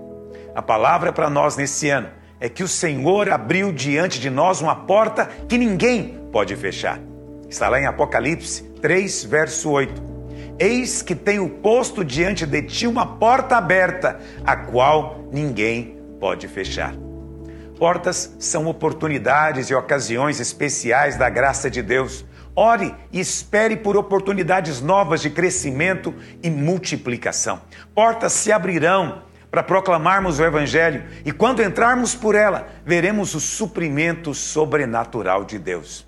[0.54, 2.08] A palavra para nós nesse ano
[2.38, 7.00] é que o Senhor abriu diante de nós uma porta que ninguém pode fechar.
[7.48, 10.02] Está lá em Apocalipse 3, verso 8.
[10.58, 16.94] Eis que tenho posto diante de ti uma porta aberta, a qual ninguém pode fechar.
[17.78, 22.24] Portas são oportunidades e ocasiões especiais da graça de Deus.
[22.56, 27.60] Ore e espere por oportunidades novas de crescimento e multiplicação.
[27.94, 34.32] Portas se abrirão para proclamarmos o Evangelho e quando entrarmos por ela, veremos o suprimento
[34.32, 36.06] sobrenatural de Deus.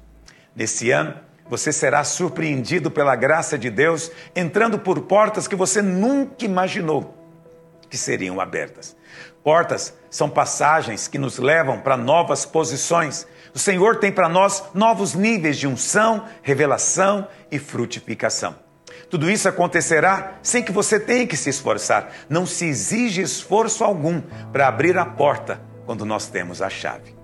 [0.57, 1.15] Nesse ano,
[1.49, 7.15] você será surpreendido pela graça de Deus, entrando por portas que você nunca imaginou
[7.89, 8.97] que seriam abertas.
[9.43, 13.27] Portas são passagens que nos levam para novas posições.
[13.55, 18.55] O Senhor tem para nós novos níveis de unção, revelação e frutificação.
[19.11, 22.12] Tudo isso acontecerá sem que você tenha que se esforçar.
[22.29, 24.20] Não se exige esforço algum
[24.53, 27.16] para abrir a porta quando nós temos a chave.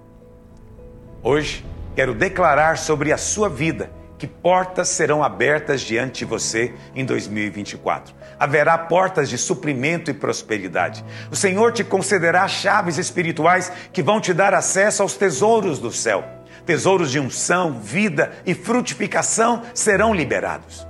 [1.23, 1.65] Hoje,
[1.95, 8.15] quero declarar sobre a sua vida que portas serão abertas diante de você em 2024.
[8.45, 11.03] Haverá portas de suprimento e prosperidade.
[11.31, 16.23] O Senhor te concederá chaves espirituais que vão te dar acesso aos tesouros do céu.
[16.66, 20.87] Tesouros de unção, vida e frutificação serão liberados.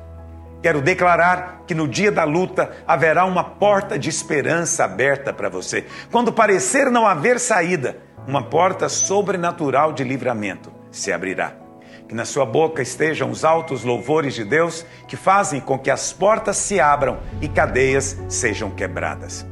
[0.61, 5.87] Quero declarar que no dia da luta haverá uma porta de esperança aberta para você.
[6.11, 11.64] Quando parecer não haver saída, uma porta sobrenatural de livramento se abrirá.
[12.09, 16.13] Que na sua boca estejam os altos louvores de Deus que fazem com que as
[16.13, 19.47] portas se abram e cadeias sejam quebradas.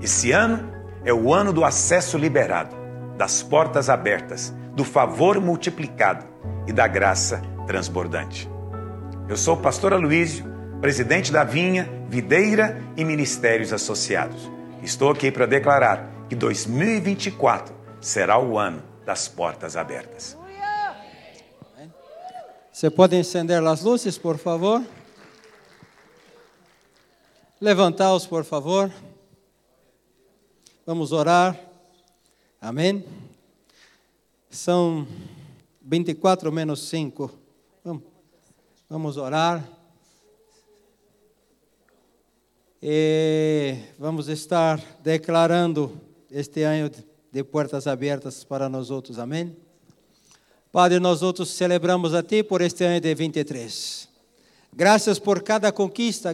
[0.00, 0.72] Esse ano
[1.04, 2.74] é o ano do acesso liberado,
[3.16, 6.24] das portas abertas, do favor multiplicado
[6.66, 8.50] e da graça transbordante.
[9.28, 10.52] Eu sou o pastor Aloísio
[10.82, 14.50] presidente da Vinha, Videira e Ministérios Associados.
[14.82, 20.36] Estou aqui para declarar que 2024 será o ano das portas abertas.
[22.82, 24.84] Você pode acender as luzes, por favor?
[27.60, 28.92] Levantaos, por favor.
[30.84, 31.56] Vamos orar.
[32.60, 33.04] Amém.
[34.50, 35.06] São
[35.80, 37.30] 24 menos 5.
[37.84, 38.02] Vamos,
[38.88, 39.64] vamos orar.
[42.82, 46.90] E vamos estar declarando este ano
[47.30, 49.20] de portas abertas para nós outros.
[49.20, 49.56] Amém?
[50.72, 54.08] Padre, nós outros celebramos a Ti por este ano de 23.
[54.72, 56.30] Graças por cada conquista.